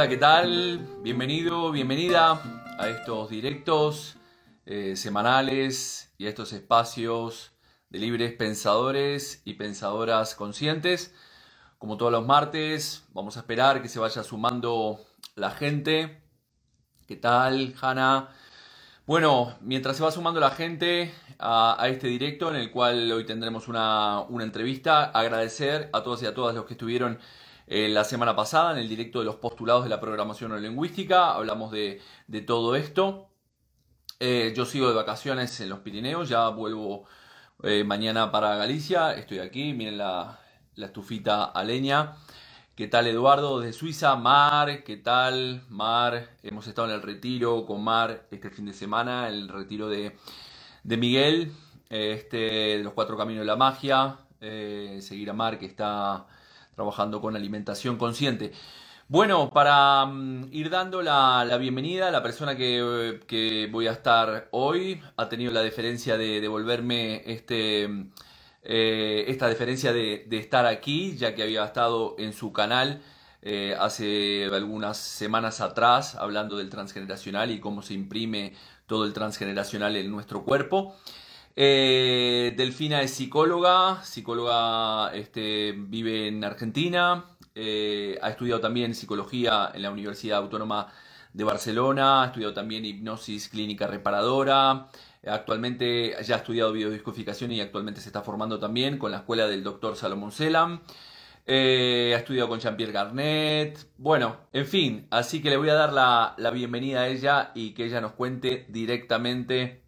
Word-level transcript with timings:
Hola, 0.00 0.08
¿qué 0.08 0.16
tal? 0.16 0.78
Bienvenido, 1.02 1.70
bienvenida 1.72 2.40
a 2.78 2.88
estos 2.88 3.28
directos 3.28 4.16
eh, 4.64 4.96
semanales 4.96 6.14
y 6.16 6.24
a 6.24 6.30
estos 6.30 6.54
espacios 6.54 7.52
de 7.90 7.98
libres 7.98 8.32
pensadores 8.32 9.42
y 9.44 9.52
pensadoras 9.52 10.34
conscientes. 10.34 11.14
Como 11.76 11.98
todos 11.98 12.12
los 12.12 12.24
martes, 12.24 13.04
vamos 13.12 13.36
a 13.36 13.40
esperar 13.40 13.82
que 13.82 13.90
se 13.90 13.98
vaya 13.98 14.24
sumando 14.24 15.00
la 15.34 15.50
gente. 15.50 16.22
¿Qué 17.06 17.16
tal, 17.16 17.74
Hanna? 17.78 18.30
Bueno, 19.04 19.58
mientras 19.60 19.98
se 19.98 20.02
va 20.02 20.10
sumando 20.10 20.40
la 20.40 20.50
gente 20.50 21.12
a, 21.38 21.76
este 21.90 22.06
directo 22.06 22.48
en 22.48 22.56
el 22.56 22.70
cual 22.70 23.12
hoy 23.12 23.26
tendremos 23.26 23.68
una, 23.68 24.20
una 24.30 24.44
entrevista, 24.44 25.10
agradecer 25.10 25.90
a 25.92 26.02
todos 26.02 26.22
y 26.22 26.26
a 26.26 26.32
todas 26.32 26.54
los 26.54 26.64
que 26.64 26.72
estuvieron 26.72 27.18
eh, 27.72 27.88
la 27.88 28.02
semana 28.02 28.34
pasada 28.34 28.72
en 28.72 28.78
el 28.78 28.88
directo 28.88 29.20
de 29.20 29.26
los 29.26 29.36
postulados 29.36 29.84
de 29.84 29.90
la 29.90 30.00
programación 30.00 30.50
neurolingüística. 30.50 31.34
Hablamos 31.34 31.70
de, 31.70 32.02
todo 32.44 32.74
esto. 32.74 33.28
Eh, 34.18 34.52
yo 34.56 34.66
sigo 34.66 34.88
de 34.88 34.94
vacaciones 34.94 35.60
en 35.60 35.68
los 35.68 35.78
Pirineos, 35.78 36.28
ya 36.28 36.48
vuelvo 36.48 37.04
eh, 37.62 37.84
mañana 37.84 38.32
para 38.32 38.56
Galicia. 38.56 39.14
Estoy 39.14 39.38
aquí, 39.38 39.72
miren 39.72 39.98
la, 39.98 40.40
estufita 40.74 41.44
a 41.44 41.62
leña. 41.62 42.16
¿Qué 42.74 42.88
tal 42.88 43.06
Eduardo 43.06 43.60
desde 43.60 43.72
Suiza? 43.78 44.16
Mar, 44.16 44.82
¿qué 44.82 44.96
tal? 44.96 45.62
Mar, 45.68 46.38
hemos 46.42 46.66
estado 46.66 46.88
en 46.88 46.94
el 46.94 47.02
retiro 47.02 47.66
con 47.66 47.84
Mar 47.84 48.26
este 48.32 48.50
fin 48.50 48.66
de 48.66 48.72
semana, 48.72 49.28
el 49.28 49.48
retiro 49.48 49.88
de, 49.88 50.16
Miguel, 50.82 51.52
este, 51.88 52.36
de 52.78 52.82
los 52.82 52.94
cuatro 52.94 53.16
caminos 53.16 53.42
de 53.42 53.46
la 53.46 53.54
magia. 53.56 54.18
seguir 54.40 55.30
a 55.30 55.34
Mar 55.34 55.56
que 55.56 55.66
está 55.66 56.26
trabajando 56.74 57.20
con 57.20 57.36
alimentación 57.36 57.96
consciente. 57.96 58.52
Bueno, 59.10 59.50
para 59.50 60.06
mm, 60.06 60.50
ir 60.52 60.70
dando 60.70 61.02
la, 61.02 61.44
bienvenida, 61.58 62.12
la 62.12 62.22
persona 62.22 62.56
que, 62.56 63.68
voy 63.72 63.86
a 63.88 63.90
estar 63.90 64.46
hoy 64.52 65.02
ha 65.16 65.28
tenido 65.28 65.52
la 65.52 65.62
deferencia 65.62 66.16
de 66.16 66.40
devolverme 66.40 67.22
este, 67.26 67.88
eh, 68.62 69.24
esta 69.26 69.48
deferencia 69.48 69.92
de, 69.92 70.28
estar 70.30 70.64
aquí, 70.64 71.16
ya 71.16 71.34
que 71.34 71.42
había 71.42 71.64
estado 71.64 72.14
en 72.18 72.32
su 72.32 72.52
canal 72.52 73.02
eh, 73.42 73.74
hace 73.80 74.44
algunas 74.52 74.96
semanas 74.96 75.60
atrás 75.60 76.14
hablando 76.14 76.56
del 76.56 76.70
transgeneracional 76.70 77.50
y 77.50 77.58
cómo 77.58 77.82
se 77.82 77.94
imprime 77.94 78.54
todo 78.86 79.06
el 79.06 79.12
transgeneracional 79.12 79.96
en 79.96 80.08
nuestro 80.08 80.44
cuerpo. 80.44 80.94
Eh, 81.56 82.54
Delfina 82.56 83.02
es 83.02 83.10
psicóloga, 83.10 84.02
psicóloga 84.04 85.12
este, 85.14 85.74
vive 85.76 86.28
en 86.28 86.44
Argentina, 86.44 87.24
eh, 87.54 88.18
ha 88.22 88.30
estudiado 88.30 88.60
también 88.60 88.94
psicología 88.94 89.70
en 89.74 89.82
la 89.82 89.90
Universidad 89.90 90.38
Autónoma 90.38 90.92
de 91.32 91.44
Barcelona, 91.44 92.22
ha 92.22 92.26
estudiado 92.26 92.54
también 92.54 92.84
hipnosis 92.84 93.48
clínica 93.48 93.86
reparadora, 93.86 94.88
actualmente 95.26 96.16
ya 96.22 96.36
ha 96.36 96.38
estudiado 96.38 96.72
biodiscodificación 96.72 97.52
y 97.52 97.60
actualmente 97.60 98.00
se 98.00 98.08
está 98.08 98.22
formando 98.22 98.58
también 98.58 98.98
con 98.98 99.10
la 99.10 99.18
escuela 99.18 99.46
del 99.46 99.62
doctor 99.64 99.96
Salomón 99.96 100.32
Selam. 100.32 100.80
Eh, 101.46 102.12
ha 102.14 102.18
estudiado 102.18 102.48
con 102.48 102.60
Jean-Pierre 102.60 102.92
Garnet. 102.92 103.78
Bueno, 103.98 104.36
en 104.52 104.66
fin, 104.66 105.06
así 105.10 105.42
que 105.42 105.50
le 105.50 105.56
voy 105.56 105.68
a 105.70 105.74
dar 105.74 105.92
la, 105.92 106.34
la 106.38 106.50
bienvenida 106.50 107.00
a 107.02 107.08
ella 107.08 107.50
y 107.54 107.72
que 107.72 107.86
ella 107.86 108.00
nos 108.00 108.12
cuente 108.12 108.66
directamente 108.68 109.82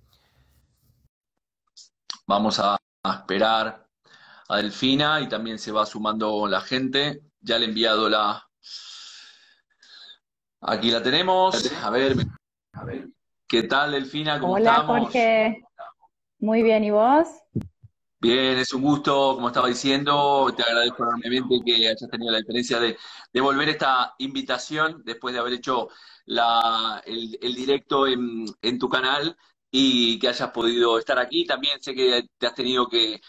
Vamos 2.26 2.60
a, 2.60 2.76
esperar 3.04 3.86
a 4.48 4.56
Delfina 4.56 5.20
y 5.20 5.28
también 5.28 5.58
se 5.58 5.72
va 5.72 5.84
sumando 5.84 6.46
la 6.46 6.60
gente. 6.60 7.22
Ya 7.40 7.58
le 7.58 7.66
he 7.66 7.68
enviado 7.68 8.08
la... 8.08 8.48
Aquí 10.60 10.90
la 10.90 11.02
tenemos. 11.02 11.72
A 11.82 11.90
ver, 11.90 12.14
a 12.72 12.84
ver. 12.84 13.08
¿Qué 13.48 13.64
tal, 13.64 13.92
Delfina? 13.92 14.38
¿Cómo 14.38 14.54
Hola, 14.54 14.84
Jorge. 14.86 15.64
Muy 16.38 16.62
bien, 16.62 16.84
¿y 16.84 16.90
vos? 16.90 17.28
Bien, 18.20 18.56
es 18.56 18.72
un 18.72 18.82
gusto, 18.82 19.34
como 19.34 19.48
estaba 19.48 19.66
diciendo, 19.66 20.46
te 20.56 20.62
agradezco 20.62 21.02
enormemente 21.02 21.60
que 21.64 21.88
hayas 21.88 22.08
tenido 22.08 22.30
la 22.30 22.38
diferencia 22.38 22.78
de, 22.78 22.96
devolver 23.32 23.68
esta 23.68 24.14
invitación 24.18 25.02
después 25.04 25.34
de 25.34 25.40
haber 25.40 25.54
hecho 25.54 25.88
la, 26.26 27.02
el, 27.04 27.54
directo 27.54 28.06
en, 28.06 28.44
en, 28.62 28.78
tu 28.78 28.88
canal 28.88 29.36
y 29.74 30.18
que 30.18 30.28
hayas 30.28 30.50
podido 30.50 30.98
estar 30.98 31.18
aquí. 31.18 31.46
También 31.46 31.80
sé 31.80 31.94
que 31.94 32.28
te 32.38 32.46
has 32.46 32.54
tenido 32.54 32.86
que, 32.86 33.20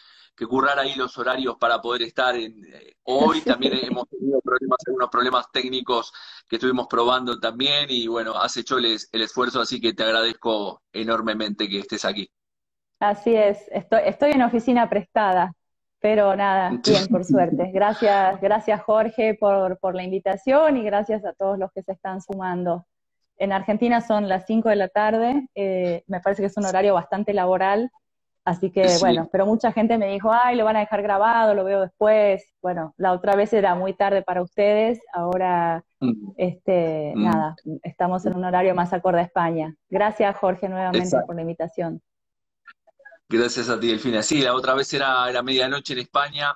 currar 0.48 0.78
ahí 0.78 0.94
los 0.96 1.18
horarios 1.18 1.56
para 1.58 1.82
poder 1.82 2.02
estar 2.02 2.36
en, 2.36 2.66
eh, 2.66 2.96
hoy. 3.04 3.42
También 3.46 3.80
hemos 3.82 4.10
tenido 4.10 4.42
problemas, 4.42 4.78
algunos 4.86 5.10
problemas 5.10 5.52
técnicos 5.54 6.12
que 6.50 6.58
estuvimos 6.58 6.88
probando 6.88 7.40
también 7.40 7.86
y 7.88 8.08
bueno, 8.08 8.36
has 8.36 8.58
hecho 8.58 8.78
el, 8.78 8.98
esfuerzo, 9.14 9.62
así 9.62 9.80
que 9.80 9.94
te 9.94 10.04
agradezco 10.04 10.82
enormemente 10.92 11.70
que 11.70 11.80
estés 11.80 12.04
aquí. 12.04 12.30
Así 13.00 13.34
es, 13.34 13.58
estoy, 13.72 14.02
estoy 14.06 14.32
en 14.32 14.42
oficina 14.42 14.90
prestada, 14.90 15.54
pero 16.00 16.36
nada, 16.36 16.72
bien, 16.86 17.08
por 17.08 17.24
suerte. 17.24 17.72
Gracias, 17.74 18.42
gracias 18.42 18.84
Jorge 18.84 19.38
por, 19.40 19.80
por 19.80 19.96
la 19.96 20.04
invitación 20.04 20.76
y 20.76 20.84
gracias 20.84 21.24
a 21.24 21.32
todos 21.32 21.58
los 21.58 21.72
que 21.72 21.84
se 21.84 21.94
están 21.94 22.22
sumando. 22.22 22.86
En 23.38 23.52
Argentina 23.52 24.02
son 24.02 24.30
las 24.30 24.46
5 24.46 24.70
de 24.70 24.76
la 24.76 24.88
tarde, 24.88 25.48
eh, 25.56 26.04
me 26.08 26.20
parece 26.20 26.42
que 26.42 26.48
es 26.48 26.58
un 26.58 26.66
horario 26.66 26.94
bastante 26.94 27.34
laboral, 27.34 27.92
así 28.46 28.70
que 28.70 28.86
bueno, 29.00 29.28
pero 29.32 29.46
mucha 29.46 29.72
gente 29.72 29.98
me 29.98 30.12
dijo, 30.12 30.32
ay, 30.32 30.56
lo 30.56 30.66
van 30.66 30.76
a 30.76 30.82
dejar 30.82 31.02
grabado, 31.02 31.56
lo 31.56 31.64
veo 31.64 31.82
después. 31.82 32.44
Bueno, 32.62 32.94
la 32.98 33.12
otra 33.12 33.36
vez 33.36 33.52
era 33.54 33.76
muy 33.76 33.94
tarde 33.94 34.22
para 34.22 34.42
ustedes, 34.42 35.00
ahora, 35.14 35.84
mm. 36.00 36.32
este, 36.38 37.14
mm. 37.16 37.24
nada, 37.24 37.56
estamos 37.82 38.26
en 38.26 38.36
un 38.36 38.46
horario 38.46 38.76
más 38.76 38.94
acorde 38.94 39.20
a 39.20 39.24
España. 39.24 39.76
Gracias, 39.90 40.38
Jorge, 40.38 40.70
nuevamente 40.70 41.18
por 41.26 41.36
la 41.36 41.42
invitación. 41.42 42.02
Gracias 43.30 43.68
a 43.70 43.80
ti, 43.80 43.88
Delfina. 43.88 44.22
Sí, 44.22 44.42
la 44.42 44.54
otra 44.54 44.76
vez 44.76 44.94
era, 44.94 45.28
era 45.28 45.42
medianoche 45.42 45.94
en 45.94 46.00
España, 46.00 46.54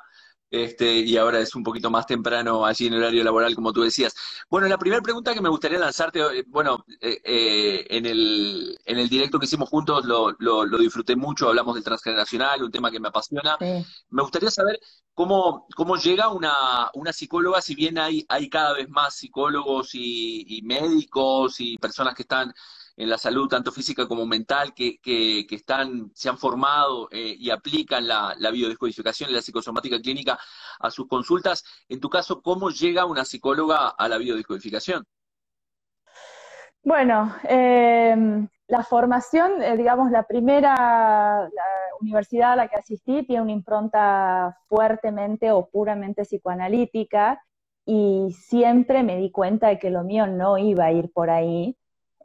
este, 0.50 1.00
y 1.00 1.18
ahora 1.18 1.40
es 1.40 1.56
un 1.56 1.64
poquito 1.64 1.90
más 1.90 2.06
temprano 2.06 2.66
allí 2.66 2.88
en 2.88 2.94
el 2.94 3.00
horario 3.00 3.24
laboral, 3.24 3.56
como 3.56 3.74
tú 3.74 3.82
decías. 3.82 4.16
Bueno, 4.50 4.68
la 4.68 4.78
primera 4.78 5.02
pregunta 5.02 5.34
que 5.34 5.42
me 5.42 5.50
gustaría 5.50 5.78
lanzarte, 5.78 6.20
eh, 6.20 6.44
bueno, 6.48 6.86
eh, 7.02 7.22
eh, 7.24 7.86
en, 7.90 8.06
el, 8.06 8.78
en 8.86 8.98
el 9.00 9.10
directo 9.10 9.40
que 9.40 9.46
hicimos 9.46 9.70
juntos 9.70 10.06
lo, 10.06 10.32
lo, 10.40 10.78
disfruté 10.78 11.16
mucho, 11.16 11.50
hablamos 11.50 11.76
del 11.76 11.84
transgeneracional, 11.84 12.64
un 12.64 12.72
tema 12.72 12.92
que 12.92 13.00
me 13.00 13.10
apasiona. 13.10 13.58
Me 13.60 14.22
gustaría 14.22 14.52
saber 14.52 14.80
cómo, 15.14 15.68
cómo 15.76 15.98
llega 15.98 16.30
una, 16.30 16.54
una 16.94 17.12
psicóloga, 17.12 17.62
si 17.62 17.76
bien 17.76 17.98
hay, 17.98 18.26
hay 18.30 18.50
cada 18.50 18.74
vez 18.74 18.90
más 18.90 19.16
psicólogos 19.16 19.96
y, 19.96 20.46
y 20.58 20.62
médicos 20.62 21.60
y 21.60 21.78
personas 21.78 22.16
que 22.16 22.22
están 22.24 22.54
en 22.98 23.10
la 23.12 23.18
salud, 23.20 23.48
tanto 23.48 23.72
física 23.72 24.08
como 24.08 24.26
mental, 24.26 24.74
que, 24.74 25.00
que, 25.00 25.46
están, 25.52 26.12
se 26.16 26.30
han 26.30 26.38
formado 26.38 27.08
eh, 27.12 27.36
y 27.38 27.52
aplican 27.52 28.08
la, 28.08 28.36
biodescodificación 28.52 29.30
y 29.30 29.34
la 29.34 29.42
psicosomática 29.42 30.02
clínica 30.02 30.40
a 30.80 30.90
sus 30.90 31.08
consultas. 31.08 31.64
En 31.88 32.00
tu 32.00 32.10
caso, 32.10 32.42
¿cómo 32.42 32.72
llega 32.72 33.06
una 33.06 33.24
psicóloga 33.24 33.90
a 33.90 34.08
la 34.10 34.18
biodescodificación? 34.18 35.06
Bueno, 36.84 37.36
em, 37.44 38.48
la 38.68 38.84
formación, 38.84 39.62
eh, 39.62 39.78
digamos, 39.78 40.10
la 40.10 40.24
primera 40.24 41.48
universidad 42.02 42.54
a 42.54 42.56
la 42.56 42.68
que 42.68 42.78
asistí 42.78 43.24
tiene 43.28 43.44
una 43.44 43.52
impronta 43.52 44.58
fuertemente 44.68 45.52
o 45.52 45.70
puramente 45.70 46.24
psicoanalítica 46.24 47.44
y 47.86 48.34
siempre 48.34 49.04
me 49.04 49.18
di 49.18 49.32
cuenta 49.32 49.68
de 49.68 49.78
que 49.78 49.92
lo 49.92 50.04
mío 50.04 50.26
no 50.26 50.58
iba 50.58 50.86
a 50.86 50.92
ir 50.92 51.12
por 51.12 51.30
ahí 51.30 51.78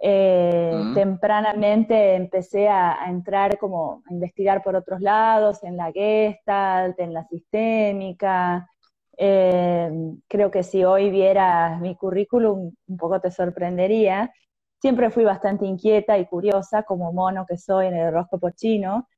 eh, 0.04 0.72
tempranamente 0.94 2.16
empecé 2.16 2.68
a, 2.68 3.08
entrar 3.08 3.56
como 3.56 4.02
a 4.04 4.12
investigar 4.12 4.60
por 4.60 4.74
otros 4.74 5.00
lados, 5.00 5.62
en 5.62 5.76
la 5.76 5.92
Gestalt, 5.92 6.98
en 6.98 7.14
la 7.14 7.24
sistémica. 7.28 8.68
Eh, 9.16 9.90
creo 10.26 10.50
que 10.50 10.64
si 10.64 10.82
hoy 10.82 11.10
vieras 11.10 11.80
mi 11.80 11.94
currículum, 11.94 12.72
un 12.88 12.96
poco 12.96 13.20
te 13.20 13.30
sorprendería. 13.30 14.32
Siempre 14.80 15.10
fui 15.10 15.22
bastante 15.22 15.66
inquieta 15.66 16.18
y 16.18 16.26
curiosa, 16.26 16.82
como 16.82 17.12
mono 17.12 17.46
que 17.46 17.56
soy 17.56 17.86
en 17.86 17.94
el 17.94 18.08
horóscopo 18.08 18.50
chino, 18.50 19.08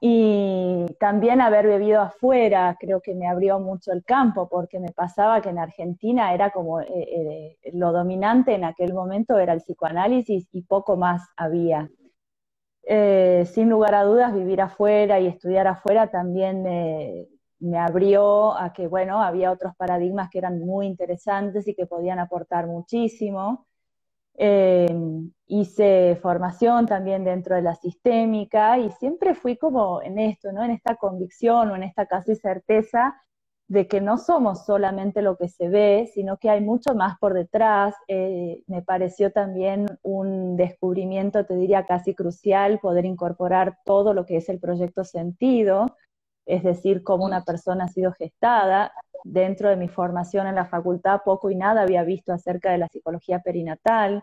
y 0.00 0.86
también 1.00 1.40
haber 1.40 1.66
vivido 1.66 2.00
afuera 2.00 2.76
creo 2.78 3.00
que 3.00 3.14
me 3.14 3.26
abrió 3.26 3.58
mucho 3.58 3.92
el 3.92 4.04
campo, 4.04 4.48
porque 4.48 4.78
me 4.78 4.92
pasaba 4.92 5.40
que 5.40 5.48
en 5.48 5.58
Argentina 5.58 6.32
era 6.32 6.50
como 6.50 6.80
eh, 6.80 6.86
eh, 6.88 7.58
lo 7.72 7.92
dominante 7.92 8.54
en 8.54 8.64
aquel 8.64 8.94
momento 8.94 9.38
era 9.38 9.52
el 9.52 9.60
psicoanálisis 9.60 10.48
y 10.52 10.62
poco 10.62 10.96
más 10.96 11.22
había. 11.36 11.90
Eh, 12.84 13.44
sin 13.46 13.68
lugar 13.68 13.94
a 13.94 14.04
dudas, 14.04 14.32
vivir 14.32 14.60
afuera 14.60 15.20
y 15.20 15.26
estudiar 15.26 15.66
afuera 15.66 16.10
también 16.10 16.62
me 17.60 17.78
abrió 17.78 18.56
a 18.56 18.72
que, 18.72 18.86
bueno, 18.86 19.20
había 19.22 19.50
otros 19.50 19.74
paradigmas 19.76 20.30
que 20.30 20.38
eran 20.38 20.60
muy 20.60 20.86
interesantes 20.86 21.66
y 21.68 21.74
que 21.74 21.86
podían 21.86 22.18
aportar 22.20 22.66
muchísimo. 22.66 23.66
Eh, 24.40 24.88
hice 25.48 26.16
formación 26.22 26.86
también 26.86 27.24
dentro 27.24 27.56
de 27.56 27.62
la 27.62 27.74
sistémica 27.74 28.78
y 28.78 28.90
siempre 28.92 29.34
fui 29.34 29.56
como 29.56 30.00
en 30.02 30.18
esto, 30.18 30.52
¿no? 30.52 30.62
En 30.64 30.70
esta 30.70 30.94
convicción 30.96 31.70
o 31.70 31.76
en 31.76 31.82
esta 31.82 32.06
casi 32.06 32.36
certeza 32.36 33.16
de 33.68 33.86
que 33.86 34.00
no 34.00 34.16
somos 34.16 34.64
solamente 34.64 35.22
lo 35.22 35.36
que 35.36 35.48
se 35.48 35.68
ve, 35.68 36.10
sino 36.14 36.38
que 36.38 36.50
hay 36.50 36.60
mucho 36.62 36.94
más 36.94 37.18
por 37.18 37.34
detrás. 37.34 37.94
Eh, 38.08 38.62
me 38.66 38.82
pareció 38.82 39.30
también 39.32 39.86
un 40.02 40.56
descubrimiento, 40.56 41.44
te 41.44 41.56
diría 41.56 41.84
casi 41.84 42.14
crucial, 42.14 42.78
poder 42.80 43.04
incorporar 43.04 43.78
todo 43.84 44.14
lo 44.14 44.24
que 44.24 44.38
es 44.38 44.48
el 44.48 44.60
proyecto 44.60 45.04
sentido, 45.04 45.86
es 46.46 46.62
decir, 46.62 47.02
cómo 47.02 47.26
una 47.26 47.44
persona 47.44 47.84
ha 47.84 47.88
sido 47.88 48.12
gestada. 48.12 48.92
Dentro 49.24 49.68
de 49.68 49.76
mi 49.76 49.88
formación 49.88 50.46
en 50.46 50.54
la 50.54 50.66
facultad, 50.66 51.20
poco 51.24 51.50
y 51.50 51.56
nada 51.56 51.82
había 51.82 52.02
visto 52.04 52.32
acerca 52.32 52.70
de 52.70 52.78
la 52.78 52.88
psicología 52.88 53.40
perinatal. 53.40 54.22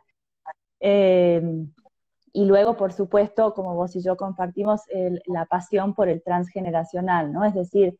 Eh, 0.79 1.41
y 2.33 2.45
luego, 2.45 2.75
por 2.75 2.91
supuesto, 2.91 3.53
como 3.53 3.75
vos 3.75 3.95
y 3.95 4.01
yo 4.01 4.17
compartimos, 4.17 4.81
la 5.25 5.45
pasión 5.45 5.93
por 5.93 6.09
el 6.09 6.21
transgeneracional, 6.21 7.31
¿no? 7.31 7.45
Es 7.45 7.53
decir, 7.53 7.97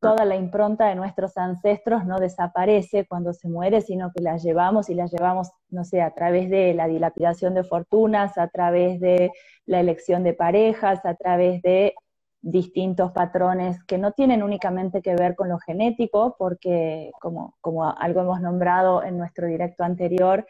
toda 0.00 0.24
la 0.24 0.36
impronta 0.36 0.88
de 0.88 0.94
nuestros 0.94 1.36
ancestros 1.36 2.04
no 2.04 2.18
desaparece 2.18 3.06
cuando 3.06 3.32
se 3.32 3.48
muere, 3.48 3.80
sino 3.80 4.12
que 4.12 4.22
la 4.22 4.36
llevamos 4.36 4.90
y 4.90 4.94
la 4.94 5.06
llevamos, 5.06 5.50
no 5.70 5.84
sé, 5.84 6.02
a 6.02 6.12
través 6.12 6.50
de 6.50 6.74
la 6.74 6.86
dilapidación 6.86 7.54
de 7.54 7.64
fortunas, 7.64 8.38
a 8.38 8.48
través 8.48 9.00
de 9.00 9.32
la 9.66 9.80
elección 9.80 10.22
de 10.22 10.34
parejas, 10.34 11.04
a 11.04 11.14
través 11.14 11.62
de 11.62 11.94
distintos 12.40 13.12
patrones 13.12 13.82
que 13.84 13.98
no 13.98 14.12
tienen 14.12 14.42
únicamente 14.42 15.02
que 15.02 15.14
ver 15.14 15.34
con 15.34 15.48
lo 15.48 15.58
genético, 15.58 16.36
porque 16.38 17.10
como, 17.20 17.56
como 17.60 17.90
algo 17.90 18.20
hemos 18.20 18.40
nombrado 18.40 19.02
en 19.02 19.18
nuestro 19.18 19.46
directo 19.46 19.84
anterior, 19.84 20.46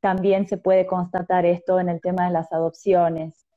también 0.00 0.46
se 0.48 0.58
puede 0.58 0.86
constatar 0.86 1.46
esto 1.46 1.80
en 1.80 1.88
el 1.88 2.00
tema 2.00 2.26
de 2.26 2.32
las 2.32 2.52
adopciones. 2.52 3.48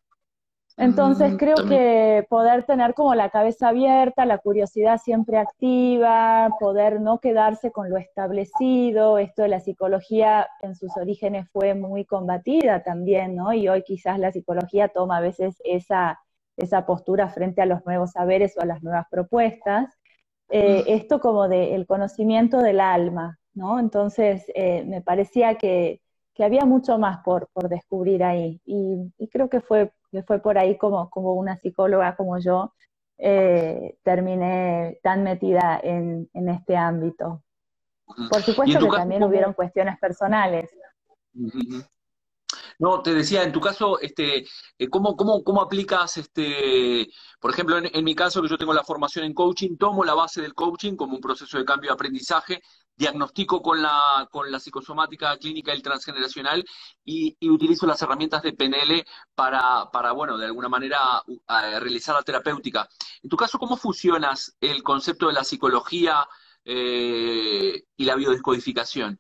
Entonces 0.78 1.36
creo 1.38 1.58
que 1.68 2.26
poder 2.30 2.64
tener 2.64 2.94
como 2.94 3.14
la 3.14 3.30
cabeza 3.30 3.70
abierta, 3.70 4.26
la 4.26 4.38
curiosidad 4.38 5.00
siempre 5.00 5.38
activa, 5.38 6.50
poder 6.60 7.02
no 7.02 7.20
quedarse 7.20 7.72
con 7.72 7.90
lo 7.90 7.98
establecido, 7.98 9.18
esto 9.18 9.44
de 9.44 9.50
la 9.50 9.60
psicología 9.60 10.48
en 10.62 10.76
sus 10.76 10.96
orígenes 10.98 11.48
fue 11.52 11.76
muy 11.76 12.06
combatida 12.06 12.84
también, 12.84 13.36
¿no? 13.36 13.54
Y 13.54 13.68
hoy 13.68 13.84
quizás 13.84 14.18
la 14.18 14.32
psicología 14.32 14.88
toma 14.88 15.18
a 15.18 15.22
veces 15.22 15.62
esa, 15.66 16.20
esa 16.62 16.86
postura 16.86 17.30
frente 17.30 17.62
a 17.62 17.66
los 17.66 17.86
nuevos 17.86 18.12
saberes 18.12 18.56
o 18.58 18.62
a 18.62 18.66
las 18.66 18.84
nuevas 18.84 19.06
propuestas. 19.10 19.94
Eh, 20.50 20.84
esto 20.88 21.20
como 21.20 21.48
del 21.48 21.86
conocimiento 21.88 22.60
del 22.60 22.80
alma, 22.82 23.40
¿no? 23.54 23.80
Entonces 23.80 24.44
eh, 24.54 24.84
me 24.86 25.02
parecía 25.02 25.56
que, 25.58 26.02
que, 26.34 26.44
había 26.44 26.66
mucho 26.66 26.98
más 26.98 27.24
por, 27.24 27.50
por 27.54 27.70
descubrir 27.70 28.24
ahí 28.24 28.62
y, 28.66 29.14
y 29.18 29.28
creo 29.30 29.50
que 29.50 29.62
fue 29.62 29.92
que 30.12 30.24
fue 30.24 30.40
por 30.40 30.58
ahí 30.58 30.78
como, 30.78 31.10
como 31.10 31.34
una 31.34 31.56
psicóloga 31.58 32.16
como 32.16 32.38
yo, 32.38 32.74
eh, 33.18 33.98
terminé 34.04 35.00
tan 35.02 35.24
metida 35.24 35.80
en, 35.82 36.30
este 36.34 36.76
ámbito. 36.76 37.44
Por 38.06 38.42
supuesto 38.42 38.80
que 38.80 38.98
también 38.98 39.24
hubieron 39.24 39.54
cuestiones 39.54 39.98
personales. 40.00 40.70
No, 42.82 43.04
te 43.04 43.14
decía, 43.14 43.44
en 43.44 43.52
tu 43.52 43.60
caso, 43.62 44.00
este, 44.00 44.48
eh, 44.80 44.90
¿cómo, 44.90 45.16
cómo, 45.16 45.44
cómo 45.44 45.62
aplicas, 45.62 46.18
este, 46.18 47.08
por 47.40 47.52
ejemplo, 47.52 47.78
en, 47.78 48.04
mi 48.04 48.16
caso, 48.16 48.42
que 48.42 48.50
yo 48.50 48.58
tengo 48.58 48.74
la 48.74 48.84
formación 48.84 49.24
en 49.24 49.36
coaching, 49.36 49.78
tomo 49.78 50.04
la 50.04 50.16
base 50.16 50.42
del 50.42 50.56
coaching 50.56 50.96
como 50.96 51.14
un 51.16 51.22
proceso 51.22 51.60
de 51.60 51.64
cambio 51.66 51.92
de 51.92 51.94
aprendizaje, 51.94 52.60
diagnostico 52.96 53.62
con 53.62 53.84
la, 53.84 54.28
con 54.32 54.52
la 54.52 54.60
psicosomática 54.60 55.38
clínica 55.38 55.76
y 55.76 55.82
transgeneracional 55.84 56.66
y, 57.06 57.38
utilizo 57.48 57.86
las 57.86 58.02
herramientas 58.02 58.42
de 58.42 58.54
PNL 58.54 59.06
para, 59.36 59.92
para, 59.92 60.12
bueno, 60.14 60.36
de 60.40 60.48
alguna 60.48 60.70
manera 60.70 61.22
realizar 61.48 62.16
la 62.16 62.24
terapéutica. 62.24 62.90
En 63.22 63.30
tu 63.30 63.38
caso, 63.38 63.60
¿cómo 63.60 63.78
fusionas 63.78 64.56
el 64.60 64.82
concepto 64.82 65.28
de 65.28 65.34
la 65.34 65.44
psicología 65.44 66.28
eh, 66.66 67.84
y 67.96 68.06
la 68.06 68.16
biodescodificación? 68.16 69.20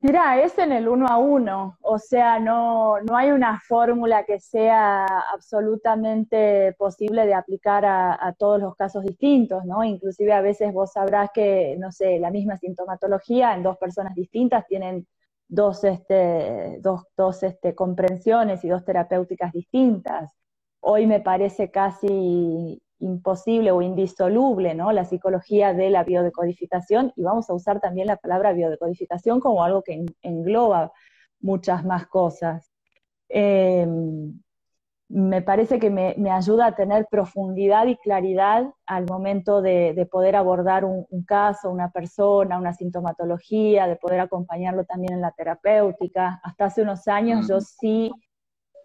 Mira, 0.00 0.40
es 0.40 0.56
en 0.58 0.70
el 0.70 0.88
uno 0.88 1.08
a 1.08 1.18
uno, 1.18 1.76
o 1.80 1.98
sea, 1.98 2.38
no, 2.38 3.00
no 3.00 3.16
hay 3.16 3.32
una 3.32 3.60
fórmula 3.66 4.24
que 4.24 4.38
sea 4.38 5.04
absolutamente 5.34 6.72
posible 6.78 7.26
de 7.26 7.34
aplicar 7.34 7.84
a, 7.84 8.32
todos 8.38 8.60
los 8.60 8.76
casos 8.76 9.02
distintos, 9.04 9.64
¿no? 9.64 9.82
Inclusive 9.82 10.32
a 10.32 10.40
veces 10.40 10.72
vos 10.72 10.92
sabrás 10.92 11.30
que, 11.34 11.76
no 11.80 11.90
sé, 11.90 12.20
la 12.20 12.30
misma 12.30 12.56
sintomatología 12.56 13.54
en 13.54 13.64
dos 13.64 13.76
personas 13.78 14.14
distintas 14.14 14.66
tienen 14.68 15.08
dos, 15.48 15.82
este, 15.82 16.78
dos, 16.80 17.02
dos 17.16 17.42
este, 17.42 17.74
comprensiones 17.74 18.64
y 18.64 18.68
dos 18.68 18.84
terapéuticas 18.84 19.52
distintas. 19.52 20.32
Hoy 20.80 21.06
me 21.08 21.20
parece 21.20 21.70
casi 21.72 22.80
imposible 23.00 23.70
o 23.70 23.82
indisoluble, 23.82 24.74
¿no? 24.74 24.92
La 24.92 25.04
psicología 25.04 25.72
de 25.72 25.90
la 25.90 26.04
biodecodificación 26.04 27.12
y 27.16 27.22
vamos 27.22 27.48
a 27.50 27.54
usar 27.54 27.80
también 27.80 28.06
la 28.06 28.16
palabra 28.16 28.52
biodecodificación 28.52 29.40
como 29.40 29.64
algo 29.64 29.82
que 29.82 30.04
engloba 30.22 30.92
muchas 31.40 31.84
más 31.84 32.06
cosas. 32.06 32.72
Em, 33.28 34.40
me 35.08 35.40
parece 35.40 35.78
que 35.78 35.88
me, 35.88 36.14
ayuda 36.30 36.66
a 36.66 36.74
tener 36.74 37.06
profundidad 37.10 37.86
y 37.86 37.96
claridad 37.96 38.66
al 38.86 39.06
momento 39.06 39.62
de, 39.62 40.06
poder 40.10 40.36
abordar 40.36 40.84
un, 40.84 41.06
caso, 41.26 41.70
una 41.70 41.90
persona, 41.90 42.58
una 42.58 42.74
sintomatología, 42.74 43.86
de 43.86 43.96
poder 43.96 44.20
acompañarlo 44.20 44.84
también 44.84 45.14
en 45.14 45.22
la 45.22 45.32
terapéutica. 45.32 46.40
Hasta 46.42 46.66
hace 46.66 46.82
unos 46.82 47.08
años 47.08 47.48
yo 47.48 47.60
sí 47.60 48.12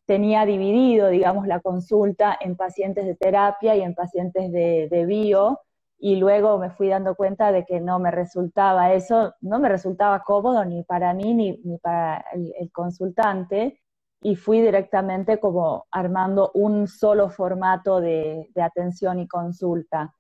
tenía 0.06 0.46
dividido, 0.46 1.10
digamos, 1.10 1.48
la 1.48 1.60
consulta 1.60 2.38
en 2.40 2.56
pacientes 2.56 3.06
de 3.06 3.16
terapia 3.16 3.76
y 3.76 3.82
en 3.82 3.96
pacientes 3.96 4.52
de, 4.52 5.06
bio, 5.08 5.60
y 5.98 6.18
luego 6.18 6.58
me 6.58 6.70
fui 6.70 6.90
dando 6.90 7.16
cuenta 7.16 7.52
de 7.52 7.66
que 7.66 7.80
no 7.80 8.00
me 8.00 8.12
resultaba 8.12 8.94
eso, 8.94 9.34
no 9.42 9.60
me 9.60 9.70
resultaba 9.70 10.22
cómodo 10.24 10.66
ni 10.66 10.84
para 10.84 11.14
mí 11.14 11.34
ni, 11.34 11.78
para 11.78 12.26
el, 12.34 12.72
consultante, 12.72 13.80
y 14.22 14.36
fui 14.36 14.62
directamente 14.62 15.40
como 15.40 15.86
armando 15.92 16.52
un 16.54 16.88
solo 16.88 17.30
formato 17.30 18.02
de, 18.02 18.50
atención 18.56 19.20
y 19.20 19.28
consulta, 19.28 20.14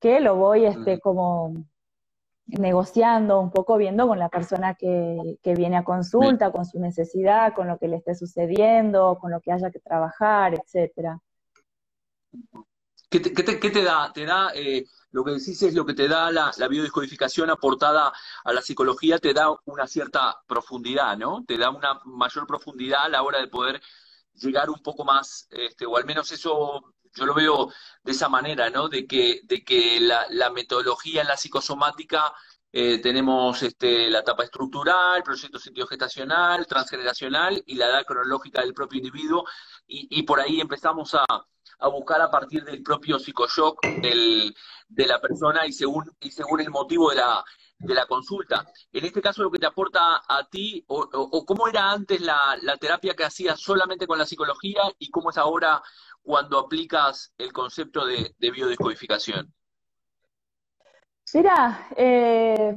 que 0.00 0.20
lo 0.20 0.36
voy 0.36 0.66
este, 0.66 1.00
como 1.00 1.52
negociando, 2.46 3.40
un 3.40 3.50
poco 3.50 3.76
viendo 3.76 4.06
con 4.06 4.18
la 4.18 4.28
persona 4.28 4.74
que, 4.74 5.38
viene 5.44 5.76
a 5.76 5.84
consulta, 5.84 6.52
con 6.52 6.64
su 6.64 6.78
necesidad, 6.78 7.54
con 7.54 7.68
lo 7.68 7.78
que 7.78 7.88
le 7.88 7.96
esté 7.96 8.14
sucediendo, 8.14 9.18
con 9.20 9.30
lo 9.30 9.40
que 9.40 9.52
haya 9.52 9.70
que 9.70 9.80
trabajar, 9.80 10.54
etcétera. 10.54 11.20
¿Qué 13.08 13.20
te, 13.20 13.82
da? 13.82 14.12
Te 14.12 14.26
da 14.26 14.50
eh, 14.54 14.84
lo 15.12 15.24
que 15.24 15.32
decís 15.32 15.62
es 15.62 15.74
lo 15.74 15.86
que 15.86 15.94
te 15.94 16.08
da 16.08 16.30
la, 16.30 16.52
la, 16.58 16.68
biodescodificación 16.68 17.50
aportada 17.50 18.12
a 18.44 18.52
la 18.52 18.60
psicología, 18.60 19.18
te 19.18 19.32
da 19.32 19.48
una 19.64 19.86
cierta 19.86 20.36
profundidad, 20.46 21.16
¿no? 21.16 21.44
Te 21.46 21.56
da 21.56 21.70
una 21.70 22.00
mayor 22.04 22.46
profundidad 22.46 23.04
a 23.04 23.08
la 23.08 23.22
hora 23.22 23.40
de 23.40 23.48
poder 23.48 23.80
llegar 24.34 24.68
un 24.70 24.82
poco 24.82 25.04
más, 25.04 25.46
este, 25.50 25.86
o 25.86 25.96
al 25.96 26.04
menos 26.04 26.30
eso 26.32 26.94
yo 27.16 27.26
lo 27.26 27.34
veo 27.34 27.72
de 28.02 28.12
esa 28.12 28.28
manera, 28.28 28.70
¿no? 28.70 28.88
De 28.88 29.06
que, 29.06 29.40
de 29.44 29.64
que 29.64 29.98
la, 30.00 30.50
metodología 30.50 31.22
en 31.22 31.28
la 31.28 31.36
psicosomática 31.36 32.32
eh, 32.72 32.98
tenemos 32.98 33.62
este, 33.62 34.10
la 34.10 34.20
etapa 34.20 34.44
estructural, 34.44 35.22
proyecto 35.22 35.58
sentido 35.58 35.86
gestacional, 35.86 36.66
transgeneracional 36.66 37.62
y 37.66 37.74
la 37.76 37.86
edad 37.86 38.04
cronológica 38.04 38.60
del 38.60 38.74
propio 38.74 38.98
individuo, 38.98 39.44
y, 39.88 40.22
por 40.24 40.40
ahí 40.40 40.60
empezamos 40.60 41.14
a, 41.14 41.24
buscar 41.90 42.20
a 42.20 42.30
partir 42.30 42.64
del 42.64 42.82
propio 42.82 43.18
psicoshock 43.18 43.84
de 43.86 45.06
la 45.06 45.20
persona 45.20 45.66
y 45.66 45.72
según, 45.72 46.10
y 46.20 46.30
según 46.30 46.60
el 46.60 46.70
motivo 46.70 47.10
de 47.10 47.16
la, 47.16 47.44
de 47.78 47.94
la 47.94 48.06
consulta. 48.06 48.66
En 48.92 49.04
este 49.04 49.20
caso, 49.20 49.42
lo 49.42 49.50
que 49.50 49.58
te 49.58 49.66
aporta 49.66 50.22
a 50.26 50.48
ti, 50.48 50.84
o, 50.88 51.44
cómo 51.44 51.68
era 51.68 51.90
antes 51.90 52.20
la, 52.20 52.58
terapia 52.80 53.14
que 53.14 53.24
hacías 53.24 53.60
solamente 53.60 54.06
con 54.06 54.18
la 54.18 54.26
psicología 54.26 54.82
y 54.98 55.10
cómo 55.10 55.30
es 55.30 55.38
ahora 55.38 55.82
cuando 56.26 56.58
aplicas 56.58 57.32
el 57.38 57.52
concepto 57.52 58.04
de, 58.04 58.34
biodescodificación? 58.40 59.54
Mira, 61.32 61.88
eh, 61.96 62.74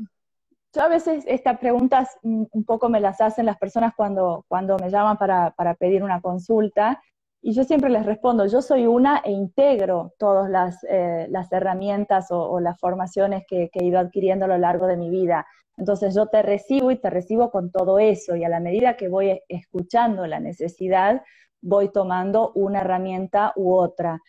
yo 0.71 0.81
a 0.83 0.87
veces 0.87 1.23
estas 1.27 1.57
preguntas 1.57 2.15
un 2.21 2.63
poco 2.63 2.89
me 2.89 2.99
las 2.99 3.19
hacen 3.21 3.47
las 3.47 3.57
personas 3.57 3.93
cuando, 3.95 4.45
cuando 4.47 4.77
me 4.77 4.91
llaman 4.91 5.17
para, 5.17 5.75
pedir 5.79 6.03
una 6.03 6.21
consulta 6.21 7.01
y 7.41 7.53
yo 7.53 7.63
siempre 7.63 7.89
les 7.89 8.05
respondo, 8.05 8.45
yo 8.45 8.61
soy 8.61 8.85
una 8.85 9.21
e 9.25 9.31
integro 9.31 10.13
todas 10.19 10.49
las, 10.49 10.83
eh, 10.87 11.25
las 11.29 11.51
herramientas 11.51 12.27
o, 12.29 12.59
las 12.59 12.79
formaciones 12.79 13.45
que, 13.47 13.69
que, 13.71 13.79
he 13.79 13.85
ido 13.85 13.97
adquiriendo 13.97 14.45
a 14.45 14.49
lo 14.49 14.57
largo 14.59 14.85
de 14.85 14.97
mi 14.97 15.09
vida. 15.09 15.47
Entonces 15.77 16.13
yo 16.13 16.27
te 16.27 16.43
recibo 16.43 16.91
y 16.91 16.97
te 16.97 17.09
recibo 17.09 17.49
con 17.49 17.71
todo 17.71 17.97
eso 17.97 18.35
y 18.35 18.43
a 18.43 18.49
la 18.49 18.59
medida 18.59 18.97
que 18.97 19.07
voy 19.07 19.41
escuchando 19.47 20.27
la 20.27 20.39
necesidad, 20.39 21.23
voy 21.61 21.89
tomando 21.91 22.51
una 22.55 22.81
herramienta 22.81 23.53
u 23.55 23.73
otra. 23.73 24.21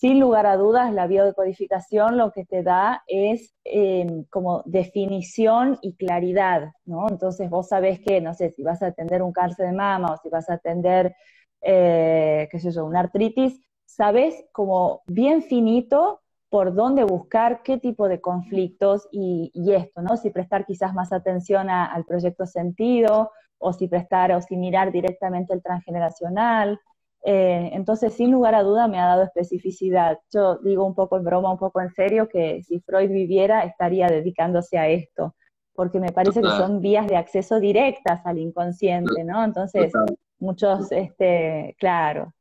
Sin 0.00 0.20
lugar 0.20 0.46
a 0.46 0.56
dudas, 0.56 0.92
la 0.92 1.08
biodecodificación 1.08 2.16
lo 2.16 2.30
que 2.30 2.44
te 2.44 2.62
da 2.62 3.02
es 3.08 3.52
em, 3.64 4.24
como 4.30 4.62
definición 4.64 5.78
y 5.82 5.96
claridad, 5.96 6.70
¿no? 6.84 7.08
Entonces 7.08 7.50
vos 7.50 7.68
sabés 7.68 7.98
que, 8.00 8.20
no 8.20 8.32
sé, 8.32 8.50
si 8.50 8.62
vas 8.62 8.80
a 8.82 8.88
atender 8.88 9.22
un 9.22 9.32
cáncer 9.32 9.66
de 9.66 9.72
mama 9.72 10.12
o 10.12 10.16
si 10.18 10.28
vas 10.28 10.48
a 10.50 10.54
atender, 10.54 11.16
eh, 11.62 12.48
qué 12.50 12.60
sé 12.60 12.70
yo, 12.70 12.84
una 12.84 13.00
artritis, 13.00 13.60
sabes 13.86 14.44
como 14.52 15.02
bien 15.06 15.42
finito 15.42 16.20
por 16.48 16.74
dónde 16.74 17.02
buscar, 17.04 17.62
qué 17.62 17.78
tipo 17.78 18.08
de 18.08 18.20
conflictos 18.20 19.08
y, 19.10 19.50
esto, 19.72 20.00
¿no? 20.00 20.16
Si 20.16 20.30
prestar 20.30 20.64
quizás 20.64 20.94
más 20.94 21.12
atención 21.12 21.68
al 21.70 22.04
proyecto 22.04 22.46
sentido 22.46 23.32
o 23.58 23.72
si 23.72 23.88
prestar 23.88 24.32
o 24.32 24.40
si 24.40 24.56
mirar 24.56 24.92
directamente 24.92 25.52
el 25.52 25.62
transgeneracional. 25.62 26.80
Eh, 27.24 27.70
entonces, 27.72 28.14
sin 28.14 28.30
lugar 28.30 28.54
a 28.54 28.62
duda, 28.62 28.88
me 28.88 29.00
ha 29.00 29.06
dado 29.06 29.24
especificidad. 29.24 30.18
Yo 30.32 30.56
digo 30.58 30.84
un 30.84 30.94
poco 30.94 31.16
en 31.16 31.24
broma, 31.24 31.50
un 31.50 31.58
poco 31.58 31.80
en 31.80 31.90
serio, 31.90 32.28
que 32.28 32.62
si 32.62 32.80
Freud 32.80 33.10
viviera, 33.10 33.62
estaría 33.62 34.06
dedicándose 34.08 34.78
a 34.78 34.88
esto, 34.88 35.34
porque 35.74 36.00
me 36.00 36.12
parece 36.12 36.40
que 36.40 36.48
son 36.48 36.80
vías 36.80 37.06
de 37.08 37.16
acceso 37.16 37.58
directas 37.60 38.20
al 38.24 38.38
inconsciente, 38.38 39.24
¿no? 39.24 39.44
Entonces, 39.44 39.92
muchos, 40.38 40.92
este, 40.92 41.76
claro, 41.78 42.32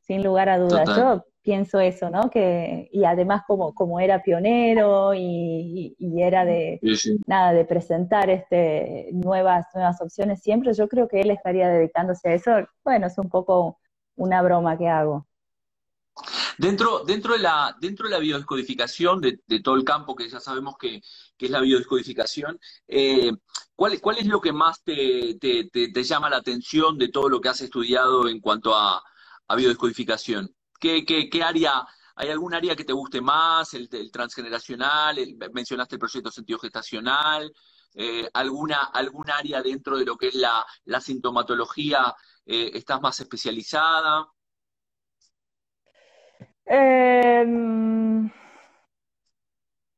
sin 0.00 0.22
lugar 0.22 0.48
a 0.48 0.58
dudas. 0.58 0.88
Yo 0.96 1.24
pienso 1.42 1.80
eso, 1.80 2.08
¿no? 2.08 2.30
Que, 2.30 2.88
y 2.92 3.04
además 3.04 3.42
como, 3.46 3.74
como 3.74 4.00
era 4.00 4.22
pionero 4.22 5.12
y, 5.14 5.96
era 6.18 6.44
de 6.44 6.80
nada, 7.26 7.52
de 7.52 7.64
presentar 7.64 8.30
este 8.30 9.08
nuevas, 9.12 9.66
nuevas 9.74 10.00
opciones 10.00 10.40
siempre, 10.40 10.72
yo 10.72 10.88
creo 10.88 11.08
que 11.08 11.20
él 11.20 11.30
estaría 11.30 11.68
dedicándose 11.68 12.28
a 12.28 12.34
eso. 12.34 12.50
Bueno, 12.84 13.08
es 13.08 13.18
un 13.18 13.28
poco 13.28 13.80
una 14.16 14.40
broma 14.42 14.78
que 14.78 14.88
hago. 14.88 15.26
Dentro, 16.58 17.02
dentro, 17.04 17.32
de, 17.32 17.40
la, 17.40 17.74
dentro 17.80 18.06
de 18.06 18.12
la 18.12 18.18
biodescodificación, 18.18 19.20
de, 19.20 19.40
todo 19.64 19.74
el 19.74 19.84
campo 19.84 20.14
que 20.14 20.28
ya 20.28 20.38
sabemos 20.38 20.76
que, 20.78 21.00
es 21.38 21.50
la 21.50 21.60
biodescodificación, 21.60 22.60
eh, 22.86 23.32
¿cuál, 23.74 24.00
¿cuál, 24.00 24.18
es 24.18 24.26
lo 24.26 24.40
que 24.40 24.52
más 24.52 24.84
te, 24.84 25.38
te, 25.40 26.04
llama 26.04 26.30
la 26.30 26.36
atención 26.36 26.98
de 26.98 27.08
todo 27.08 27.28
lo 27.28 27.40
que 27.40 27.48
has 27.48 27.60
estudiado 27.62 28.28
en 28.28 28.40
cuanto 28.40 28.74
a, 28.76 29.02
a 29.48 29.56
biodescodificación? 29.56 30.54
¿Qué, 30.82 31.42
área, 31.44 31.86
hay 32.16 32.30
algún 32.30 32.54
área 32.54 32.74
que 32.74 32.84
te 32.84 32.92
guste 32.92 33.20
más? 33.20 33.72
¿El, 33.74 33.88
transgeneracional? 34.10 35.16
mencionaste 35.52 35.94
el 35.94 36.00
proyecto 36.00 36.32
sentido 36.32 36.58
gestacional. 36.58 37.52
Eh, 37.94 38.28
alguna, 38.34 38.90
algún 38.92 39.30
área 39.30 39.62
dentro 39.62 39.96
de 39.96 40.04
lo 40.04 40.16
que 40.16 40.28
es 40.28 40.34
la, 40.34 41.00
sintomatología 41.00 42.12
eh, 42.44 42.72
estás 42.74 43.00
más 43.00 43.20
especializada? 43.20 44.26
Em, 46.64 48.26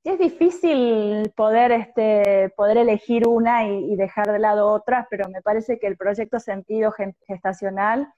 es 0.03 0.19
difícil 0.19 1.33
poder, 1.35 1.73
este, 1.73 2.53
poder 2.57 2.77
elegir 2.77 3.27
una 3.27 3.67
y, 3.67 3.93
y, 3.93 3.97
dejar 3.97 4.27
de 4.31 4.39
lado 4.39 4.69
otras, 4.69 5.07
pero 5.09 5.31
me 5.31 5.41
parece 5.41 5.79
que 5.79 5.87
el 5.87 5.97
proyecto 5.97 6.39
Sentido 6.41 6.93
Gestacional 7.27 8.13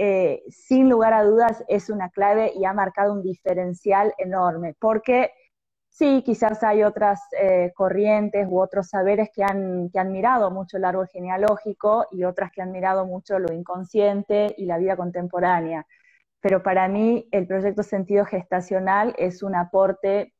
eh, 0.00 0.44
sin 0.48 0.88
lugar 0.88 1.12
a 1.12 1.24
dudas 1.24 1.64
es 1.66 1.90
una 1.90 2.08
clave 2.08 2.52
y 2.54 2.64
ha 2.64 2.72
marcado 2.72 3.12
un 3.12 3.20
diferencial 3.20 4.14
enorme, 4.16 4.76
porque 4.78 5.32
sí, 5.88 6.22
quizás 6.24 6.62
hay 6.62 6.84
otras 6.84 7.20
eh, 7.36 7.72
corrientes 7.74 8.46
u 8.48 8.60
otros 8.60 8.90
saberes 8.90 9.30
que 9.34 9.42
han, 9.42 9.90
que 9.90 9.98
han 9.98 10.12
mirado 10.12 10.52
mucho 10.52 10.76
el 10.76 10.84
árbol 10.84 11.08
genealógico 11.08 12.06
y 12.12 12.22
otras 12.22 12.52
que 12.52 12.62
han 12.62 12.70
mirado 12.70 13.06
mucho 13.06 13.40
lo 13.40 13.52
inconsciente 13.52 14.54
y 14.56 14.66
la 14.66 14.78
vida 14.78 14.96
contemporánea. 14.96 15.84
Pero 16.40 16.62
para 16.62 16.86
mí 16.86 17.28
el 17.32 17.48
proyecto 17.48 17.82
Sentido 17.82 18.24
Gestacional 18.24 19.16
es 19.18 19.42
un 19.42 19.56
aporte 19.56 20.32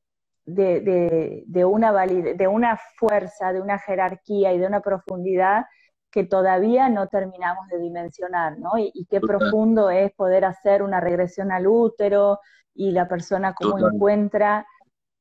de, 0.46 1.44
de, 1.48 1.64
una, 1.64 1.92
de 2.06 2.46
una 2.46 2.78
fuerza, 2.96 3.52
de 3.52 3.60
una 3.60 3.80
jerarquía 3.80 4.52
y 4.52 4.58
de 4.58 4.68
una 4.68 4.80
profundidad 4.82 5.64
que 6.10 6.24
todavía 6.24 6.88
no 6.88 7.06
terminamos 7.08 7.68
de 7.68 7.78
dimensionar, 7.78 8.58
¿no? 8.58 8.78
Y, 8.78 9.06
qué 9.10 9.20
profundo 9.20 9.90
es 9.90 10.12
poder 10.12 10.44
hacer 10.44 10.82
una 10.82 11.00
regresión 11.00 11.52
al 11.52 11.66
útero 11.66 12.40
y 12.74 12.92
la 12.92 13.08
persona 13.08 13.54
cómo 13.54 13.78
encuentra 13.78 14.66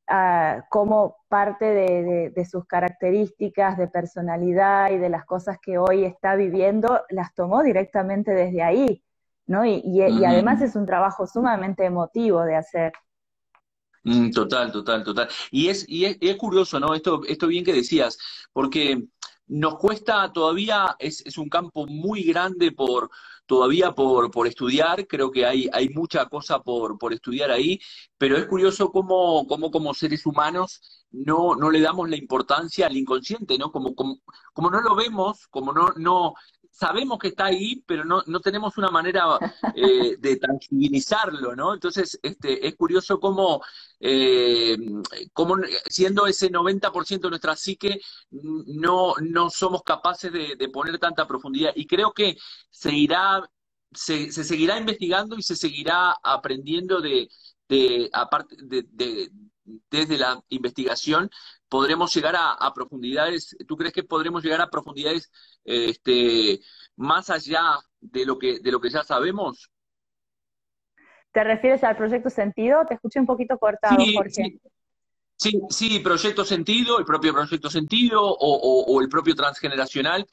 uh, 0.09 0.61
cómo 0.69 1.17
parte 1.27 1.65
de, 1.65 2.45
sus 2.49 2.65
características 2.65 3.77
de 3.77 3.87
personalidad 3.87 4.91
y 4.91 4.97
de 4.97 5.09
las 5.09 5.25
cosas 5.25 5.57
que 5.61 5.77
hoy 5.77 6.05
está 6.05 6.35
viviendo, 6.35 7.01
las 7.09 7.33
tomó 7.33 7.63
directamente 7.63 8.31
desde 8.31 8.63
ahí, 8.63 9.03
¿no? 9.45 9.65
Y, 9.65 10.01
además 10.01 10.61
es 10.61 10.75
un 10.75 10.85
trabajo 10.85 11.27
sumamente 11.27 11.83
emotivo 11.83 12.43
de 12.43 12.55
hacer. 12.55 12.93
Mm, 14.03 14.31
total, 14.31 14.71
total, 14.71 15.03
total. 15.03 15.27
Y 15.51 15.67
es, 15.67 15.83
y 15.89 16.05
es, 16.05 16.17
es 16.21 16.37
curioso, 16.37 16.79
¿no? 16.79 16.93
Esto, 16.93 17.21
esto 17.27 17.47
bien 17.47 17.65
que 17.65 17.73
decías, 17.73 18.17
porque 18.53 19.03
nos 19.47 19.77
cuesta 19.77 20.31
todavía, 20.33 20.95
es, 20.99 21.25
es 21.25 21.37
un 21.37 21.49
campo 21.49 21.85
muy 21.87 22.23
grande 22.23 22.71
por 22.71 23.09
todavía 23.47 23.93
por, 23.93 24.29
por 24.29 24.45
estudiar, 24.45 25.07
creo 25.07 25.31
que 25.31 25.45
hay, 25.45 25.69
hay 25.71 25.89
mucha 25.89 26.25
cosa 26.27 26.59
por, 26.61 26.97
por 26.99 27.13
estudiar 27.13 27.49
ahí, 27.49 27.79
pero 28.17 28.37
es 28.37 28.45
curioso 28.45 28.91
cómo, 28.91 29.47
cómo 29.47 29.71
como 29.71 29.93
seres 29.93 30.25
humanos 30.25 31.05
no, 31.11 31.55
no 31.55 31.71
le 31.71 31.79
damos 31.79 32.09
la 32.09 32.17
importancia 32.17 32.87
al 32.87 32.97
inconsciente, 32.97 33.57
¿no? 33.57 33.71
Como, 33.71 33.95
como, 33.95 34.19
como 34.53 34.69
no 34.69 34.81
lo 34.81 34.95
vemos, 34.95 35.47
como 35.47 35.71
no, 35.71 35.93
no, 35.95 36.33
sabemos 36.77 37.17
que 37.17 37.29
está 37.29 37.45
ahí, 37.45 37.83
pero 37.87 38.05
no, 38.05 38.21
no 38.27 38.39
tenemos 38.39 38.77
una 38.77 38.91
manera 38.91 39.39
eh, 39.73 40.15
de 40.19 40.35
tranquilizarlo, 40.37 41.55
¿no? 41.55 41.73
Entonces, 41.73 42.19
este, 42.21 42.67
es 42.67 42.75
curioso 42.75 43.19
cómo, 43.19 43.63
eh, 43.99 44.77
cómo 45.33 45.55
siendo 45.87 46.27
ese 46.27 46.51
90% 46.51 47.21
de 47.21 47.29
nuestra 47.29 47.55
psique, 47.55 47.99
no, 48.29 49.15
no 49.21 49.49
somos 49.49 49.81
capaces 49.81 50.31
de, 50.31 50.69
poner 50.69 50.99
tanta 50.99 51.27
profundidad. 51.27 51.71
Y 51.75 51.87
creo 51.87 52.13
que 52.13 52.37
se 52.69 52.93
irá, 52.93 53.41
se, 53.91 54.31
se 54.31 54.43
seguirá 54.43 54.77
investigando 54.77 55.35
y 55.35 55.41
se 55.41 55.55
seguirá 55.55 56.15
aprendiendo 56.21 57.01
de, 57.01 57.27
de 57.67 58.07
aparte 58.13 58.55
de, 58.61 59.31
desde 59.89 60.17
la 60.17 60.43
investigación 60.49 61.29
podremos 61.69 62.13
llegar 62.13 62.35
a, 62.37 62.73
profundidades, 62.73 63.55
¿tú 63.67 63.75
crees 63.75 63.93
que 63.93 64.03
podremos 64.03 64.43
llegar 64.43 64.61
a 64.61 64.69
profundidades 64.69 65.31
este, 65.63 66.59
más 66.95 67.29
allá 67.29 67.79
de 67.99 68.25
lo 68.25 68.37
que, 68.37 68.59
de 68.59 68.71
lo 68.71 68.79
que 68.79 68.89
ya 68.89 69.03
sabemos? 69.03 69.69
¿Te 71.31 71.43
refieres 71.43 71.83
al 71.83 71.97
proyecto 71.97 72.29
Sentido? 72.29 72.85
Te 72.87 72.95
escuché 72.95 73.19
un 73.19 73.25
poquito 73.25 73.57
cortado, 73.57 73.97
Jorge. 74.15 74.31
Sí. 74.31 75.61
Sí, 75.69 75.99
Proyecto 75.99 76.43
Sentido, 76.43 76.97
el 76.97 77.05
propio 77.05 77.31
Proyecto 77.31 77.69
Sentido 77.69 78.21
o, 78.23 79.01
el 79.01 79.07
propio 79.07 79.35
Transgeneracional. 79.35 80.27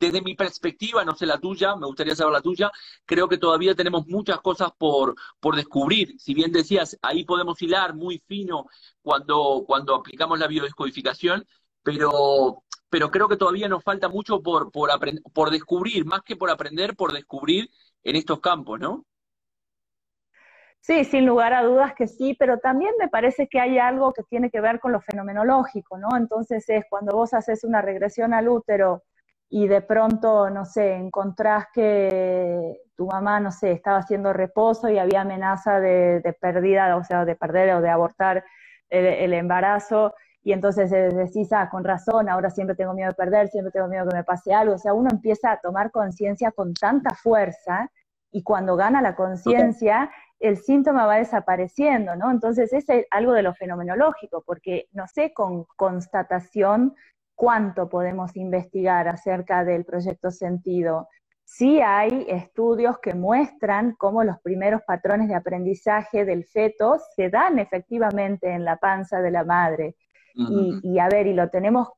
Desde 0.00 0.22
mi 0.22 0.34
perspectiva, 0.34 1.04
no 1.04 1.14
sé 1.14 1.26
la 1.26 1.38
tuya, 1.38 1.76
me 1.76 1.86
gustaría 1.86 2.16
saber 2.16 2.32
la 2.32 2.40
tuya, 2.40 2.70
creo 3.04 3.28
que 3.28 3.36
todavía 3.36 3.74
tenemos 3.74 4.06
muchas 4.06 4.40
cosas 4.40 4.70
por, 4.78 5.14
por 5.40 5.56
descubrir. 5.56 6.18
Si 6.18 6.32
bien 6.32 6.52
decías, 6.52 6.98
ahí 7.02 7.24
podemos 7.24 7.60
hilar 7.60 7.94
muy 7.94 8.18
fino 8.26 8.66
cuando, 9.02 9.62
cuando 9.66 9.94
aplicamos 9.94 10.38
la 10.38 10.46
biodescodificación, 10.46 11.46
pero, 11.82 12.64
pero 12.88 13.10
creo 13.10 13.28
que 13.28 13.36
todavía 13.36 13.68
nos 13.68 13.84
falta 13.84 14.08
mucho 14.08 14.42
por, 14.42 14.72
por, 14.72 14.90
por 15.34 15.50
descubrir, 15.50 16.06
más 16.06 16.22
que 16.22 16.36
por 16.36 16.50
aprender, 16.50 16.96
por 16.96 17.12
descubrir 17.12 17.70
en 18.02 18.16
estos 18.16 18.40
campos, 18.40 18.80
¿no? 18.80 19.04
Sí, 20.80 21.04
sin 21.04 21.26
lugar 21.26 21.52
a 21.52 21.62
dudas 21.62 21.92
que 21.94 22.06
sí, 22.06 22.34
pero 22.38 22.58
también 22.58 22.94
me 22.98 23.08
parece 23.08 23.48
que 23.48 23.60
hay 23.60 23.78
algo 23.78 24.14
que 24.14 24.22
tiene 24.22 24.50
que 24.50 24.62
ver 24.62 24.80
con 24.80 24.92
lo 24.92 25.02
fenomenológico, 25.02 25.98
¿no? 25.98 26.16
Entonces 26.16 26.66
es 26.70 26.86
cuando 26.88 27.14
vos 27.14 27.34
haces 27.34 27.64
una 27.64 27.82
regresión 27.82 28.32
al 28.32 28.48
útero 28.48 29.02
y 29.52 29.66
de 29.66 29.82
pronto, 29.82 30.48
no 30.48 30.64
sé, 30.64 30.94
encontrás 30.94 31.66
que 31.74 32.80
tu 32.96 33.06
mamá, 33.06 33.40
no 33.40 33.50
sé, 33.50 33.72
estaba 33.72 33.98
haciendo 33.98 34.32
reposo 34.32 34.88
y 34.88 34.98
había 34.98 35.22
amenaza 35.22 35.80
de, 35.80 36.36
pérdida, 36.40 36.96
o 36.96 37.02
sea, 37.02 37.24
de 37.24 37.34
perder 37.34 37.74
o 37.74 37.80
de 37.80 37.90
abortar 37.90 38.44
el, 38.88 39.34
embarazo, 39.34 40.14
y 40.42 40.52
entonces 40.52 40.90
decís, 40.90 41.52
ah, 41.52 41.68
con 41.68 41.82
razón, 41.82 42.28
ahora 42.28 42.50
siempre 42.50 42.76
tengo 42.76 42.94
miedo 42.94 43.08
de 43.10 43.14
perder, 43.14 43.48
siempre 43.48 43.72
tengo 43.72 43.88
miedo 43.88 44.08
que 44.08 44.16
me 44.16 44.24
pase 44.24 44.54
algo, 44.54 44.74
o 44.74 44.78
sea, 44.78 44.94
uno 44.94 45.10
empieza 45.10 45.50
a 45.50 45.60
tomar 45.60 45.90
conciencia 45.90 46.52
con 46.52 46.72
tanta 46.72 47.14
fuerza 47.14 47.90
y 48.30 48.44
cuando 48.44 48.76
gana 48.76 49.02
la 49.02 49.16
conciencia, 49.16 50.10
el 50.38 50.58
síntoma 50.58 51.06
va 51.06 51.16
desapareciendo, 51.16 52.14
¿no? 52.14 52.30
Entonces 52.30 52.72
es 52.72 52.86
algo 53.10 53.32
de 53.32 53.42
lo 53.42 53.54
fenomenológico, 53.54 54.42
porque 54.46 54.88
no 54.92 55.08
sé 55.08 55.32
con 55.34 55.64
constatación 55.76 56.94
cuánto 57.40 57.88
podemos 57.88 58.36
investigar 58.36 59.08
acerca 59.08 59.64
del 59.64 59.86
proyecto 59.86 60.30
sentido. 60.30 61.08
Sí 61.42 61.80
hay 61.80 62.26
estudios 62.28 62.98
que 62.98 63.14
muestran 63.14 63.94
cómo 63.96 64.22
los 64.24 64.38
primeros 64.40 64.82
patrones 64.82 65.28
de 65.28 65.36
aprendizaje 65.36 66.26
del 66.26 66.44
feto 66.44 66.98
se 67.16 67.30
dan 67.30 67.58
efectivamente 67.58 68.52
en 68.52 68.66
la 68.66 68.76
panza 68.76 69.22
de 69.22 69.30
la 69.30 69.44
madre. 69.44 69.96
y, 70.34 70.80
y, 70.82 70.98
a 70.98 71.08
ver, 71.08 71.26
y 71.26 71.32
lo 71.32 71.48
tenemos 71.48 71.88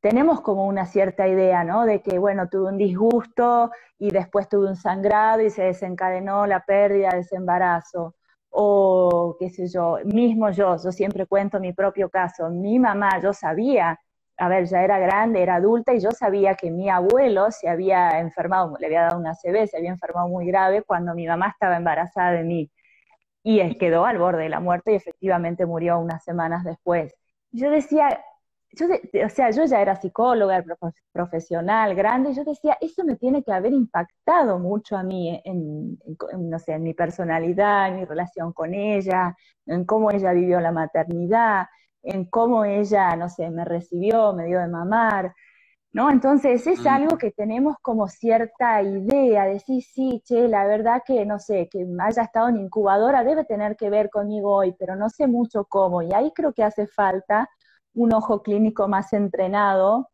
tenemos 0.00 0.40
como 0.40 0.66
una 0.66 0.86
cierta 0.86 1.28
idea, 1.28 1.62
¿no? 1.62 1.84
De 1.84 2.00
que, 2.00 2.18
bueno, 2.18 2.48
tuve 2.48 2.70
un 2.70 2.78
disgusto 2.78 3.70
y 3.98 4.10
después 4.10 4.48
tuve 4.48 4.68
un 4.68 4.76
sangrado 4.76 5.42
y 5.42 5.50
se 5.50 5.64
desencadenó 5.64 6.46
la 6.46 6.64
pérdida 6.64 7.10
de 7.10 7.20
ese 7.20 7.36
embarazo. 7.36 8.14
O, 8.48 9.36
qué 9.38 9.50
sé 9.50 9.68
yo, 9.68 9.98
mismo 10.04 10.50
yo, 10.50 10.76
yo 10.82 10.90
siempre 10.92 11.26
cuento 11.26 11.60
mi 11.60 11.74
propio 11.74 12.08
caso. 12.08 12.48
Mi 12.48 12.78
mamá, 12.78 13.20
yo 13.20 13.34
sabía, 13.34 14.00
a 14.40 14.48
ver, 14.48 14.66
ya 14.66 14.82
era 14.82 14.98
grande, 14.98 15.42
era 15.42 15.56
adulta 15.56 15.92
y 15.94 16.00
yo 16.00 16.10
sabía 16.12 16.54
que 16.54 16.70
mi 16.70 16.88
abuelo 16.88 17.50
se 17.50 17.68
había 17.68 18.18
enfermado, 18.20 18.74
le 18.78 18.86
había 18.86 19.02
dado 19.02 19.18
una 19.18 19.34
CB, 19.34 19.66
se 19.68 19.76
había 19.76 19.90
enfermado 19.90 20.28
muy 20.28 20.46
grave 20.46 20.82
cuando 20.82 21.14
mi 21.14 21.26
mamá 21.26 21.48
estaba 21.48 21.76
embarazada 21.76 22.32
de 22.32 22.44
mí. 22.44 22.70
y 23.42 23.76
quedó 23.78 24.04
al 24.06 24.18
borde 24.18 24.44
de 24.44 24.48
la 24.50 24.60
muerte 24.60 24.92
y 24.92 24.96
efectivamente 24.96 25.66
murió 25.66 25.98
unas 25.98 26.24
semanas 26.24 26.64
después. 26.64 27.14
Yo 27.52 27.70
decía, 27.70 28.22
yo 28.72 28.86
o 29.26 29.28
sea, 29.30 29.50
yo 29.50 29.64
ya 29.64 29.80
era 29.82 29.96
psicóloga, 29.96 30.64
profesional, 31.12 31.94
grande, 31.94 32.30
y 32.30 32.34
yo 32.34 32.44
decía, 32.44 32.76
eso 32.80 33.04
me 33.04 33.16
tiene 33.16 33.42
que 33.42 33.52
haber 33.52 33.72
impactado 33.72 34.58
mucho 34.58 34.96
a 34.96 35.02
mí 35.02 35.40
en, 35.44 35.98
no 36.38 36.58
sé, 36.58 36.72
en 36.74 36.82
mi 36.84 36.94
personalidad, 36.94 37.88
en 37.88 37.96
mi 37.96 38.04
relación 38.04 38.52
con 38.52 38.74
ella, 38.74 39.36
en 39.66 39.84
cómo 39.84 40.10
ella 40.10 40.32
vivió 40.32 40.60
la 40.60 40.72
maternidad, 40.72 41.66
en 42.02 42.24
cómo 42.24 42.64
ella, 42.64 43.16
no 43.16 43.28
sé, 43.28 43.50
me 43.50 43.64
recibió, 43.64 44.32
me 44.32 44.46
dio 44.46 44.60
de 44.60 44.68
mamar, 44.68 45.34
¿no? 45.92 46.10
Entonces 46.10 46.66
es 46.66 46.80
mm. 46.84 46.88
algo 46.88 47.18
que 47.18 47.30
tenemos 47.32 47.76
como 47.82 48.08
cierta 48.08 48.82
idea, 48.82 49.44
de 49.44 49.60
sí, 49.60 49.80
sí, 49.82 50.22
che, 50.24 50.48
la 50.48 50.66
verdad 50.66 51.02
que, 51.04 51.24
no 51.26 51.38
sé, 51.38 51.68
que 51.70 51.86
haya 52.00 52.22
estado 52.22 52.48
en 52.48 52.58
incubadora 52.58 53.24
debe 53.24 53.44
tener 53.44 53.76
que 53.76 53.90
ver 53.90 54.10
conmigo 54.10 54.54
hoy, 54.54 54.74
pero 54.78 54.96
no 54.96 55.08
sé 55.10 55.26
mucho 55.26 55.64
cómo, 55.64 56.02
y 56.02 56.12
ahí 56.14 56.32
creo 56.34 56.52
que 56.52 56.64
hace 56.64 56.86
falta 56.86 57.48
un 57.94 58.12
ojo 58.14 58.42
clínico 58.42 58.88
más 58.88 59.12
entrenado, 59.12 60.10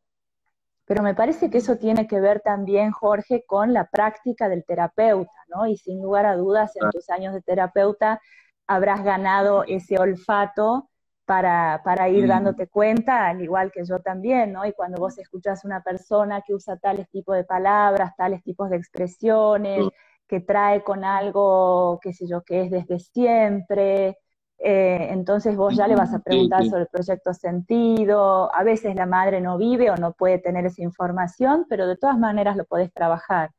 pero 0.87 1.03
me 1.03 1.15
parece 1.15 1.51
que 1.51 1.59
eso 1.59 1.77
tiene 1.77 2.07
que 2.07 2.21
ver 2.21 2.41
también, 2.41 2.93
Jorge, 2.93 3.45
con 3.47 3.73
la 3.73 3.87
práctica 3.87 4.49
del 4.49 4.65
terapeuta, 4.65 5.33
¿no? 5.49 5.67
Y 5.67 5.77
sin 5.77 6.01
lugar 6.01 6.27
a 6.27 6.37
dudas, 6.37 6.73
en 6.77 6.91
tus 6.91 7.11
años 7.11 7.35
de 7.35 7.43
terapeuta 7.43 8.21
habrás 8.69 9.03
ganado 9.05 9.65
ese 9.65 9.99
olfato 9.99 10.89
para, 11.27 11.83
para, 11.85 12.09
ir 12.09 12.27
dándote 12.27 12.69
cuenta, 12.69 13.27
al 13.27 13.43
igual 13.43 13.73
que 13.73 13.85
yo 13.85 13.99
también, 13.99 14.53
¿no? 14.53 14.65
Y 14.65 14.73
cuando 14.73 14.99
vos 14.99 15.19
escuchas 15.19 15.65
una 15.65 15.83
persona 15.83 16.43
que 16.43 16.55
usa 16.55 16.77
tales 16.79 17.09
tipos 17.11 17.37
de 17.37 17.45
palabras, 17.45 18.15
tales 18.17 18.43
tipos 18.43 18.71
de 18.71 18.77
expresiones, 18.77 19.87
que 20.27 20.41
trae 20.41 20.83
con 20.83 21.05
algo, 21.05 21.99
qué 22.01 22.13
sé 22.13 22.27
yo, 22.27 22.43
que 22.43 22.63
es 22.63 22.71
desde 22.71 22.99
siempre, 23.01 24.17
eh, 24.59 25.09
entonces 25.11 25.55
vos 25.57 25.77
ya 25.77 25.87
le 25.87 25.97
vas 25.97 26.15
a 26.15 26.21
preguntar 26.21 26.65
sobre 26.65 26.83
el 26.83 26.89
proyecto 26.89 27.35
sentido, 27.35 28.55
a 28.55 28.63
veces 28.63 28.95
la 28.95 29.07
madre 29.07 29.41
no 29.41 29.59
vive 29.59 29.91
o 29.91 29.97
no 29.97 30.13
puede 30.13 30.39
tener 30.39 30.65
esa 30.67 30.83
información, 30.83 31.67
pero 31.69 31.87
de 31.87 31.97
todas 31.97 32.19
maneras 32.19 32.57
lo 32.57 32.65
podés 32.65 32.93
trabajar. 32.93 33.51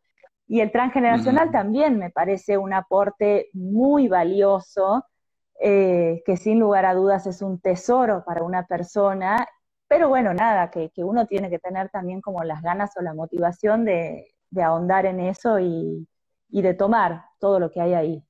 Y 0.48 0.62
el 0.62 0.72
transgeneracional 0.72 1.52
también 1.52 2.00
me 2.00 2.10
parece 2.10 2.58
un 2.58 2.74
aporte 2.74 3.50
muy 3.54 4.08
valioso, 4.08 5.06
eh, 5.60 6.24
que 6.26 6.38
sin 6.38 6.60
lugar 6.60 6.86
a 6.86 6.94
dudas 6.94 7.28
es 7.28 7.42
un 7.42 7.60
tesoro 7.60 8.24
para 8.26 8.44
una 8.44 8.66
persona, 8.66 9.48
pero 9.88 10.10
bueno, 10.10 10.34
nada, 10.34 10.70
que, 10.72 10.92
uno 10.98 11.26
tiene 11.28 11.50
que 11.50 11.60
tener 11.60 11.90
también 11.90 12.22
como 12.22 12.44
las 12.44 12.62
ganas 12.62 12.92
o 12.98 13.02
la 13.02 13.14
motivación 13.14 13.86
de, 13.86 14.34
ahondar 14.64 15.06
en 15.06 15.20
eso 15.20 15.60
y 15.60 16.08
de 16.50 16.74
tomar 16.74 17.26
todo 17.40 17.60
lo 17.60 17.72
que 17.72 17.82
hay 17.82 17.94
ahí. 17.94 18.28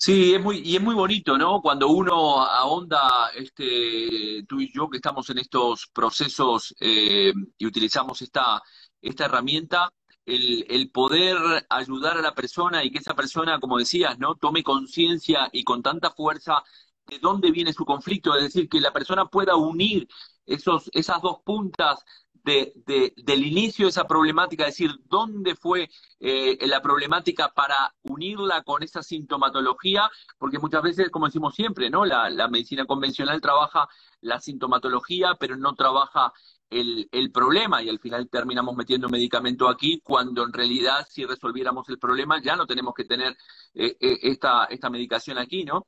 Sí, 0.00 0.32
es 0.32 0.40
muy, 0.40 0.58
y 0.60 0.76
es 0.76 0.82
muy 0.82 0.94
bonito, 0.94 1.36
¿no? 1.36 1.60
Cuando 1.60 1.88
uno 1.88 2.40
ahonda, 2.40 3.30
este, 3.34 4.44
tú 4.48 4.60
y 4.60 4.72
yo 4.72 4.88
que 4.88 4.98
estamos 4.98 5.28
en 5.30 5.38
estos 5.38 5.88
procesos 5.92 6.72
eh, 6.78 7.32
y 7.58 7.66
utilizamos 7.66 8.22
esta, 8.22 8.62
esta 9.02 9.24
herramienta, 9.24 9.90
el, 10.28 10.90
poder 10.90 11.66
ayudar 11.70 12.18
a 12.18 12.22
la 12.22 12.34
persona 12.34 12.84
y 12.84 12.90
que 12.90 12.98
esa 12.98 13.14
persona, 13.14 13.58
como 13.58 13.78
decías, 13.78 14.18
¿no? 14.18 14.34
Tome 14.36 14.62
conciencia 14.62 15.48
y 15.52 15.64
con 15.64 15.82
tanta 15.82 16.10
fuerza 16.10 16.62
de 17.06 17.18
dónde 17.18 17.50
viene 17.50 17.72
su 17.72 17.84
conflicto, 17.84 18.36
es 18.36 18.44
decir, 18.44 18.68
que 18.68 18.80
la 18.80 18.92
persona 18.92 19.26
pueda 19.26 19.56
unir 19.56 20.06
esos, 20.46 20.90
esas 20.92 21.22
dos 21.22 21.38
puntas 21.44 22.04
de, 22.44 23.12
del 23.16 23.46
inicio 23.46 23.86
de 23.86 23.90
esa 23.90 24.06
problemática, 24.06 24.64
es 24.64 24.76
decir, 24.76 24.90
dónde 25.04 25.54
fue 25.54 25.90
eh, 26.20 26.58
la 26.66 26.80
problemática 26.80 27.52
para 27.52 27.94
unirla 28.02 28.62
con 28.62 28.82
esa 28.82 29.02
sintomatología, 29.02 30.10
porque 30.38 30.58
muchas 30.58 30.82
veces, 30.82 31.10
como 31.10 31.26
decimos 31.26 31.54
siempre, 31.54 31.90
¿no? 31.90 32.04
La, 32.04 32.48
medicina 32.48 32.86
convencional 32.86 33.40
trabaja 33.40 33.88
la 34.20 34.40
sintomatología, 34.40 35.34
pero 35.38 35.56
no 35.56 35.74
trabaja 35.74 36.32
el, 36.70 37.08
el, 37.12 37.32
problema 37.32 37.82
y 37.82 37.88
al 37.88 37.98
final 37.98 38.28
terminamos 38.28 38.76
metiendo 38.76 39.08
medicamento 39.08 39.68
aquí 39.68 40.00
cuando 40.02 40.44
en 40.44 40.52
realidad 40.52 41.06
si 41.08 41.24
resolviéramos 41.24 41.88
el 41.88 41.98
problema 41.98 42.42
ya 42.42 42.56
no 42.56 42.66
tenemos 42.66 42.94
que 42.94 43.04
tener 43.04 43.36
eh, 43.74 43.96
eh, 44.00 44.18
esta, 44.22 44.64
esta 44.64 44.90
medicación 44.90 45.38
aquí, 45.38 45.64
¿no? 45.64 45.86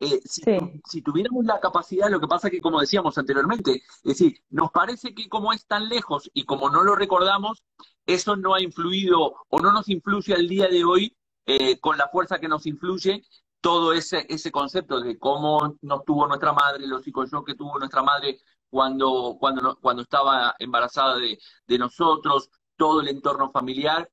Eh, 0.00 0.20
si, 0.24 1.02
tuviéramos 1.02 1.44
la 1.44 1.58
capacidad, 1.58 2.08
lo 2.08 2.20
que 2.20 2.28
pasa 2.28 2.50
que, 2.50 2.60
como 2.60 2.80
decíamos 2.80 3.18
anteriormente, 3.18 3.82
es 4.04 4.18
decir, 4.18 4.40
nos 4.50 4.70
parece 4.70 5.12
que 5.12 5.28
como 5.28 5.52
es 5.52 5.66
tan 5.66 5.88
lejos 5.88 6.30
y 6.34 6.44
como 6.44 6.70
no 6.70 6.84
lo 6.84 6.94
recordamos, 6.94 7.64
eso 8.06 8.36
no 8.36 8.54
ha 8.54 8.62
influido 8.62 9.34
o 9.48 9.58
no 9.60 9.72
nos 9.72 9.88
influye 9.88 10.34
al 10.34 10.46
día 10.48 10.68
de 10.68 10.84
hoy 10.84 11.16
eh, 11.46 11.80
con 11.80 11.98
la 11.98 12.08
fuerza 12.08 12.38
que 12.38 12.46
nos 12.46 12.66
influye 12.66 13.24
todo 13.60 13.92
ese, 13.92 14.24
ese 14.28 14.52
concepto 14.52 15.00
de 15.00 15.18
cómo 15.18 15.76
nos 15.82 16.04
tuvo 16.04 16.28
nuestra 16.28 16.52
madre, 16.52 16.86
los 16.86 17.02
psicoshock 17.02 17.44
que 17.44 17.54
tuvo 17.56 17.78
nuestra 17.78 18.02
madre 18.02 18.38
cuando, 18.70 19.36
cuando, 19.38 19.78
cuando 19.80 20.02
estaba 20.02 20.54
embarazada 20.58 21.16
de, 21.16 21.38
de 21.66 21.78
nosotros, 21.78 22.50
todo 22.76 23.00
el 23.00 23.08
entorno 23.08 23.50
familiar. 23.50 24.10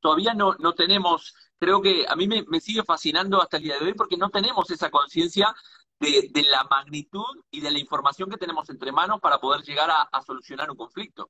Todavía 0.00 0.34
no, 0.34 0.54
no 0.58 0.74
tenemos 0.74 1.34
creo 1.60 1.82
que 1.82 2.06
a 2.08 2.16
mí 2.16 2.26
me, 2.26 2.60
sigue 2.60 2.82
fascinando 2.82 3.40
hasta 3.40 3.58
el 3.58 3.64
día 3.64 3.78
de 3.78 3.84
hoy 3.84 3.94
porque 3.94 4.16
no 4.16 4.30
tenemos 4.30 4.68
esa 4.70 4.90
conciencia 4.90 5.54
de, 6.00 6.30
la 6.50 6.64
magnitud 6.64 7.44
y 7.50 7.60
de 7.60 7.70
la 7.70 7.78
información 7.78 8.30
que 8.30 8.38
tenemos 8.38 8.68
entre 8.70 8.90
manos 8.90 9.20
para 9.20 9.38
poder 9.38 9.60
llegar 9.60 9.90
a, 9.90 10.22
solucionar 10.22 10.70
un 10.70 10.76
conflicto. 10.76 11.28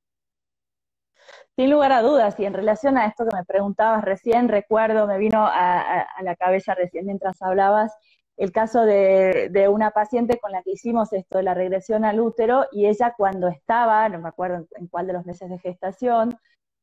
Sin 1.55 1.69
lugar 1.69 1.91
a 1.91 2.01
dudas, 2.01 2.39
y 2.39 2.45
en 2.45 2.53
relación 2.53 2.97
a 2.97 3.05
esto 3.05 3.25
que 3.29 3.35
me 3.35 3.43
preguntabas 3.43 4.03
recién, 4.03 4.47
recuerdo, 4.47 5.05
me 5.05 5.17
vino 5.17 5.45
a, 5.45 6.07
la 6.23 6.35
cabeza 6.37 6.73
recién 6.73 7.05
mientras 7.05 7.41
hablabas, 7.41 7.93
el 8.41 8.51
caso 8.51 8.85
de, 8.85 9.67
una 9.71 9.91
paciente 9.91 10.39
con 10.39 10.51
la 10.51 10.63
que 10.63 10.71
hicimos 10.71 11.13
esto 11.13 11.37
de 11.37 11.43
la 11.43 11.53
regresión 11.53 12.05
al 12.05 12.19
útero, 12.19 12.65
y 12.71 12.87
ella 12.87 13.13
cuando 13.15 13.47
estaba, 13.49 14.09
no 14.09 14.19
me 14.19 14.29
acuerdo 14.29 14.65
en 14.77 14.87
cuál 14.87 15.05
de 15.05 15.13
los 15.13 15.25
meses 15.27 15.47
de 15.49 15.59
gestación, 15.59 16.35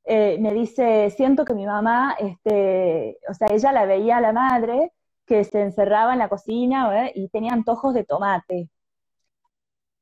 eh, 0.05 0.39
me 0.41 0.55
dice, 0.55 1.11
siento 1.11 1.45
que 1.45 1.55
mi 1.55 1.67
mamá, 1.67 2.17
este, 2.21 3.19
o 3.29 3.35
sea, 3.35 3.49
ella 3.51 3.73
la 3.73 3.87
veía 3.87 4.19
a 4.19 4.21
la 4.21 4.33
madre 4.33 4.93
que 5.27 5.43
se 5.45 5.63
encerraba 5.63 6.13
en 6.13 6.21
la 6.21 6.29
cocina 6.29 7.11
y 7.15 7.29
tenía 7.29 7.55
antojos 7.55 7.93
de 7.95 8.05
tomate. 8.05 8.71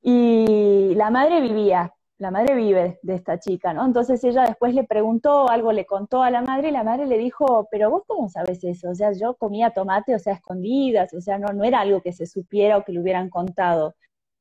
Y 0.03 0.95
la 0.95 1.11
madre 1.11 1.41
vivía, 1.41 1.93
la 2.19 2.31
madre 2.31 2.55
vive 2.55 2.99
de 3.03 3.15
esta 3.15 3.39
chica, 3.39 3.75
¿no? 3.75 3.85
Entonces 3.85 4.23
ella 4.25 4.45
después 4.45 4.75
le 4.75 4.85
preguntó, 4.85 5.49
algo 5.49 5.73
le 5.73 5.87
contó 5.87 6.23
a 6.23 6.31
la 6.31 6.43
madre 6.43 6.69
y 6.69 6.73
la 6.73 6.85
madre 6.85 7.07
le 7.07 7.19
dijo, 7.19 7.69
pero 7.71 7.91
vos 7.91 8.03
cómo 8.07 8.29
sabes 8.29 8.65
eso? 8.65 8.91
O 8.91 8.95
sea, 8.95 9.13
yo 9.13 9.35
comía 9.35 9.71
tomate, 9.71 10.15
o 10.15 10.19
sea, 10.19 10.35
escondidas, 10.35 11.13
o 11.15 11.21
sea, 11.21 11.39
no, 11.39 11.49
no 11.53 11.65
era 11.65 11.81
algo 11.81 12.01
que 12.03 12.13
se 12.13 12.27
supiera 12.27 12.79
o 12.79 12.85
que 12.85 12.93
le 12.93 13.01
hubieran 13.01 13.31
contado. 13.31 13.95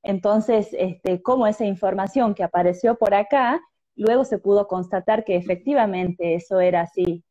Entonces, 0.04 0.70
este, 0.74 1.22
¿cómo 1.22 1.48
esa 1.48 1.66
información 1.66 2.34
que 2.36 2.44
apareció 2.44 2.96
por 2.96 3.14
acá 3.14 3.62
luego 3.96 4.26
se 4.26 4.38
pudo 4.40 4.68
constatar 4.68 5.24
que 5.24 5.36
efectivamente 5.36 6.36
eso 6.36 6.60
era 6.60 6.82
así. 6.82 7.24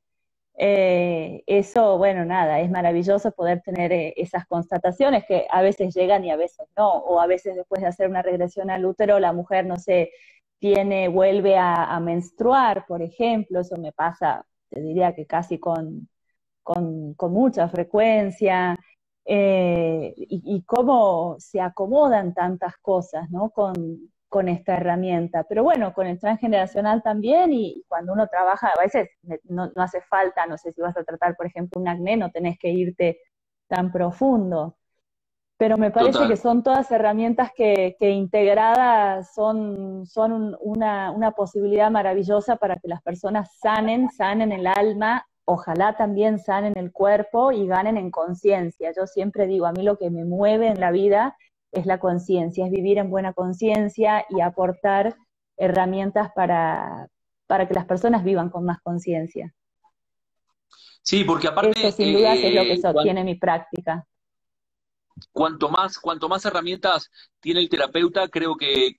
Eh, 0.57 1.43
eso, 1.47 1.99
bueno, 1.99 2.25
nada, 2.25 2.61
es 2.61 2.71
maravilloso 2.71 3.33
poder 3.33 3.61
tener 3.63 3.93
eh, 3.93 4.15
esas 4.17 4.47
constataciones 4.47 5.25
que 5.27 5.47
a 5.51 5.63
veces 5.63 5.95
llegan 5.95 6.25
y 6.25 6.31
a 6.31 6.37
veces 6.37 6.69
no, 6.77 6.93
o 6.93 7.21
a 7.21 7.27
veces 7.27 7.57
después 7.57 7.83
de 7.83 7.89
hacer 7.89 8.09
una 8.09 8.23
regresión 8.23 8.71
al 8.71 8.87
útero, 8.87 9.19
la 9.19 9.33
mujer, 9.33 9.67
no 9.67 9.77
sé, 9.77 10.13
tiene, 10.59 11.09
vuelve 11.09 11.57
a, 11.59 11.99
menstruar, 12.01 12.87
por 12.87 13.03
ejemplo, 13.03 13.61
eso 13.61 13.77
me 13.77 13.93
pasa, 13.93 14.45
te 14.71 14.81
diría 14.81 15.15
que 15.15 15.27
casi 15.27 15.59
con, 15.59 16.09
con, 16.63 17.15
mucha 17.33 17.69
frecuencia, 17.69 18.77
eh, 19.27 20.15
y, 20.17 20.63
cómo 20.65 21.37
se 21.39 21.61
acomodan 21.61 22.35
tantas 22.35 22.77
cosas, 22.79 23.31
¿no? 23.31 23.51
Con, 23.51 24.11
con 24.35 24.49
esta 24.49 24.77
herramienta. 24.77 25.45
Pero 25.45 25.63
bueno, 25.63 25.95
con 25.95 26.09
el 26.09 26.19
transgeneracional 26.19 27.05
también 27.05 27.53
y 27.53 27.85
cuando 27.87 28.13
uno 28.13 28.27
trabaja, 28.27 28.69
a 28.77 28.83
veces 28.83 29.09
no, 29.45 29.71
hace 29.77 30.01
falta, 30.03 30.45
no 30.47 30.59
sé 30.59 30.73
si 30.73 30.81
vas 30.81 30.97
a 30.97 31.05
tratar, 31.05 31.37
por 31.37 31.47
ejemplo, 31.47 31.81
un 31.81 31.87
acné, 31.87 32.17
no 32.17 32.33
tenés 32.33 32.59
que 32.59 32.71
irte 32.71 33.21
tan 33.69 33.93
profundo. 33.93 34.77
Pero 35.57 35.79
me 35.79 35.91
parece 35.91 36.27
que 36.27 36.37
son 36.37 36.63
todas 36.63 36.91
herramientas 36.91 37.51
que, 37.55 37.97
integradas 38.01 39.33
son, 39.35 40.05
son 40.05 40.57
una, 40.61 41.13
una 41.13 41.31
posibilidad 41.31 41.91
maravillosa 41.91 42.57
para 42.57 42.77
que 42.77 42.89
las 42.89 43.03
personas 43.03 43.57
sanen, 43.61 44.11
sanen 44.11 44.51
el 44.51 44.67
alma, 44.67 45.27
ojalá 45.45 45.97
también 45.97 46.39
sanen 46.39 46.77
el 46.77 46.91
cuerpo 46.91 47.53
y 47.53 47.67
ganen 47.67 47.97
en 47.97 48.11
conciencia. 48.11 48.93
Yo 48.97 49.07
siempre 49.07 49.47
digo, 49.47 49.67
a 49.67 49.73
mí 49.73 49.83
lo 49.83 49.97
que 49.97 50.11
me 50.11 50.25
mueve 50.25 50.69
en 50.69 50.81
la 50.81 50.91
vida 50.91 51.37
es 51.71 51.87
la 51.87 51.99
conciencia, 51.99 52.67
es 52.67 52.71
vivir 52.73 52.99
en 52.99 53.11
buena 53.11 53.33
conciencia 53.33 54.25
y 54.31 54.41
aportar 54.41 55.15
herramientas 55.57 56.31
para, 56.35 57.09
para 57.47 57.69
que 57.69 57.75
las 57.75 57.85
personas 57.85 58.25
vivan 58.25 58.51
con 58.51 58.65
más 58.65 58.81
conciencia. 58.81 59.55
Sí, 61.03 61.23
porque 61.25 61.49
aparte... 61.49 61.79
Eso 61.79 61.93
sin 61.93 62.15
duda 62.15 62.35
es 62.35 62.55
lo 62.55 62.63
que 62.63 62.73
eh, 62.73 62.81
sostiene 62.81 63.25
mi 63.25 63.35
práctica. 63.35 64.07
Cuanto 65.33 65.69
más, 65.69 65.99
cuanto 65.99 66.29
más 66.29 66.45
herramientas 66.45 67.11
tiene 67.41 67.61
el 67.61 67.69
terapeuta, 67.69 68.29
creo 68.29 68.57
que 68.57 68.97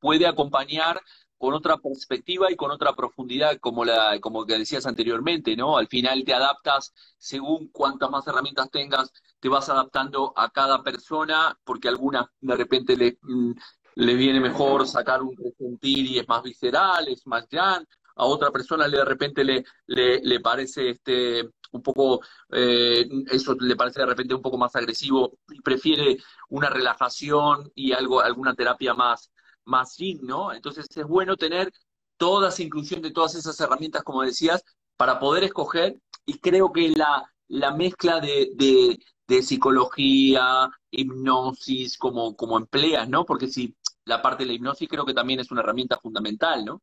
puede 0.00 0.26
acompañar 0.26 1.00
con 1.36 1.54
otra 1.54 1.76
perspectiva 1.76 2.50
y 2.50 2.56
con 2.56 2.70
otra 2.70 2.94
profundidad, 2.94 3.58
como 3.58 3.84
la, 3.84 4.18
como 4.20 4.46
que 4.46 4.58
decías 4.58 4.86
anteriormente, 4.86 5.56
¿no? 5.56 5.76
Al 5.76 5.88
final 5.88 6.24
te 6.24 6.32
adaptas 6.32 6.94
según 7.18 7.68
cuantas 7.68 8.10
más 8.10 8.26
herramientas 8.26 8.70
tengas, 8.70 9.12
te 9.40 9.48
vas 9.48 9.68
adaptando 9.68 10.32
a 10.36 10.50
cada 10.50 10.82
persona, 10.82 11.58
porque 11.64 11.88
algunas 11.88 12.26
de 12.40 12.56
repente 12.56 12.96
le, 12.96 13.18
mm, 13.20 13.52
le 13.96 14.14
viene 14.14 14.40
mejor 14.40 14.86
sacar 14.86 15.22
un 15.22 15.36
resentir 15.36 16.06
y 16.06 16.18
es 16.18 16.28
más 16.28 16.42
visceral, 16.42 17.08
es 17.08 17.26
más 17.26 17.46
gran, 17.48 17.86
a 18.16 18.24
otra 18.24 18.50
persona 18.50 18.88
le 18.88 18.98
de 18.98 19.04
repente 19.04 19.44
le, 19.44 19.64
le, 19.86 20.20
le 20.22 20.40
parece 20.40 20.90
este 20.90 21.50
un 21.74 21.82
poco, 21.82 22.20
eh, 22.50 23.08
eso 23.30 23.54
le 23.58 23.76
parece 23.76 24.00
de 24.00 24.06
repente 24.06 24.34
un 24.34 24.42
poco 24.42 24.56
más 24.58 24.74
agresivo 24.76 25.38
y 25.50 25.60
prefiere 25.60 26.18
una 26.48 26.70
relajación 26.70 27.70
y 27.74 27.92
algo, 27.92 28.20
alguna 28.20 28.54
terapia 28.54 28.94
más, 28.94 29.30
más 29.64 29.96
¿no? 30.22 30.52
Entonces 30.52 30.86
es 30.94 31.06
bueno 31.06 31.36
tener 31.36 31.72
toda 32.16 32.48
esa 32.48 32.62
inclusión 32.62 33.02
de 33.02 33.10
todas 33.10 33.34
esas 33.34 33.58
herramientas, 33.60 34.02
como 34.02 34.22
decías, 34.22 34.62
para 34.96 35.18
poder 35.18 35.44
escoger 35.44 35.98
y 36.26 36.38
creo 36.38 36.72
que 36.72 36.90
la, 36.90 37.24
la 37.48 37.72
mezcla 37.74 38.20
de, 38.20 38.50
de, 38.56 39.42
psicología, 39.42 40.70
hipnosis, 40.90 41.98
como, 41.98 42.36
como 42.36 42.56
empleas, 42.58 43.08
¿no? 43.08 43.24
Porque 43.24 43.48
si 43.48 43.74
la 44.04 44.22
parte 44.22 44.44
de 44.44 44.48
la 44.48 44.54
hipnosis 44.54 44.88
creo 44.88 45.04
que 45.04 45.14
también 45.14 45.40
es 45.40 45.50
una 45.50 45.62
herramienta 45.62 45.98
fundamental, 45.98 46.64
¿no? 46.64 46.82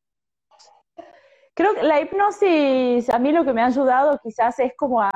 Creo 1.61 1.75
que 1.75 1.83
la 1.83 2.01
hipnosis, 2.01 3.07
a 3.11 3.19
mí 3.19 3.31
lo 3.31 3.45
que 3.45 3.53
me 3.53 3.61
ha 3.61 3.67
ayudado 3.67 4.19
quizás 4.23 4.57
es 4.57 4.73
como 4.75 4.99
a, 4.99 5.11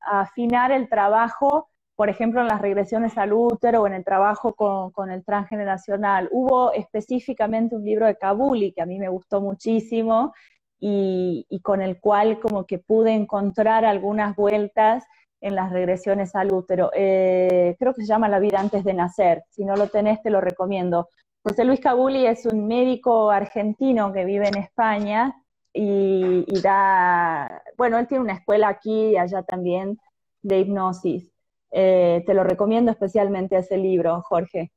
afinar 0.00 0.70
el 0.70 0.88
trabajo, 0.88 1.70
por 1.96 2.08
ejemplo, 2.08 2.40
en 2.40 2.46
las 2.46 2.62
regresiones 2.62 3.18
al 3.18 3.32
útero 3.32 3.82
o 3.82 3.86
en 3.88 3.94
el 3.94 4.04
trabajo 4.04 4.54
con, 4.54 5.10
el 5.10 5.24
transgeneracional. 5.24 6.28
Hubo 6.30 6.72
específicamente 6.72 7.74
un 7.74 7.84
libro 7.84 8.06
de 8.06 8.14
Kabuli 8.14 8.70
que 8.70 8.80
a 8.80 8.86
mí 8.86 9.00
me 9.00 9.08
gustó 9.08 9.40
muchísimo 9.40 10.32
y, 10.78 11.44
con 11.64 11.82
el 11.82 11.98
cual 11.98 12.38
como 12.38 12.64
que 12.64 12.78
pude 12.78 13.12
encontrar 13.12 13.84
algunas 13.84 14.36
vueltas 14.36 15.04
en 15.40 15.56
las 15.56 15.72
regresiones 15.72 16.32
al 16.36 16.52
útero. 16.52 16.92
Eh, 16.94 17.74
creo 17.76 17.92
que 17.92 18.02
se 18.02 18.06
llama 18.06 18.28
La 18.28 18.38
vida 18.38 18.60
antes 18.60 18.84
de 18.84 18.94
nacer. 18.94 19.42
Si 19.50 19.64
no 19.64 19.74
lo 19.74 19.88
tenés, 19.88 20.22
te 20.22 20.30
lo 20.30 20.40
recomiendo. 20.40 21.08
José 21.42 21.64
Luis 21.64 21.80
Cabuli 21.80 22.24
es 22.24 22.46
un 22.46 22.68
médico 22.68 23.32
argentino 23.32 24.12
que 24.12 24.24
vive 24.24 24.46
en 24.46 24.58
España 24.58 25.34
y, 25.72 26.44
da, 26.60 27.62
bueno, 27.76 27.98
él 27.98 28.08
tiene 28.08 28.24
una 28.24 28.34
escuela 28.34 28.68
aquí 28.68 29.10
y 29.10 29.16
allá 29.16 29.42
también 29.42 29.98
de 30.42 30.60
hipnosis. 30.60 31.30
Eh, 31.70 32.22
te 32.26 32.34
lo 32.34 32.44
recomiendo 32.44 32.90
especialmente 32.90 33.56
ese 33.56 33.76
libro, 33.76 34.22
Jorge. 34.22 34.72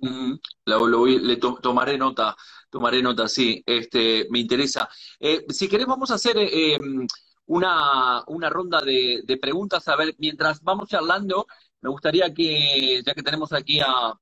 le 0.00 1.36
tomaré 1.36 1.98
nota, 1.98 2.36
tomaré 2.70 3.02
nota, 3.02 3.28
sí, 3.28 3.62
este, 3.66 4.26
me 4.30 4.38
interesa. 4.38 4.88
Eh, 5.18 5.44
si 5.48 5.68
querés, 5.68 5.86
vamos 5.86 6.10
a 6.10 6.14
hacer 6.14 6.36
em, 6.38 7.06
una, 7.46 8.22
una, 8.28 8.48
ronda 8.48 8.80
de, 8.80 9.22
de, 9.24 9.36
preguntas. 9.36 9.88
A 9.88 9.96
ver, 9.96 10.14
mientras 10.18 10.62
vamos 10.62 10.88
charlando, 10.88 11.46
me 11.80 11.90
gustaría 11.90 12.32
que, 12.32 13.02
ya 13.04 13.14
que 13.14 13.22
tenemos 13.22 13.52
aquí 13.52 13.80
a, 13.80 14.14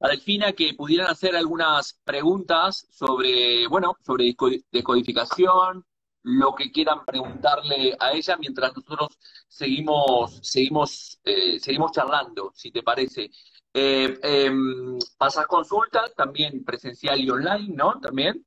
a 0.00 0.08
Delfina 0.08 0.52
que 0.52 0.74
pudieran 0.74 1.08
hacer 1.08 1.34
algunas 1.36 2.00
preguntas 2.04 2.86
sobre, 2.90 3.66
bueno, 3.68 3.96
sobre 4.04 4.34
descodificación, 4.70 5.84
lo 6.22 6.54
que 6.54 6.72
quieran 6.72 7.04
preguntarle 7.04 7.96
a 8.00 8.12
ella 8.12 8.36
mientras 8.36 8.76
nosotros 8.76 9.16
seguimos, 9.48 10.40
seguimos, 10.42 11.20
eh, 11.24 11.58
seguimos 11.60 11.92
charlando, 11.92 12.50
si 12.54 12.72
te 12.72 12.82
parece. 12.82 13.30
Eh, 13.72 14.18
em, 14.22 14.98
pasas 15.16 15.46
consultas 15.46 16.12
también 16.14 16.64
presencial 16.64 17.20
y 17.20 17.30
online, 17.30 17.74
¿no? 17.74 18.00
También. 18.00 18.44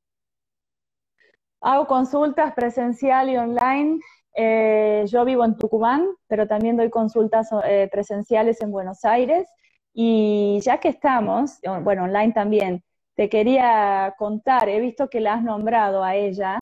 Hago 1.62 1.88
consultas 1.88 2.54
presencial 2.54 3.30
y 3.30 3.38
online. 3.38 4.00
Eh, 4.36 5.06
yo 5.08 5.24
vivo 5.24 5.46
en 5.46 5.58
Tucumán, 5.58 6.06
pero 6.28 6.48
también 6.48 6.78
doy 6.78 6.90
consultas 6.90 7.50
presenciales 7.92 8.62
en 8.62 8.72
Buenos 8.72 9.06
Aires 9.06 9.48
y 9.93 10.60
ya 10.62 10.80
que 10.80 10.89
estamos, 10.89 11.60
bueno, 11.84 12.04
online 12.04 12.34
también, 12.34 12.84
te 13.15 13.30
quería 13.30 14.13
contar, 14.17 14.69
he 14.69 14.80
visto 14.80 15.10
que 15.10 15.19
la 15.19 15.34
has 15.34 15.43
nombrado 15.43 16.04
a 16.04 16.15
ella, 16.15 16.58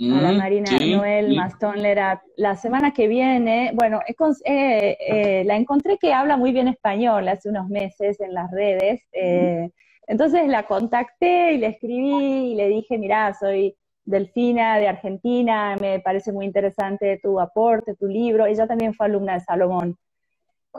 a 0.00 0.20
la 0.20 0.32
Marina 0.32 0.70
Noel 0.78 1.36
Mastón 1.36 1.82
Lerat. 1.82 2.20
La 2.36 2.54
semana 2.56 2.92
que 2.92 3.08
viene, 3.08 3.72
bueno, 3.74 4.00
eh, 4.44 5.42
la 5.44 5.56
encontré 5.56 5.98
que 5.98 6.12
habla 6.12 6.36
muy 6.36 6.52
bien 6.52 6.68
español 6.68 7.28
hace 7.28 7.48
unos 7.48 7.68
meses 7.68 8.20
en 8.20 8.32
las 8.32 8.50
redes. 8.50 9.00
Eh, 9.12 9.70
entonces 10.06 10.46
la 10.48 10.64
contacté 10.64 11.52
y 11.52 11.58
le 11.58 11.68
escribí 11.68 12.52
y 12.52 12.54
le 12.54 12.68
dije, 12.68 12.96
mira, 12.96 13.34
soy 13.34 13.76
Delfina 14.04 14.78
de 14.78 14.88
Argentina, 14.88 15.76
me 15.80 16.00
parece 16.00 16.32
muy 16.32 16.46
interesante 16.46 17.20
tu 17.22 17.38
aporte, 17.38 17.94
tu 17.94 18.06
libro. 18.06 18.46
Ella 18.46 18.66
también 18.66 18.94
fue 18.94 19.06
alumna 19.06 19.34
de 19.34 19.40
Salomón. 19.40 19.96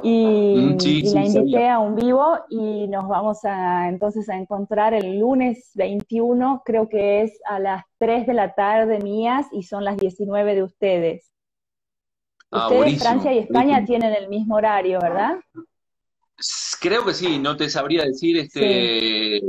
Y, 0.04 0.56
mm, 0.56 1.14
la 1.14 1.26
invité 1.26 1.68
a 1.68 1.80
un 1.80 1.96
vivo 1.96 2.40
y 2.50 2.88
nos 2.88 3.08
vamos 3.08 3.44
a 3.44 3.90
entonces 3.90 4.30
a 4.30 4.38
encontrar 4.38 4.94
el 4.94 5.20
lunes 5.20 5.72
21, 5.76 6.62
creo 6.64 6.88
que 6.88 7.22
es 7.22 7.40
a 7.46 7.60
las 7.60 7.84
3 7.98 8.28
de 8.28 8.34
la 8.34 8.54
tarde 8.54 9.00
mías 9.00 9.48
y 9.52 9.64
son 9.64 9.84
las 9.84 9.98
19 9.98 10.56
de 10.56 10.64
ustedes. 10.64 11.32
Ah, 12.52 12.68
ustedes, 12.68 13.02
Francia 13.02 13.34
y 13.34 13.40
España, 13.40 13.84
tienen 13.86 14.14
el 14.14 14.30
mismo 14.30 14.56
horario, 14.56 15.00
¿verdad? 15.02 15.38
Creo 16.80 17.06
que 17.06 17.14
sí, 17.14 17.38
no 17.38 17.58
te 17.58 17.70
sabría 17.70 18.06
decir, 18.06 18.38
este, 18.38 19.42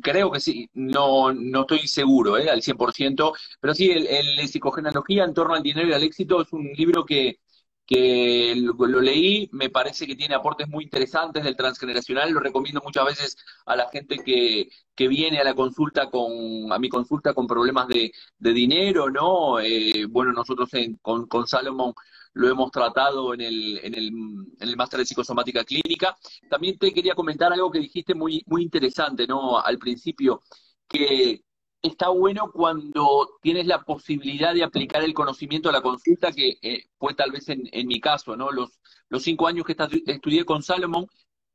creo 0.00 0.30
que 0.30 0.40
sí, 0.40 0.70
no, 0.72 1.32
no 1.32 1.60
estoy 1.60 1.86
seguro 1.86 2.38
¿eh? 2.38 2.48
al 2.48 2.62
100%, 2.62 3.32
pero 3.60 3.74
sí, 3.74 3.90
el, 3.90 4.06
el 4.06 4.48
Psicogenealogía 4.48 5.24
en 5.24 5.34
torno 5.34 5.54
al 5.54 5.62
dinero 5.62 5.88
y 5.88 5.92
al 5.92 6.02
éxito 6.02 6.40
es 6.40 6.52
un 6.54 6.64
libro 6.74 7.04
que, 7.04 7.38
que 7.86 8.54
lo, 8.56 9.00
leí, 9.00 9.48
me 9.52 9.70
parece 9.70 10.06
que 10.06 10.16
tiene 10.16 10.34
aportes 10.34 10.68
muy 10.68 10.84
interesantes 10.84 11.44
del 11.44 11.56
transgeneracional, 11.56 12.30
lo 12.32 12.40
recomiendo 12.40 12.80
muchas 12.84 13.04
veces 13.04 13.36
a 13.66 13.76
la 13.76 13.88
gente 13.90 14.18
que, 14.18 14.68
que 14.94 15.08
viene 15.08 15.40
a 15.40 15.44
la 15.44 15.54
consulta 15.54 16.10
con, 16.10 16.72
a 16.72 16.78
mi 16.78 16.88
consulta 16.88 17.34
con 17.34 17.46
problemas 17.46 17.88
de, 17.88 18.12
de 18.38 18.52
dinero, 18.52 19.10
¿no? 19.10 19.60
Eh, 19.60 20.06
bueno, 20.08 20.32
nosotros 20.32 20.70
con, 21.00 21.26
con 21.26 21.46
Salomon 21.46 21.92
lo 22.34 22.48
hemos 22.48 22.70
tratado 22.70 23.34
en 23.34 23.40
el, 23.42 23.78
en 23.82 23.94
el, 23.94 24.06
en 24.08 24.68
el 24.68 24.76
máster 24.76 25.00
de 25.00 25.06
psicosomática 25.06 25.64
clínica. 25.64 26.16
También 26.48 26.78
te 26.78 26.92
quería 26.92 27.14
comentar 27.14 27.52
algo 27.52 27.70
que 27.70 27.80
dijiste 27.80 28.14
muy, 28.14 28.42
muy 28.46 28.62
interesante, 28.62 29.26
¿no? 29.26 29.58
Al 29.58 29.78
principio, 29.78 30.40
que 30.88 31.42
está 31.82 32.08
bueno 32.08 32.50
cuando 32.52 33.38
tienes 33.42 33.66
la 33.66 33.82
posibilidad 33.82 34.54
de 34.54 34.62
aplicar 34.62 35.02
el 35.02 35.14
conocimiento 35.14 35.68
a 35.68 35.72
la 35.72 35.82
consulta, 35.82 36.32
que 36.32 36.58
eh, 36.62 36.84
fue 36.96 37.14
tal 37.14 37.32
vez 37.32 37.48
en, 37.48 37.86
mi 37.88 38.00
caso, 38.00 38.36
¿no? 38.36 38.50
Los, 38.50 38.78
cinco 39.20 39.46
años 39.46 39.66
que 39.66 39.76
estudié 40.06 40.44
con 40.44 40.62
Salomón, 40.62 41.06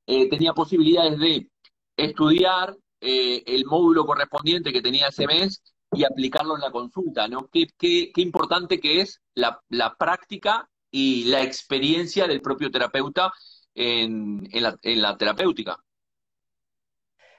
eh, 0.06 0.30
tenía 0.30 0.54
posibilidades 0.54 1.18
de 1.18 1.50
estudiar 1.96 2.78
eh, 3.02 3.44
el 3.48 3.66
módulo 3.66 4.06
correspondiente 4.06 4.72
que 4.72 4.82
tenía 4.82 5.08
ese 5.08 5.26
mes 5.26 5.63
y 5.92 6.04
aplicarlo 6.04 6.56
en 6.56 6.62
la 6.62 6.72
consulta, 6.72 7.28
¿no? 7.28 7.50
Qué 7.52 8.12
importante 8.18 8.80
que 8.80 9.02
es 9.02 9.22
la, 9.34 9.60
la, 9.70 9.96
práctica 9.96 10.70
y 10.92 11.26
la 11.26 11.42
experiencia 11.42 12.28
del 12.28 12.42
propio 12.42 12.70
terapeuta 12.70 13.32
en, 13.74 14.48
en, 14.52 14.63
la, 14.63 14.78
en 14.84 15.02
la 15.02 15.18
terapéutica. 15.18 15.78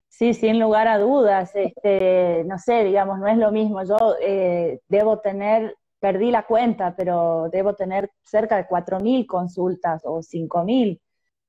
Sí, 0.09 0.35
sin 0.35 0.59
lugar 0.59 0.89
a 0.89 0.99
dudas. 0.99 1.55
Este, 1.55 2.45
no 2.47 2.59
sé, 2.59 2.85
digamos, 2.85 3.19
no 3.19 3.29
es 3.29 3.37
lo 3.39 3.53
mismo. 3.53 3.83
Yo 3.85 4.17
eh, 4.21 4.81
debo 4.89 5.21
tener, 5.21 5.77
perdí 6.01 6.31
la 6.31 6.45
cuenta, 6.45 6.95
pero 6.97 7.49
debo 7.53 7.75
tener 7.75 8.11
cerca 8.25 8.57
de 8.57 8.67
4.000 8.67 9.27
consultas 9.27 10.03
o 10.05 10.23
5.000 10.23 11.01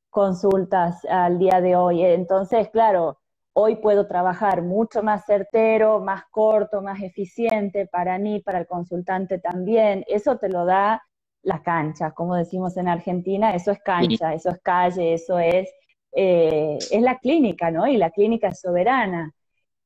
consultas 0.10 1.04
al 1.06 1.40
día 1.40 1.62
de 1.62 1.76
hoy. 1.76 2.04
Entonces, 2.04 2.70
claro, 2.70 3.20
hoy 3.54 3.78
puedo 3.78 4.08
trabajar 4.08 4.62
mucho 4.62 5.04
más 5.04 5.26
certero, 5.26 6.00
más 6.00 6.24
corto, 6.32 6.82
más 6.82 7.02
eficiente 7.02 7.88
para 7.88 8.18
mí, 8.20 8.40
para 8.42 8.60
el 8.60 8.68
consultante 8.68 9.40
también. 9.40 10.04
Eso 10.08 10.38
te 10.38 10.50
lo 10.50 10.66
da 10.66 11.04
la 11.42 11.62
cancha, 11.64 12.12
como 12.12 12.36
decimos 12.36 12.76
en 12.78 12.88
Argentina, 12.88 13.56
eso 13.56 13.72
es 13.72 13.80
cancha, 13.80 14.34
eso 14.34 14.50
es 14.50 14.60
calle, 14.62 15.14
eso 15.14 15.40
es 15.40 15.70
eh, 16.12 16.78
es 16.80 17.02
la 17.02 17.18
clínica, 17.20 17.72
¿no? 17.72 17.88
Y 17.88 17.98
la 17.98 18.12
clínica 18.12 18.50
es 18.50 18.60
soberana. 18.62 19.34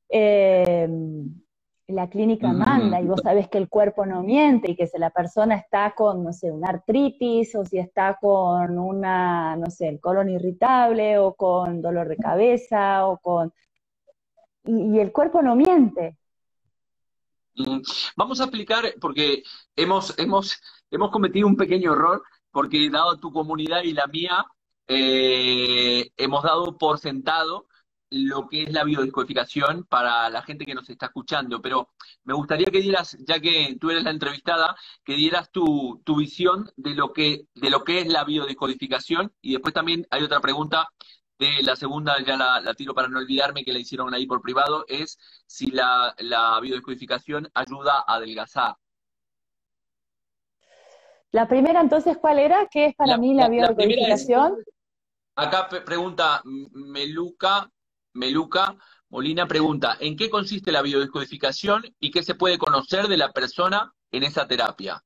Eh, 0.08 0.88
la 1.88 2.08
clínica 2.08 2.48
mm. 2.48 2.56
manda 2.56 3.00
y 3.00 3.06
vos 3.06 3.20
sabés 3.22 3.48
que 3.48 3.58
el 3.58 3.68
cuerpo 3.68 4.06
no 4.06 4.22
miente 4.22 4.70
y 4.70 4.76
que 4.76 4.86
si 4.86 4.98
la 4.98 5.10
persona 5.10 5.56
está 5.56 5.94
con, 5.94 6.24
no 6.24 6.32
sé, 6.32 6.50
una 6.50 6.70
artritis 6.70 7.54
o 7.56 7.64
si 7.64 7.78
está 7.78 8.16
con 8.20 8.78
una, 8.78 9.56
no 9.56 9.70
sé, 9.70 9.88
el 9.88 10.00
colon 10.00 10.30
irritable 10.30 11.18
o 11.18 11.34
con 11.34 11.82
dolor 11.82 12.08
de 12.08 12.16
cabeza 12.16 13.06
o 13.06 13.18
con... 13.18 13.52
Y, 14.64 14.98
el 14.98 15.12
cuerpo 15.12 15.42
no 15.42 15.54
miente. 15.54 16.16
Mm. 17.56 17.80
Vamos 18.16 18.40
a 18.40 18.44
explicar, 18.44 18.84
porque 18.98 19.42
hemos, 19.76 20.18
hemos, 20.18 20.58
hemos 20.90 21.10
cometido 21.10 21.46
un 21.46 21.56
pequeño 21.56 21.92
error, 21.92 22.22
porque 22.50 22.88
dado 22.88 23.18
tu 23.18 23.30
comunidad 23.30 23.82
y 23.82 23.92
la 23.92 24.06
mía, 24.06 24.44
eh, 24.88 26.10
hemos 26.16 26.42
dado 26.42 26.76
por 26.78 26.98
sentado 26.98 27.66
lo 28.10 28.48
que 28.48 28.64
es 28.64 28.72
la 28.72 28.84
biodescodificación 28.84 29.84
para 29.84 30.30
la 30.30 30.42
gente 30.42 30.64
que 30.66 30.74
nos 30.74 30.88
está 30.88 31.06
escuchando, 31.06 31.60
pero 31.60 31.88
me 32.24 32.34
gustaría 32.34 32.66
que 32.66 32.80
dieras, 32.80 33.16
ya 33.26 33.40
que 33.40 33.76
tú 33.80 33.90
eres 33.90 34.04
la 34.04 34.10
entrevistada, 34.10 34.76
que 35.04 35.14
dieras 35.14 35.50
tu, 35.50 36.00
tu 36.04 36.16
visión 36.16 36.70
de 36.76 36.94
lo 36.94 37.12
que 37.12 37.46
de 37.54 37.70
lo 37.70 37.82
que 37.84 38.00
es 38.00 38.06
la 38.08 38.24
biodescodificación 38.24 39.32
y 39.40 39.52
después 39.52 39.74
también 39.74 40.06
hay 40.10 40.22
otra 40.22 40.40
pregunta 40.40 40.88
de 41.38 41.62
la 41.62 41.76
segunda, 41.76 42.16
ya 42.24 42.36
la, 42.36 42.74
tiro 42.74 42.94
para 42.94 43.08
no 43.08 43.18
olvidarme, 43.18 43.64
que 43.64 43.72
la 43.72 43.80
hicieron 43.80 44.14
ahí 44.14 44.26
por 44.26 44.40
privado, 44.40 44.84
es 44.88 45.18
si 45.46 45.70
la, 45.70 46.14
la 46.18 46.60
biodescodificación 46.60 47.50
ayuda 47.54 48.04
a 48.06 48.14
adelgazar. 48.14 48.76
La 51.32 51.48
primera 51.48 51.80
entonces, 51.80 52.16
¿cuál 52.18 52.38
era? 52.38 52.68
¿Qué 52.70 52.86
es 52.86 52.94
para 52.94 53.18
mí 53.18 53.34
la, 53.34 53.48
biodescodificación? 53.48 54.54
Acá 55.36 55.68
pregunta 55.68 56.42
Meluca, 56.44 57.70
Meluca 58.12 58.76
Molina 59.08 59.46
pregunta, 59.46 59.96
¿en 60.00 60.16
qué 60.16 60.28
consiste 60.28 60.72
la 60.72 60.82
biodescodificación 60.82 61.84
y 62.00 62.10
qué 62.10 62.22
se 62.22 62.34
puede 62.34 62.58
conocer 62.58 63.06
de 63.06 63.16
la 63.16 63.32
persona 63.32 63.92
en 64.10 64.24
esa 64.24 64.46
terapia? 64.46 65.02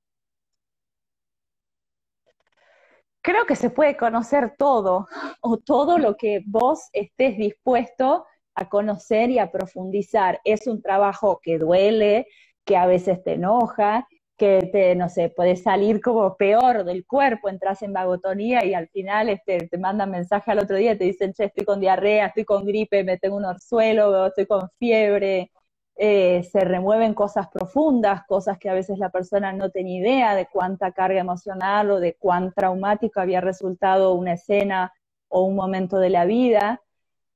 creo 3.28 3.44
que 3.44 3.56
se 3.56 3.68
puede 3.68 3.94
conocer 3.94 4.54
todo 4.56 5.06
o 5.42 5.58
todo 5.58 5.98
lo 5.98 6.16
que 6.16 6.42
vos 6.46 6.88
estés 6.94 7.36
dispuesto 7.36 8.24
a 8.54 8.70
conocer 8.70 9.28
y 9.28 9.38
a 9.38 9.52
profundizar. 9.52 10.40
Es 10.44 10.66
un 10.66 10.80
trabajo 10.80 11.38
que 11.42 11.58
duele, 11.58 12.26
que 12.64 12.78
a 12.78 12.86
veces 12.86 13.22
te 13.22 13.34
enoja, 13.34 14.08
que 14.38 14.70
te, 14.72 14.94
no 14.94 15.08
sé, 15.08 15.30
puedes 15.30 15.62
salir 15.64 16.00
como 16.00 16.36
peor 16.36 16.84
del 16.84 17.04
cuerpo, 17.06 17.48
entras 17.48 17.82
en 17.82 17.92
vagotonía 17.92 18.64
y 18.64 18.72
al 18.72 18.88
final 18.88 19.28
este, 19.28 19.66
te 19.68 19.78
mandan 19.78 20.10
mensaje 20.12 20.52
al 20.52 20.60
otro 20.60 20.76
día, 20.76 20.96
te 20.96 21.04
dicen, 21.04 21.32
che, 21.34 21.46
estoy 21.46 21.64
con 21.64 21.80
diarrea, 21.80 22.26
estoy 22.26 22.44
con 22.44 22.64
gripe, 22.64 23.04
me 23.04 23.18
tengo 23.18 23.36
un 23.36 23.44
orzuelo, 23.44 24.26
estoy 24.28 24.46
con 24.46 24.70
fiebre, 24.78 25.50
eh, 25.96 26.44
se 26.44 26.60
remueven 26.60 27.14
cosas 27.14 27.48
profundas, 27.48 28.22
cosas 28.28 28.58
que 28.58 28.70
a 28.70 28.74
veces 28.74 28.98
la 28.98 29.10
persona 29.10 29.52
no 29.52 29.70
tenía 29.70 29.98
idea 29.98 30.34
de 30.36 30.46
cuánta 30.46 30.92
carga 30.92 31.18
emocional 31.20 31.90
o 31.90 32.00
de 32.00 32.14
cuán 32.14 32.52
traumático 32.52 33.20
había 33.20 33.40
resultado 33.40 34.14
una 34.14 34.34
escena 34.34 34.92
o 35.28 35.42
un 35.42 35.56
momento 35.56 35.98
de 35.98 36.10
la 36.10 36.24
vida. 36.24 36.80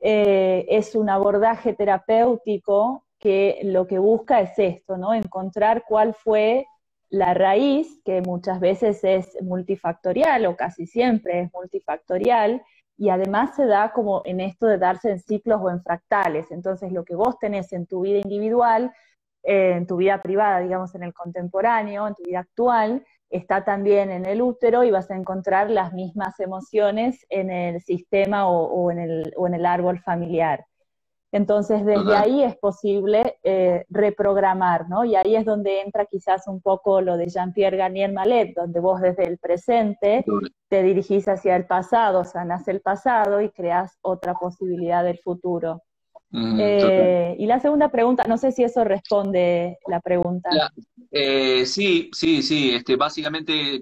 Eh, 0.00 0.66
es 0.68 0.94
un 0.94 1.10
abordaje 1.10 1.74
terapéutico 1.74 3.04
que 3.18 3.60
lo 3.64 3.88
que 3.88 3.98
busca 3.98 4.40
es 4.40 4.56
esto, 4.58 4.96
¿no? 4.96 5.14
Encontrar 5.14 5.84
cuál 5.88 6.14
fue 6.14 6.66
la 7.12 7.34
raíz, 7.34 8.00
que 8.06 8.22
muchas 8.22 8.58
veces 8.58 9.04
es 9.04 9.36
multifactorial 9.42 10.46
o 10.46 10.56
casi 10.56 10.86
siempre 10.86 11.42
es 11.42 11.52
multifactorial, 11.52 12.62
y 12.96 13.10
además 13.10 13.54
se 13.54 13.66
da 13.66 13.92
como 13.92 14.22
en 14.24 14.40
esto 14.40 14.66
de 14.66 14.78
darse 14.78 15.10
en 15.10 15.20
ciclos 15.20 15.60
o 15.62 15.68
en 15.68 15.82
fractales. 15.82 16.50
Entonces, 16.50 16.90
lo 16.90 17.04
que 17.04 17.14
vos 17.14 17.38
tenés 17.38 17.72
en 17.74 17.86
tu 17.86 18.00
vida 18.00 18.20
individual, 18.24 18.92
eh, 19.42 19.74
en 19.76 19.86
tu 19.86 19.96
vida 19.98 20.22
privada, 20.22 20.60
digamos, 20.60 20.94
en 20.94 21.02
el 21.02 21.12
contemporáneo, 21.12 22.08
en 22.08 22.14
tu 22.14 22.22
vida 22.22 22.40
actual, 22.40 23.04
está 23.28 23.62
también 23.62 24.10
en 24.10 24.24
el 24.24 24.40
útero 24.40 24.82
y 24.82 24.90
vas 24.90 25.10
a 25.10 25.16
encontrar 25.16 25.70
las 25.70 25.92
mismas 25.92 26.40
emociones 26.40 27.26
en 27.28 27.50
el 27.50 27.82
sistema 27.82 28.48
o 28.48 28.90
en, 28.90 28.98
el, 28.98 29.34
o 29.36 29.46
en 29.46 29.54
el 29.54 29.66
árbol 29.66 30.00
familiar. 30.00 30.64
Entonces, 31.32 31.84
desde 31.86 32.14
ahí 32.14 32.42
es 32.42 32.56
posible 32.58 33.38
eh, 33.42 33.86
reprogramar, 33.88 34.90
¿no? 34.90 35.02
Y 35.02 35.16
ahí 35.16 35.34
es 35.34 35.46
donde 35.46 35.80
entra 35.80 36.04
quizás 36.04 36.46
un 36.46 36.60
poco 36.60 37.00
lo 37.00 37.16
de 37.16 37.28
Jean-Pierre 37.28 37.78
Garnier 37.78 38.12
Malet, 38.12 38.54
donde 38.54 38.80
vos 38.80 39.00
desde 39.00 39.26
el 39.26 39.38
presente 39.38 40.26
te 40.68 40.82
dirigís 40.82 41.26
hacia 41.28 41.56
el 41.56 41.66
pasado, 41.66 42.24
sanás 42.24 42.68
el 42.68 42.82
pasado 42.82 43.40
y 43.40 43.48
creas 43.48 43.96
otra 44.02 44.34
posibilidad 44.34 45.02
del 45.02 45.18
futuro. 45.20 45.82
Eh, 46.34 47.36
y 47.38 47.46
la 47.46 47.60
segunda 47.60 47.90
pregunta, 47.90 48.24
no 48.28 48.36
sé 48.36 48.52
si 48.52 48.62
eso 48.62 48.84
responde 48.84 49.78
la 49.86 50.00
pregunta. 50.00 50.50
Eh, 51.10 51.64
sí, 51.64 52.10
sí, 52.12 52.42
sí. 52.42 52.74
Este, 52.74 52.96
básicamente, 52.96 53.80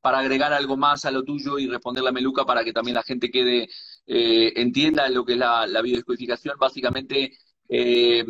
para 0.00 0.18
agregar 0.18 0.52
algo 0.52 0.76
más 0.76 1.04
a 1.04 1.10
lo 1.10 1.22
tuyo 1.22 1.58
y 1.58 1.68
responder 1.68 2.02
la 2.04 2.12
meluca 2.12 2.44
para 2.44 2.64
que 2.64 2.72
también 2.72 2.96
la 2.96 3.02
gente 3.02 3.30
quede 3.30 3.68
eh, 4.06 4.52
entienda 4.56 5.08
lo 5.08 5.24
que 5.24 5.32
es 5.34 5.38
la, 5.38 5.82
biodescodificación. 5.82 6.58
Básicamente, 6.58 7.32
eh, 7.68 8.24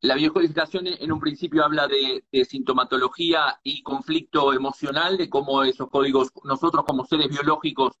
la 0.00 0.14
biodescodificación 0.14 0.86
en 0.86 1.12
un 1.12 1.20
principio 1.20 1.64
habla 1.64 1.88
de, 1.88 2.24
sintomatología 2.44 3.58
y 3.62 3.82
conflicto 3.82 4.52
emocional, 4.52 5.16
de 5.16 5.28
cómo 5.28 5.62
esos 5.64 5.88
códigos, 5.90 6.30
nosotros 6.44 6.84
como 6.86 7.04
seres 7.06 7.28
biológicos, 7.28 7.94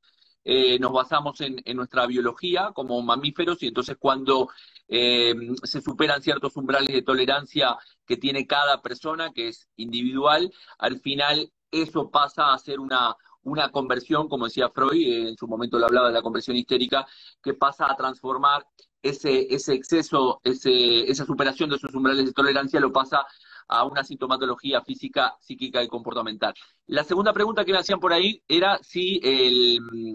eh, 0.44 0.78
nos 0.78 0.92
basamos 0.92 1.40
en, 1.40 1.56
nuestra 1.74 2.06
biología 2.06 2.70
como 2.72 3.02
mamíferos 3.02 3.60
y 3.62 3.66
entonces 3.66 3.96
cuando 3.98 4.48
se 4.88 5.80
superan 5.82 6.22
ciertos 6.22 6.56
umbrales 6.56 6.94
de 6.94 7.02
tolerancia 7.02 7.76
que 8.06 8.16
tiene 8.16 8.46
cada 8.46 8.80
persona, 8.80 9.32
que 9.32 9.48
es 9.48 9.68
individual, 9.76 10.52
al 10.78 11.00
final 11.00 11.52
eso 11.72 12.10
pasa 12.10 12.54
a 12.54 12.58
ser 12.58 12.78
una, 12.78 13.16
una 13.46 13.70
conversión, 13.70 14.28
como 14.28 14.46
decía 14.46 14.68
Freud, 14.70 15.00
eh, 15.00 15.28
en 15.30 15.36
su 15.36 15.46
momento 15.46 15.78
lo 15.78 15.86
hablaba 15.86 16.08
de 16.08 16.14
la 16.14 16.22
conversión 16.22 16.56
histérica, 16.56 17.06
que 17.42 17.54
pasa 17.54 17.90
a 17.90 17.96
transformar 17.96 18.66
ese, 19.02 19.46
ese 19.54 19.74
exceso, 19.74 20.40
esa 20.42 21.24
superación 21.24 21.70
de 21.70 21.78
sus 21.78 21.94
umbrales 21.94 22.26
de 22.26 22.32
tolerancia, 22.32 22.80
lo 22.80 22.92
pasa 22.92 23.24
a 23.68 23.84
una 23.84 24.04
sintomatología 24.04 24.82
física, 24.82 25.36
psíquica 25.40 25.82
y 25.82 25.88
comportamental. 25.88 26.54
La 26.86 27.04
segunda 27.04 27.32
pregunta 27.32 27.64
que 27.64 27.72
me 27.72 27.78
hacían 27.78 28.00
por 28.00 28.12
ahí 28.12 28.42
era 28.48 28.78
si 28.82 29.20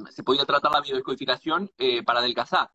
se 0.10 0.24
podía 0.24 0.46
tratar 0.46 0.72
la 0.72 0.82
biodescodificación 0.82 1.70
eh, 1.78 2.04
para 2.04 2.20
adelgazar. 2.20 2.70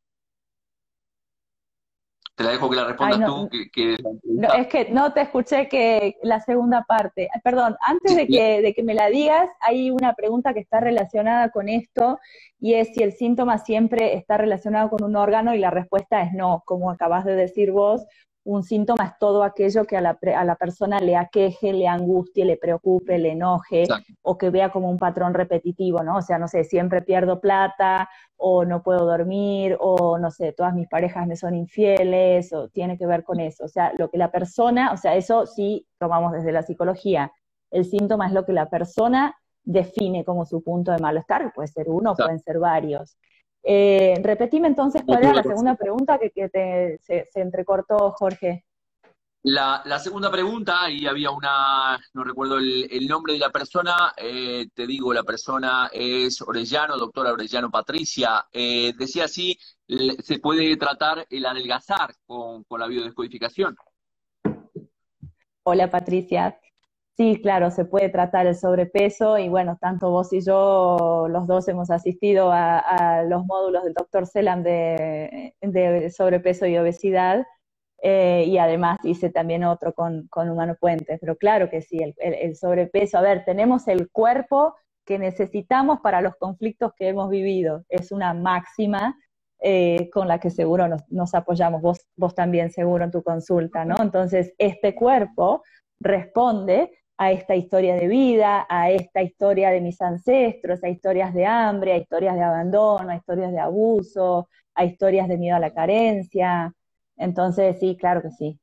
Te 2.36 2.44
la 2.44 2.50
dejo 2.50 2.68
que 2.68 2.76
la 2.76 2.84
respondas 2.84 3.24
tú. 3.24 3.48
Que, 3.72 3.96
no, 4.24 4.52
es 4.52 4.66
que 4.66 4.90
no 4.90 5.14
te 5.14 5.22
escuché 5.22 5.68
que 5.68 6.18
la 6.22 6.38
segunda 6.40 6.84
parte. 6.86 7.30
Perdón, 7.42 7.76
antes 7.80 8.14
de, 8.14 8.26
que, 8.26 8.60
de 8.60 8.74
que 8.74 8.82
me 8.82 8.92
la 8.92 9.08
digas, 9.08 9.48
hay 9.60 9.90
una 9.90 10.12
pregunta 10.12 10.52
que 10.52 10.60
está 10.60 10.78
relacionada 10.78 11.50
con 11.50 11.70
esto 11.70 12.18
y 12.60 12.74
es 12.74 12.92
si 12.94 13.02
el 13.02 13.12
síntoma 13.12 13.56
siempre 13.56 14.14
está 14.14 14.36
relacionado 14.36 14.90
con 14.90 15.02
un 15.02 15.16
órgano 15.16 15.54
y 15.54 15.58
la 15.58 15.70
respuesta 15.70 16.20
es 16.20 16.34
no, 16.34 16.62
como 16.66 16.90
acabas 16.90 17.24
de 17.24 17.36
decir 17.36 17.72
vos, 17.72 18.04
un 18.46 18.62
síntoma 18.62 19.04
es 19.04 19.18
todo 19.18 19.42
aquello 19.42 19.84
que 19.84 19.96
a 19.96 20.00
la, 20.00 20.18
a 20.36 20.44
la 20.44 20.54
persona 20.54 21.00
le 21.00 21.16
aqueje, 21.16 21.72
le 21.72 21.88
angustie, 21.88 22.44
le 22.44 22.56
preocupe, 22.56 23.18
le 23.18 23.32
enoje, 23.32 23.84
o 24.22 24.38
que 24.38 24.50
vea 24.50 24.70
como 24.70 24.88
un 24.88 24.98
patrón 24.98 25.34
repetitivo, 25.34 26.04
¿no? 26.04 26.18
O 26.18 26.22
sea, 26.22 26.38
no 26.38 26.46
sé, 26.46 26.62
siempre 26.62 27.02
pierdo 27.02 27.40
plata, 27.40 28.08
o 28.36 28.64
no 28.64 28.84
puedo 28.84 29.04
dormir, 29.04 29.76
o 29.80 30.18
no 30.18 30.30
sé, 30.30 30.52
todas 30.52 30.74
mis 30.74 30.88
parejas 30.88 31.26
me 31.26 31.34
son 31.34 31.56
infieles, 31.56 32.52
o 32.52 32.68
tiene 32.68 32.96
que 32.96 33.06
ver 33.06 33.24
con 33.24 33.40
eso. 33.40 33.64
O 33.64 33.68
sea, 33.68 33.92
lo 33.98 34.10
que 34.10 34.18
la 34.18 34.30
persona, 34.30 34.92
o 34.92 34.96
sea, 34.96 35.16
eso 35.16 35.44
sí 35.46 35.84
tomamos 35.98 36.32
desde 36.32 36.52
la 36.52 36.62
psicología. 36.62 37.32
El 37.72 37.84
síntoma 37.84 38.28
es 38.28 38.32
lo 38.32 38.44
que 38.44 38.52
la 38.52 38.70
persona 38.70 39.34
define 39.64 40.24
como 40.24 40.46
su 40.46 40.62
punto 40.62 40.92
de 40.92 40.98
malestar, 40.98 41.52
puede 41.52 41.66
ser 41.66 41.88
uno, 41.88 42.14
pueden 42.14 42.38
ser 42.38 42.60
varios. 42.60 43.18
Eh, 43.68 44.14
repetime 44.22 44.68
entonces 44.68 45.02
cuál 45.04 45.24
era 45.24 45.34
la 45.34 45.42
segunda 45.42 45.74
pregunta 45.74 46.20
que, 46.20 46.30
se, 47.02 47.28
entrecortó, 47.34 48.12
Jorge. 48.12 48.64
La, 49.42 49.82
segunda 49.98 50.30
pregunta, 50.30 50.84
ahí 50.84 51.04
había 51.04 51.32
una, 51.32 51.98
no 52.14 52.22
recuerdo 52.22 52.58
el, 52.58 53.08
nombre 53.08 53.32
de 53.32 53.40
la 53.40 53.50
persona, 53.50 54.12
eh, 54.16 54.68
te 54.72 54.86
digo, 54.86 55.12
la 55.12 55.24
persona 55.24 55.90
es 55.92 56.40
Orellano, 56.42 56.96
doctora 56.96 57.32
Orellano 57.32 57.68
Patricia, 57.68 58.46
eh, 58.52 58.92
decía 58.96 59.24
así, 59.24 59.58
se 60.22 60.38
puede 60.38 60.76
tratar 60.76 61.26
el 61.28 61.44
adelgazar 61.44 62.14
con, 62.24 62.62
con 62.64 62.78
la 62.78 62.86
biodescodificación. 62.86 63.76
Hola 65.64 65.90
Patricia, 65.90 66.56
Sí, 67.16 67.40
claro, 67.40 67.70
se 67.70 67.86
puede 67.86 68.10
tratar 68.10 68.46
el 68.46 68.54
sobrepeso 68.54 69.38
y 69.38 69.48
bueno, 69.48 69.78
tanto 69.80 70.10
vos 70.10 70.34
y 70.34 70.42
yo, 70.42 71.26
los 71.30 71.46
dos 71.46 71.66
hemos 71.66 71.90
asistido 71.90 72.50
a, 72.52 73.22
los 73.26 73.46
módulos 73.46 73.84
del 73.84 73.94
doctor 73.94 74.26
Celan 74.26 74.62
de, 74.62 75.54
sobrepeso 76.14 76.66
y 76.66 76.76
obesidad 76.76 77.46
eh, 78.02 78.44
y 78.46 78.58
además 78.58 78.98
hice 79.02 79.30
también 79.30 79.64
otro 79.64 79.94
con, 79.94 80.28
Humano 80.34 80.76
Puente, 80.78 81.16
pero 81.18 81.36
claro 81.36 81.70
que 81.70 81.80
sí, 81.80 81.98
el, 82.18 82.54
sobrepeso, 82.54 83.16
a 83.16 83.22
ver, 83.22 83.46
tenemos 83.46 83.88
el 83.88 84.10
cuerpo 84.10 84.74
que 85.06 85.18
necesitamos 85.18 86.00
para 86.00 86.20
los 86.20 86.36
conflictos 86.36 86.92
que 86.98 87.08
hemos 87.08 87.30
vivido, 87.30 87.82
es 87.88 88.12
una 88.12 88.34
máxima 88.34 89.16
eh, 89.60 90.10
con 90.12 90.28
la 90.28 90.38
que 90.38 90.50
seguro 90.50 90.86
nos, 90.86 91.00
nos 91.10 91.34
apoyamos, 91.34 91.80
vos, 91.80 92.06
vos 92.14 92.34
también 92.34 92.70
seguro 92.70 93.04
en 93.04 93.10
tu 93.10 93.22
consulta, 93.22 93.86
¿no? 93.86 93.94
Entonces, 94.02 94.52
este 94.58 94.94
cuerpo 94.94 95.62
responde 95.98 96.90
a 97.18 97.32
esta 97.32 97.56
historia 97.56 97.94
de 97.94 98.08
vida, 98.08 98.66
a 98.68 98.90
esta 98.90 99.22
historia 99.22 99.70
de 99.70 99.80
mis 99.80 100.00
ancestros, 100.00 100.82
a 100.84 100.88
historias 100.88 101.32
de 101.32 101.46
hambre, 101.46 101.92
a 101.92 101.96
historias 101.96 102.34
de 102.34 102.42
abandono, 102.42 103.10
a 103.10 103.16
historias 103.16 103.52
de 103.52 103.60
abuso, 103.60 104.48
a 104.74 104.84
historias 104.84 105.28
de 105.28 105.38
miedo 105.38 105.56
a 105.56 105.60
la 105.60 105.72
carencia. 105.72 106.74
Entonces, 107.16 107.78
sí, 107.80 107.96
claro 107.98 108.20
que 108.22 108.30
sí. 108.30 108.58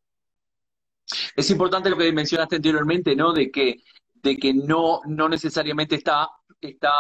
Es 1.36 1.50
importante 1.50 1.90
lo 1.90 1.98
que 1.98 2.12
mencionaste 2.12 2.58
anteriormente, 2.58 3.16
¿no? 3.16 3.34
De 3.34 3.52
que, 3.52 3.78
de 4.14 4.38
que 4.38 4.54
no, 4.54 5.02
no 5.08 5.28
necesariamente 5.28 5.96
está, 5.96 6.30
está 6.62 6.92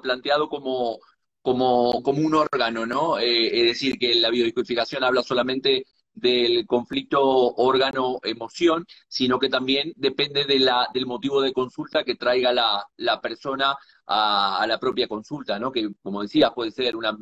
planteado 0.00 0.48
como, 0.48 0.98
como, 1.42 2.02
como 2.02 2.24
un 2.24 2.34
órgano, 2.34 2.86
¿no? 2.86 3.18
Eh, 3.18 3.60
es 3.60 3.66
decir, 3.66 3.98
que 3.98 4.14
la 4.14 4.30
biodescodificación 4.30 5.02
habla 5.02 5.22
solamente 5.22 5.86
del 6.12 6.66
conflicto 6.66 7.20
órgano-emoción, 7.22 8.86
sino 9.08 9.38
que 9.38 9.48
también 9.48 9.92
depende 9.96 10.44
de 10.44 10.58
la, 10.58 10.88
del 10.92 11.06
motivo 11.06 11.40
de 11.40 11.52
consulta 11.52 12.04
que 12.04 12.16
traiga 12.16 12.52
la, 12.52 12.84
la 12.96 13.20
persona 13.20 13.76
a, 14.06 14.64
la 14.66 14.78
propia 14.78 15.08
consulta, 15.08 15.58
¿no? 15.58 15.70
Que, 15.72 15.90
como 16.02 16.22
decía, 16.22 16.50
puede 16.50 16.72
ser 16.72 16.96
una, 16.96 17.16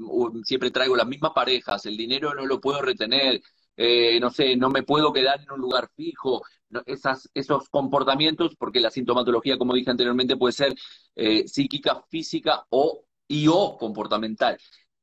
siempre 0.45 0.71
traigo 0.71 0.97
las 0.97 1.07
mismas 1.07 1.33
parejas, 1.35 1.85
el 1.87 1.97
dinero 1.97 2.35
no 2.35 2.47
lo 2.47 2.61
puedo 2.61 2.81
retener, 2.81 3.43
eh, 3.77 4.19
no 4.21 4.31
sé, 4.31 4.57
no 4.57 4.71
me 4.71 4.83
puedo 4.83 5.13
quedar 5.13 5.41
en 5.41 5.53
un 5.53 5.61
lugar 5.61 5.91
fijo, 5.95 6.43
esas, 6.87 7.31
esos 7.35 7.69
comportamientos, 7.69 8.55
porque 8.57 8.81
la 8.81 8.91
sintomatología, 8.91 9.59
como 9.59 9.75
dije 9.75 9.91
anteriormente, 9.91 10.37
puede 10.37 10.53
ser 10.53 10.75
eh, 11.15 11.47
psíquica, 11.47 12.03
física 12.09 12.67
o 12.71 13.05
y 13.29 13.47
o 13.49 13.77
comportamental. 13.79 14.59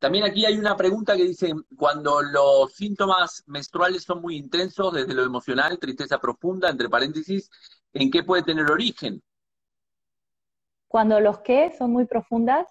También 0.06 0.26
aquí 0.26 0.46
hay 0.46 0.60
una 0.60 0.78
pregunta 0.78 1.18
que 1.18 1.24
dice, 1.24 1.52
cuando 1.76 2.22
los 2.22 2.72
síntomas 2.74 3.42
menstruales 3.48 4.04
son 4.04 4.22
muy 4.22 4.36
intensos 4.38 4.94
desde 4.94 5.16
lo 5.16 5.24
emocional, 5.24 5.80
tristeza 5.80 6.20
profunda, 6.20 6.70
entre 6.70 6.90
paréntesis, 6.90 7.50
¿en 7.92 8.12
qué 8.12 8.22
puede 8.22 8.44
tener 8.44 8.70
origen? 8.70 9.20
Cuando 10.88 11.20
los 11.20 11.40
qué 11.40 11.74
son 11.76 11.90
muy 11.90 12.06
profundas. 12.06 12.68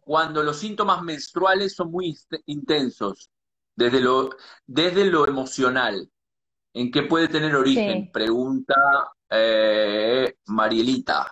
Cuando, 0.00 0.42
los 0.42 0.56
síntomas 0.56 1.02
menstruales 1.02 1.74
son 1.74 1.90
muy 1.90 2.16
intensos, 2.46 3.28
desde 3.76 4.00
lo, 4.00 4.30
desde 4.66 5.04
lo 5.04 5.28
emocional, 5.28 6.10
¿en 6.72 6.90
qué 6.90 7.02
puede 7.02 7.28
tener 7.28 7.54
origen? 7.54 8.10
Pregunta 8.10 8.74
eh, 9.28 10.34
Marielita 10.46 11.30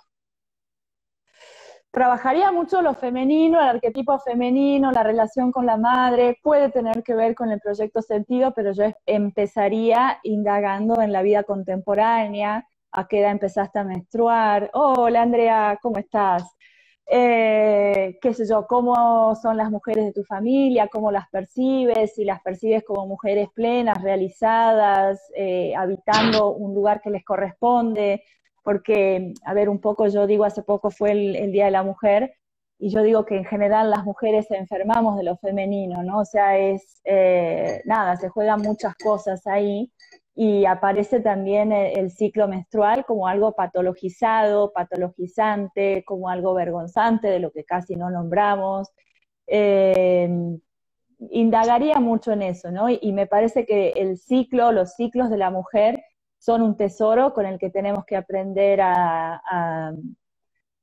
trabajaría 1.93 2.51
mucho 2.51 2.81
lo 2.83 2.95
femenino, 2.95 3.61
el 3.61 3.69
arquetipo 3.69 4.19
femenino, 4.19 4.91
la 4.91 5.03
relación 5.03 5.53
con 5.53 5.67
la 5.67 5.77
madre, 5.77 6.39
puede 6.43 6.71
tener 6.71 7.03
que 7.03 7.15
ver 7.15 7.35
con 7.35 7.51
el 7.51 7.61
proyecto 7.61 8.01
sentido, 8.01 8.53
pero 8.55 8.73
yo 8.73 8.85
empezaría 9.07 10.19
indagando 10.23 11.03
en 11.03 11.13
la 11.13 11.23
vida 11.23 11.45
contemporánea, 11.45 12.67
a 12.93 13.07
qué 13.07 13.21
edad 13.21 13.33
empezaste 13.33 13.79
a 13.79 13.85
menstruar, 13.85 14.71
hola 14.73 15.23
Andrea, 15.23 15.79
¿cómo 15.83 15.99
estás? 15.99 16.45
Eh, 17.07 18.19
qué 18.23 18.33
sé 18.33 18.47
yo, 18.49 18.67
cómo 18.67 19.35
son 19.35 19.59
las 19.59 19.71
mujeres 19.71 20.07
de 20.07 20.13
tu 20.13 20.25
familia, 20.25 20.89
cómo 20.89 21.13
las 21.13 21.29
percibes, 21.29 22.15
si 22.15 22.25
las 22.25 22.41
percibes 22.41 22.85
como 22.85 23.07
mujeres 23.07 23.49
plenas, 23.55 24.01
realizadas, 24.03 25.21
eh, 25.37 25.75
habitando 25.77 26.53
un 26.53 26.75
lugar 26.75 27.03
que 27.03 27.11
les 27.11 27.25
corresponde, 27.25 28.23
porque, 28.63 29.35
a 29.45 29.55
ver, 29.55 29.69
un 29.69 29.81
poco 29.81 30.07
yo 30.09 30.27
digo, 30.27 30.45
hace 30.45 30.63
poco 30.63 30.91
fue 30.91 31.13
el, 31.13 31.53
Día 31.53 31.67
de 31.67 31.71
la 31.71 31.83
Mujer, 31.83 32.35
y 32.79 32.91
yo 32.91 33.03
digo 33.03 33.25
que 33.25 33.37
en 33.37 33.45
general 33.45 33.91
las 33.91 34.05
mujeres 34.05 34.51
enfermamos 34.51 35.17
de 35.17 35.25
lo 35.25 35.37
femenino, 35.37 36.03
¿no? 36.03 36.21
O 36.21 36.25
sea, 36.25 36.59
es, 36.59 37.01
eh, 37.05 37.81
nada, 37.85 38.17
se 38.17 38.29
juegan 38.29 38.61
muchas 38.63 38.95
cosas 38.97 39.47
ahí, 39.47 39.93
y 40.35 40.65
aparece 40.65 41.21
también 41.21 41.73
el, 41.73 42.11
ciclo 42.11 42.49
menstrual 42.49 43.05
como 43.05 43.29
algo 43.29 43.53
patologizado, 43.55 44.73
patologizante, 44.73 46.05
como 46.07 46.29
algo 46.31 46.55
vergonzante, 46.55 47.29
de 47.29 47.39
lo 47.41 47.53
que 47.53 47.65
casi 47.65 47.97
no 47.97 48.11
nombramos. 48.11 48.89
Eh, 49.47 50.29
indagaría 51.31 52.01
mucho 52.01 52.33
en 52.33 52.43
eso, 52.43 52.71
¿no? 52.73 52.89
y 52.89 53.13
me 53.13 53.27
parece 53.27 53.65
que 53.67 53.91
el 53.91 54.19
ciclo, 54.19 54.73
los 54.73 54.95
ciclos 54.95 55.31
de 55.31 55.37
la 55.37 55.51
mujer, 55.51 56.03
son 56.43 56.61
un 56.63 56.77
tesoro 56.77 57.33
con 57.33 57.47
el 57.47 57.57
que 57.57 57.71
tenemos 57.71 58.05
que 58.05 58.17
aprender 58.17 58.81
a, 58.83 59.93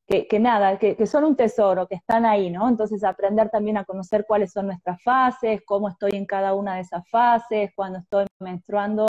que, 0.08 0.40
nada, 0.40 0.80
que, 0.80 1.06
son 1.06 1.26
un 1.26 1.36
tesoro, 1.36 1.86
que 1.86 1.96
están 1.96 2.26
ahí, 2.26 2.50
¿no? 2.50 2.70
Entonces 2.70 3.04
aprender 3.04 3.50
también 3.50 3.76
a 3.78 3.84
conocer 3.84 4.26
cuáles 4.26 4.54
son 4.54 4.68
nuestras 4.68 5.04
fases, 5.04 5.62
cómo 5.66 5.90
estoy 5.90 6.12
en 6.14 6.26
cada 6.26 6.54
una 6.54 6.76
de 6.76 6.82
esas 6.82 7.04
fases, 7.10 7.72
cuando 7.76 8.00
estoy 8.00 8.26
menstruando, 8.40 9.06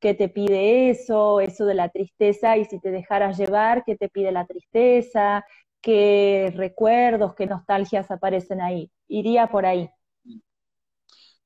qué 0.00 0.14
te 0.14 0.28
pide 0.28 0.90
eso, 0.90 1.40
eso 1.40 1.64
de 1.64 1.74
la 1.74 1.88
tristeza, 1.90 2.56
y 2.56 2.64
si 2.64 2.80
te 2.80 2.90
dejaras 2.90 3.38
llevar, 3.38 3.84
qué 3.84 3.96
te 3.96 4.08
pide 4.08 4.32
la 4.32 4.46
tristeza, 4.46 5.44
qué 5.80 6.52
recuerdos, 6.56 7.36
qué 7.36 7.46
nostalgias 7.46 8.10
aparecen 8.10 8.60
ahí. 8.60 8.90
Iría 9.06 9.46
por 9.46 9.64
ahí. 9.64 9.88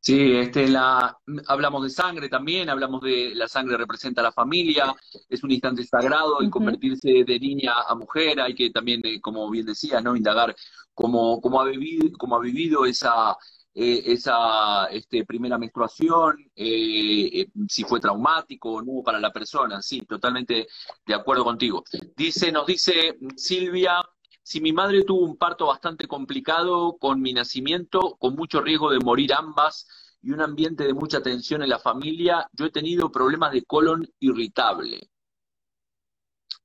Sí, 0.01 0.33
este, 0.37 0.69
la, 0.69 1.19
hablamos 1.49 1.83
de 1.83 1.91
sangre 1.91 2.29
también, 2.29 2.71
hablamos 2.71 3.03
de 3.03 3.35
la 3.35 3.49
sangre 3.49 3.77
representa 3.77 4.21
a 4.21 4.25
la 4.25 4.33
familia, 4.33 4.95
es 5.29 5.43
un 5.43 5.51
instante 5.51 5.85
sagrado 5.85 6.41
el 6.41 6.51
convertirse 6.51 7.25
de 7.25 7.41
niña 7.41 7.75
a 7.87 7.95
mujer, 7.95 8.41
hay 8.41 8.55
que 8.55 8.71
también, 8.71 9.01
eh, 9.05 9.21
como 9.21 9.51
bien 9.51 9.67
decía, 9.67 10.01
¿no? 10.01 10.17
indagar 10.17 10.55
cómo, 10.95 11.41
cómo, 11.41 11.61
ha, 11.61 11.65
vivido, 11.65 12.17
cómo 12.17 12.37
ha 12.37 12.41
vivido 12.41 12.87
esa, 12.87 13.37
eh, 13.75 14.03
esa 14.07 14.87
este, 14.87 15.25
primera 15.25 15.59
menstruación, 15.59 16.37
eh, 16.55 17.49
si 17.69 17.85
fue 17.85 18.01
traumático 18.01 18.75
o 18.75 18.83
no 18.83 19.03
para 19.05 19.21
la 19.21 19.33
persona, 19.33 19.83
sí, 19.83 20.01
totalmente 20.03 20.69
de 21.07 21.15
acuerdo 21.15 21.45
contigo. 21.45 21.85
Dice, 22.17 22.51
nos 22.53 22.67
dice 22.67 23.19
Silvia, 23.37 24.01
si 24.49 24.63
mi 24.63 24.73
madre 24.73 25.05
tuvo 25.05 25.27
un 25.27 25.37
parto 25.37 25.67
bastante 25.67 26.09
complicado 26.09 26.97
con 26.99 27.21
mi 27.21 27.35
nacimiento, 27.35 28.17
con 28.19 28.35
mucho 28.35 28.63
riesgo 28.63 28.91
de 28.91 28.99
morir 28.99 29.35
ambas 29.35 29.87
y 30.23 30.31
un 30.31 30.41
ambiente 30.41 30.85
de 30.85 30.95
mucha 30.95 31.23
tensión 31.23 31.63
en 31.63 31.69
la 31.69 31.79
familia, 31.79 32.49
yo 32.55 32.65
he 32.65 32.71
tenido 32.71 33.13
problemas 33.13 33.53
de 33.53 33.67
colon 33.67 34.09
irritable. 34.21 35.11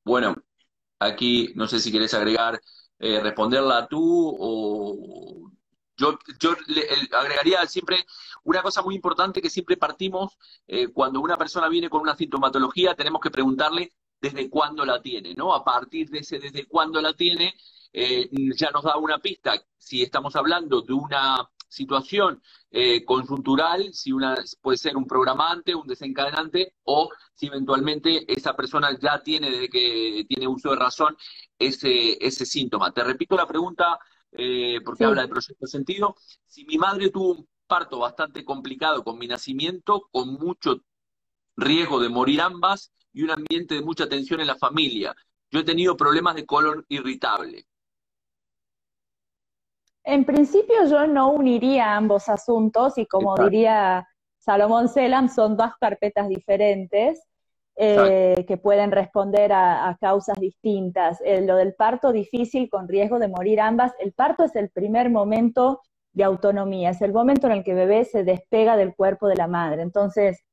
Bueno, 0.05 0.33
aquí 0.97 1.51
no 1.55 1.67
sé 1.67 1.79
si 1.79 1.91
querés 1.91 2.13
agregar, 2.13 2.61
eh, 2.99 3.19
responderla 3.19 3.85
tú 3.89 4.33
o 4.39 5.51
yo, 5.97 6.17
yo 6.39 6.55
le, 6.67 6.87
agregaría 7.11 7.67
siempre 7.67 8.05
una 8.45 8.61
cosa 8.61 8.81
muy 8.81 8.95
importante 8.95 9.41
que 9.41 9.49
siempre 9.49 9.75
partimos 9.75 10.37
eh, 10.67 10.87
cuando 10.87 11.19
una 11.19 11.35
persona 11.35 11.67
viene 11.67 11.89
con 11.89 11.99
una 11.99 12.15
sintomatología, 12.15 12.95
tenemos 12.95 13.19
que 13.19 13.29
preguntarle 13.29 13.91
desde 14.23 14.49
cuándo 14.49 14.85
la 14.85 15.01
tiene, 15.01 15.33
¿no? 15.35 15.53
A 15.53 15.65
partir 15.65 16.09
de 16.09 16.19
ese 16.19 16.39
desde 16.39 16.65
cuándo 16.65 17.01
la 17.01 17.13
tiene, 17.13 17.55
eh, 17.91 18.29
ya 18.57 18.71
nos 18.71 18.83
da 18.85 18.95
una 18.95 19.19
pista. 19.19 19.53
Si 19.77 20.01
estamos 20.01 20.37
hablando 20.37 20.81
de 20.81 20.93
una 20.93 21.49
situación 21.67 22.41
eh, 22.71 23.03
conjuntural, 23.03 23.93
si 23.93 24.13
una 24.13 24.35
puede 24.61 24.77
ser 24.77 24.95
un 24.95 25.05
programante, 25.05 25.75
un 25.75 25.87
desencadenante, 25.87 26.75
o 26.83 27.09
si 27.33 27.47
eventualmente 27.47 28.23
esa 28.31 28.55
persona 28.55 28.97
ya 28.97 29.21
tiene, 29.21 29.51
desde 29.51 29.69
que 29.69 30.25
tiene 30.29 30.47
uso 30.47 30.69
de 30.69 30.77
razón, 30.77 31.17
ese, 31.59 32.17
ese 32.25 32.45
síntoma. 32.45 32.93
Te 32.93 33.03
repito 33.03 33.35
la 33.35 33.45
pregunta, 33.45 33.99
eh, 34.31 34.79
porque 34.85 35.03
habla 35.03 35.23
de 35.23 35.27
proyecto 35.27 35.65
de 35.65 35.67
sentido. 35.67 36.15
Si 36.45 36.63
mi 36.63 36.77
madre 36.77 37.09
tuvo 37.09 37.33
un 37.33 37.49
parto 37.67 37.99
bastante 37.99 38.45
complicado 38.45 39.03
con 39.03 39.17
mi 39.17 39.27
nacimiento, 39.27 40.07
con 40.11 40.33
mucho 40.35 40.81
riesgo 41.57 41.99
de 41.99 42.07
morir 42.09 42.39
ambas, 42.41 42.93
y 43.13 43.23
un 43.23 43.31
ambiente 43.31 43.75
de 43.75 43.81
mucha 43.81 44.09
tensión 44.09 44.41
en 44.41 44.47
la 44.47 44.55
familia. 44.55 45.15
Yo 45.51 45.59
he 45.59 45.63
tenido 45.63 45.95
problemas 45.95 46.35
de 46.35 46.45
colon 46.45 46.83
irritable. 46.89 47.65
En 50.03 50.25
principio 50.25 50.85
yo 50.89 51.07
no 51.07 51.31
uniría 51.31 51.95
ambos 51.95 52.27
asuntos 52.27 52.97
y 52.97 53.05
como 53.05 53.37
diría 53.37 54.05
Salomón 54.37 54.89
Selam, 54.89 55.29
son 55.29 55.55
dos 55.55 55.71
carpetas 55.79 56.27
diferentes 56.27 57.23
eh, 57.75 58.43
que 58.47 58.57
pueden 58.57 58.91
responder 58.91 59.53
a, 59.53 59.97
causas 60.01 60.37
distintas. 60.39 61.19
Eh, 61.23 61.41
lo 61.41 61.55
del 61.55 61.73
parto 61.73 62.11
difícil 62.11 62.69
con 62.69 62.87
riesgo 62.87 63.17
de 63.17 63.29
morir 63.29 63.61
ambas, 63.61 63.93
el 63.99 64.11
parto 64.11 64.43
es 64.43 64.55
el 64.55 64.69
primer 64.69 65.09
momento 65.09 65.81
de 66.11 66.23
autonomía, 66.23 66.91
es 66.91 67.01
el 67.01 67.13
momento 67.13 67.47
en 67.47 67.53
el 67.53 67.63
que 67.63 67.71
el 67.71 67.77
bebé 67.77 68.05
se 68.05 68.23
despega 68.23 68.75
del 68.75 68.93
cuerpo 68.93 69.27
de 69.27 69.35
la 69.35 69.47
madre. 69.47 69.81
Entonces, 69.81 70.43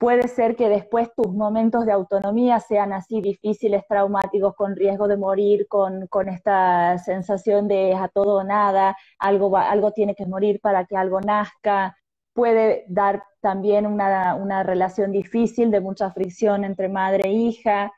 puede 0.00 0.28
ser 0.28 0.56
que 0.56 0.70
después 0.70 1.10
tus 1.14 1.30
momentos 1.30 1.84
de 1.84 1.92
autonomía 1.92 2.58
sean 2.58 2.94
así 2.94 3.20
difíciles, 3.20 3.84
traumáticos, 3.86 4.54
con 4.56 4.74
riesgo 4.74 5.06
de 5.08 5.18
morir, 5.18 5.68
con, 5.68 6.08
esta 6.26 6.96
sensación 6.96 7.68
de 7.68 7.94
a 7.94 8.08
todo 8.08 8.36
o 8.36 8.42
nada, 8.42 8.96
algo, 9.18 9.54
algo 9.58 9.92
tiene 9.92 10.14
que 10.14 10.24
morir 10.24 10.58
para 10.62 10.86
que 10.86 10.96
algo 10.96 11.20
nazca. 11.20 11.98
Puede 12.32 12.86
dar 12.88 13.24
también 13.42 13.86
una, 13.86 14.36
una 14.36 14.62
relación 14.62 15.12
difícil 15.12 15.70
de 15.70 15.82
mucha 15.82 16.10
fricción 16.12 16.64
entre 16.64 16.88
madre 16.88 17.28
e 17.28 17.32
hija. 17.32 17.92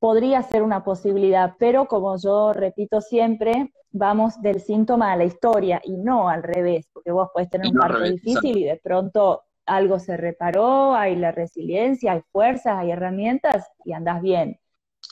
Podría 0.00 0.42
ser 0.42 0.64
una 0.64 0.82
posibilidad, 0.82 1.54
pero 1.60 1.86
como 1.86 2.16
yo 2.18 2.52
repito 2.52 3.00
siempre, 3.00 3.72
vamos 3.92 4.42
del 4.42 4.60
síntoma 4.60 5.12
a 5.12 5.16
la 5.16 5.24
historia 5.24 5.80
y 5.84 5.96
no 5.96 6.28
al 6.28 6.42
revés, 6.42 6.88
porque 6.92 7.12
vos 7.12 7.28
puedes 7.32 7.50
tener 7.50 7.68
un 7.68 7.78
parto 7.78 8.02
difícil 8.02 8.58
y 8.58 8.64
de 8.64 8.80
pronto 8.82 9.42
algo 9.70 9.98
se 9.98 10.16
reparó, 10.16 10.94
hay 10.94 11.16
la 11.16 11.32
resiliencia, 11.32 12.12
hay 12.12 12.22
fuerzas, 12.32 12.78
hay 12.78 12.90
herramientas 12.90 13.68
y 13.84 13.92
andas 13.92 14.20
bien. 14.20 14.58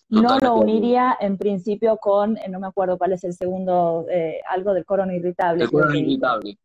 No 0.09 0.39
lo 0.39 0.57
uniría 0.57 1.17
en 1.21 1.39
principio 1.39 1.97
con, 1.99 2.37
eh, 2.39 2.49
no 2.49 2.61
me 2.61 2.67
acuerdo 2.67 2.99
cuál 2.99 3.13
es 3.13 3.25
el 3.25 3.35
segundo, 3.35 4.07
eh, 4.11 4.41
algo 4.49 4.73
del 4.73 4.85
colon 4.85 5.13
irritable. 5.13 5.65
El 5.65 5.71
colon 5.71 5.97
irritable. 5.97 6.59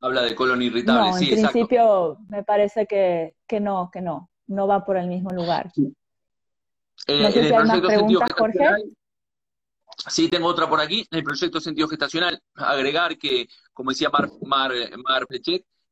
Habla 0.00 0.22
de 0.22 0.34
colon 0.34 0.60
irritable, 0.60 1.10
no, 1.10 1.16
En 1.16 1.28
principio 1.28 2.18
me 2.28 2.42
parece 2.42 2.86
que, 2.86 3.36
que, 3.46 3.60
no, 3.60 3.90
que 3.92 4.00
no, 4.00 4.30
no 4.46 4.66
va 4.66 4.84
por 4.84 4.96
el 4.96 5.08
mismo 5.08 5.30
lugar. 5.30 5.72
Eh, 7.06 7.22
no 7.22 7.30
sé 7.30 7.48
si 7.48 7.54
hay 7.54 7.64
más 7.64 7.80
preguntas, 7.80 8.28
Jorge. 8.36 8.64
Sí, 10.08 10.28
tengo 10.28 10.48
otra 10.48 10.68
por 10.68 10.80
aquí, 10.80 11.06
el 11.10 11.22
proyecto 11.22 11.60
sentido 11.60 11.88
gestacional. 11.88 12.40
Agregar 12.54 13.16
que, 13.16 13.46
como 13.72 13.90
decía 13.90 14.10
Mar, 14.10 14.28
Mar, 14.42 14.72
Mar 15.02 15.26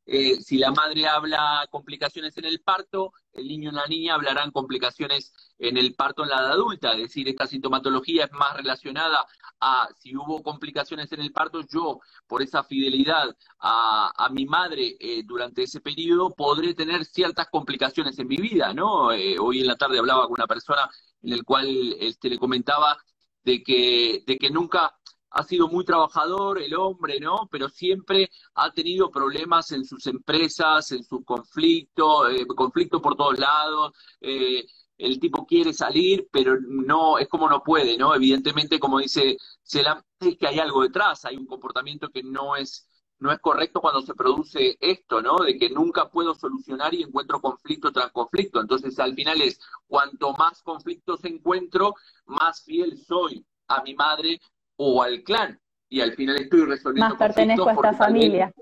eh, 0.07 0.40
si 0.40 0.59
la 0.59 0.70
madre 0.70 1.07
habla 1.07 1.66
complicaciones 1.70 2.36
en 2.36 2.44
el 2.44 2.61
parto, 2.61 3.12
el 3.32 3.48
niño 3.48 3.70
o 3.70 3.72
la 3.72 3.86
niña 3.86 4.14
hablarán 4.14 4.50
complicaciones 4.50 5.32
en 5.59 5.78
el 5.78 5.94
parto 5.94 6.22
en 6.22 6.28
la 6.28 6.36
edad 6.36 6.52
adulta, 6.52 6.92
es 6.92 6.98
decir, 6.98 7.28
esta 7.28 7.46
sintomatología 7.46 8.24
es 8.26 8.32
más 8.32 8.55
relacionada 8.57 9.26
a 9.61 9.88
si 9.98 10.14
hubo 10.14 10.42
complicaciones 10.42 11.11
en 11.12 11.20
el 11.20 11.32
parto, 11.32 11.62
yo 11.62 12.00
por 12.26 12.42
esa 12.42 12.62
fidelidad 12.64 13.34
a, 13.61 14.28
mi 14.30 14.46
madre 14.46 14.96
eh, 15.00 15.22
durante 15.24 15.62
ese 15.62 15.80
periodo 15.80 16.34
podré 16.34 16.74
tener 16.74 17.05
ciertas 17.05 17.48
complicaciones 17.48 18.18
en 18.18 18.28
mi 18.28 18.36
vida, 18.36 18.74
¿no? 18.74 19.12
Eh, 19.12 19.38
hoy 19.38 19.61
en 19.61 19.66
la 19.68 19.76
tarde 19.76 19.98
hablaba 19.98 20.24
con 20.24 20.32
una 20.32 20.46
persona 20.46 20.90
en 21.22 21.32
el 21.32 21.44
cual 21.44 21.94
este, 22.00 22.28
le 22.28 22.38
comentaba 22.38 22.96
de 23.42 23.62
que, 23.62 24.24
de 24.26 24.38
que 24.38 24.50
nunca 24.50 24.94
ha 25.35 25.43
sido 25.43 25.68
muy 25.68 25.85
trabajador 25.85 26.62
el 26.62 26.74
hombre, 26.76 27.18
¿no? 27.18 27.49
Pero 27.51 27.68
siempre 27.68 28.30
ha 28.55 28.70
tenido 28.72 29.11
problemas 29.11 29.72
en 29.72 29.85
sus 29.85 30.07
empresas, 30.07 30.93
en 30.93 31.03
sus 31.03 31.24
conflictos, 31.24 32.30
eh, 32.32 32.47
conflictos 32.47 33.03
por 33.03 33.16
todos 33.16 33.39
lados. 33.39 33.93
Eh, 34.20 34.64
el 34.97 35.18
tipo 35.18 35.45
quiere 35.45 35.72
salir, 35.72 36.28
pero 36.30 36.57
no, 36.61 37.18
es 37.18 37.28
como 37.28 37.49
no 37.49 37.64
puede, 37.64 37.99
¿no? 37.99 38.14
Evidentemente, 38.14 38.78
como 38.78 39.01
dice 39.01 39.37
Selam, 39.62 40.01
es 40.20 40.39
que 40.39 40.47
hay 40.47 40.61
algo 40.61 40.82
detrás, 40.82 41.24
hay 41.24 41.37
un 41.37 41.47
comportamiento 41.47 42.11
que 42.11 42.22
no 42.22 42.55
es, 42.55 42.89
no 43.18 43.32
es 43.32 43.41
correcto 43.41 43.80
cuando 43.80 44.03
se 44.03 44.14
produce 44.14 44.76
esto, 44.80 45.20
¿no? 45.20 45.39
De 45.39 45.59
que 45.59 45.68
nunca 45.68 46.09
puedo 46.11 46.35
solucionar 46.35 46.95
y 46.95 47.03
encuentro 47.03 47.41
conflicto 47.41 47.91
tras 47.91 48.12
conflicto. 48.12 48.61
Entonces, 48.61 48.97
al 49.01 49.14
final 49.14 49.43
es, 49.43 49.59
cuanto 49.89 50.32
más 50.35 50.62
conflictos 50.62 51.24
encuentro, 51.24 51.95
más 52.26 52.62
fiel 52.62 52.97
soy 52.97 53.45
a 53.66 53.82
mi 53.82 53.95
madre 53.95 54.41
o 54.77 55.03
al 55.03 55.22
clan. 55.22 55.59
Y 55.89 56.01
al 56.01 56.14
final 56.14 56.37
estoy 56.37 56.64
resolviendo 56.64 57.11
Más 57.11 57.18
pertenezco 57.18 57.68
a 57.68 57.72
esta 57.72 57.93
familia. 57.95 58.53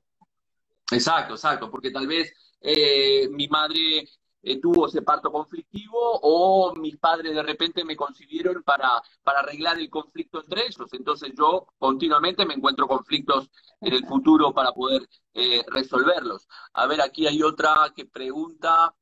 Exacto, 0.91 1.35
exacto, 1.35 1.71
porque 1.71 1.91
tal 1.91 2.07
vez 2.07 2.33
eh, 2.61 3.29
mi 3.31 3.49
madre 3.49 4.07
eh, 4.43 4.61
tuvo 4.61 4.87
ese 4.87 5.03
parto 5.03 5.33
conflictivo 5.33 5.99
o 6.23 6.75
mis 6.75 6.99
padres 6.99 7.35
de 7.35 7.43
repente 7.43 7.85
me 7.85 7.97
concibieron 7.97 8.63
para, 8.63 8.91
para 9.23 9.41
arreglar 9.41 9.79
el 9.79 9.89
conflicto 9.89 10.41
entre 10.43 10.67
ellos. 10.67 10.93
Entonces 10.93 11.33
yo 11.37 11.67
continuamente 11.79 12.45
me 12.45 12.55
encuentro 12.55 12.87
conflictos 12.87 13.51
en 13.81 13.95
el 13.95 14.07
futuro 14.07 14.53
para 14.53 14.73
poder 14.73 15.09
eh, 15.33 15.65
resolverlos. 15.69 16.47
A 16.75 16.87
ver, 16.87 17.01
aquí 17.01 17.27
hay 17.27 17.43
otra 17.43 17.93
que 17.95 18.05
pregunta, 18.07 18.95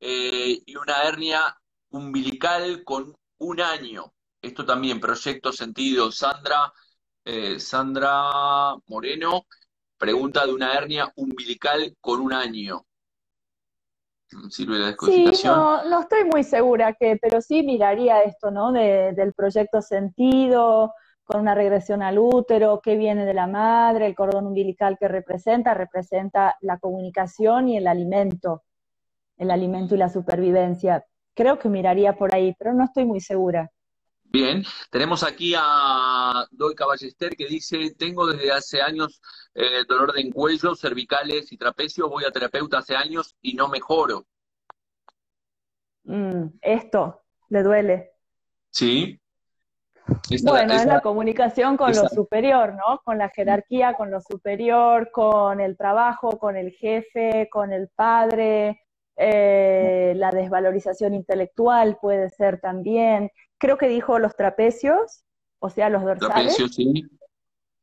y 0.00 0.76
una 0.76 1.02
hernia 1.02 1.58
umbilical 1.90 2.84
con 2.84 3.16
un 3.38 3.60
año. 3.60 4.12
Esto 4.40 4.64
también, 4.64 5.00
proyecto 5.00 5.52
sentido. 5.52 6.12
Sandra, 6.12 6.72
eh, 7.24 7.58
Sandra 7.58 8.74
Moreno, 8.86 9.46
pregunta 9.96 10.46
de 10.46 10.52
una 10.52 10.74
hernia 10.74 11.12
umbilical 11.16 11.96
con 12.00 12.20
un 12.20 12.32
año. 12.32 12.84
¿Sirve 14.50 14.78
la 14.78 14.94
Sí, 15.06 15.24
no, 15.44 16.00
estoy 16.00 16.24
muy 16.24 16.44
segura 16.44 16.92
que, 16.92 17.16
pero 17.20 17.40
sí 17.40 17.62
miraría 17.62 18.22
esto, 18.22 18.50
¿no? 18.50 18.72
del 18.72 19.32
proyecto 19.32 19.80
sentido, 19.80 20.92
con 21.24 21.40
una 21.40 21.54
regresión 21.54 22.02
al 22.02 22.18
útero, 22.18 22.80
qué 22.82 22.96
viene 22.96 23.24
de 23.24 23.34
la 23.34 23.46
madre, 23.46 24.06
el 24.06 24.14
cordón 24.14 24.46
umbilical 24.46 24.98
que 24.98 25.08
representa, 25.08 25.74
representa 25.74 26.56
la 26.60 26.78
comunicación 26.78 27.68
y 27.68 27.78
el 27.78 27.86
alimento, 27.86 28.64
el 29.38 29.50
alimento 29.50 29.94
y 29.94 29.98
la 29.98 30.10
supervivencia. 30.10 31.04
Creo 31.34 31.58
que 31.58 31.68
miraría 31.68 32.14
por 32.16 32.34
ahí, 32.34 32.54
pero 32.58 32.74
no 32.74 32.84
estoy 32.84 33.06
muy 33.06 33.20
segura. 33.20 33.70
Bien, 34.30 34.62
tenemos 34.90 35.22
aquí 35.22 35.54
a 35.56 36.46
Doy 36.50 36.74
Caballester 36.74 37.34
que 37.34 37.46
dice, 37.46 37.94
tengo 37.98 38.26
desde 38.26 38.52
hace 38.52 38.82
años 38.82 39.22
eh, 39.54 39.84
dolor 39.88 40.12
de 40.12 40.20
encuello, 40.20 40.74
cervicales 40.74 41.50
y 41.50 41.56
trapecios, 41.56 42.10
voy 42.10 42.24
a 42.24 42.30
terapeuta 42.30 42.78
hace 42.78 42.94
años 42.94 43.36
y 43.40 43.54
no 43.54 43.68
mejoro. 43.68 44.26
Mm, 46.04 46.58
esto, 46.60 47.22
¿le 47.48 47.62
duele? 47.62 48.12
Sí. 48.70 49.18
bueno, 50.42 50.74
es 50.74 50.84
la 50.84 51.00
comunicación 51.00 51.78
con 51.78 51.92
lo 51.92 52.06
superior, 52.08 52.74
¿no? 52.74 53.00
Con 53.04 53.16
la 53.16 53.30
jerarquía, 53.30 53.94
con 53.94 54.10
lo 54.10 54.20
superior, 54.20 55.10
con 55.10 55.62
el 55.62 55.78
trabajo, 55.78 56.38
con 56.38 56.54
el 56.56 56.72
jefe, 56.72 57.48
con 57.50 57.72
el 57.72 57.88
padre, 57.88 58.82
eh, 59.20 60.12
la 60.14 60.30
desvalorización 60.30 61.12
intelectual 61.12 61.98
puede 62.00 62.30
ser 62.30 62.60
también 62.60 63.30
creo 63.58 63.76
que 63.76 63.88
dijo 63.88 64.18
los 64.18 64.34
trapecios, 64.36 65.24
o 65.58 65.68
sea, 65.68 65.90
los 65.90 66.02
dorsales. 66.04 66.56
Trapecios, 66.56 66.74
sí. 66.74 67.04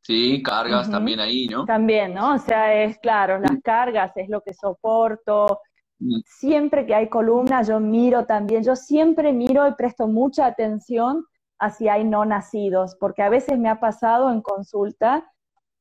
Sí, 0.01 0.43
cargas 0.43 0.89
también 0.89 1.19
ahí, 1.19 1.47
¿no? 1.47 1.65
También, 1.65 2.13
¿no? 2.13 2.35
O 2.35 2.37
sea, 2.37 2.83
es 2.83 2.99
claro, 2.99 3.39
las 3.39 3.59
cargas 3.63 4.11
es 4.15 4.29
lo 4.29 4.41
que 4.41 4.53
soporto. 4.53 5.61
Mm. 5.97 6.19
Siempre 6.25 6.85
que 6.85 6.93
hay 6.93 7.09
columnas, 7.09 7.67
yo 7.67 7.79
miro 7.79 8.25
también, 8.27 8.63
yo 8.63 8.75
siempre 8.75 9.33
miro 9.33 9.67
y 9.67 9.73
presto 9.73 10.07
mucha 10.07 10.45
atención 10.45 11.25
a 11.57 11.71
si 11.71 11.89
hay 11.89 12.03
no 12.03 12.23
nacidos, 12.23 12.95
porque 12.99 13.23
a 13.23 13.29
veces 13.29 13.57
me 13.57 13.67
ha 13.67 13.79
pasado 13.79 14.29
en 14.29 14.41
consulta 14.41 15.27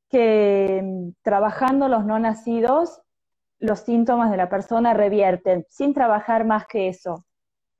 que 0.08 0.80
mm, 0.82 1.10
trabajando 1.22 1.88
los 1.88 2.06
no 2.06 2.18
nacidos, 2.18 3.02
los 3.58 3.80
síntomas 3.80 4.30
de 4.30 4.38
la 4.38 4.48
persona 4.48 4.94
revierten, 4.94 5.66
sin 5.68 5.92
trabajar 5.92 6.46
más 6.46 6.66
que 6.66 6.88
eso 6.88 7.26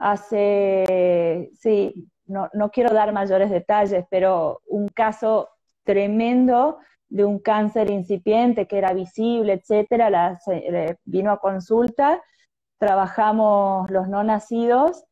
hace, 0.05 1.51
sí, 1.59 2.11
no, 2.27 2.51
no 2.53 2.71
quiero 2.71 2.93
dar 2.93 3.15
mayores 3.15 3.51
detalles, 3.51 4.05
pero 4.11 4.61
un 4.67 4.89
caso 4.89 5.49
tremendo 5.83 6.77
de 7.09 7.25
un 7.25 7.39
cáncer 7.39 7.89
incipiente 7.91 8.67
que 8.67 8.77
era 8.77 8.93
visible, 8.93 9.55
etcétera, 9.55 10.39
vino 11.07 11.31
a 11.31 11.39
consulta, 11.39 12.23
trabajamos 12.77 13.91
los 13.91 14.07
no 14.07 14.23
nacidos 14.25 15.05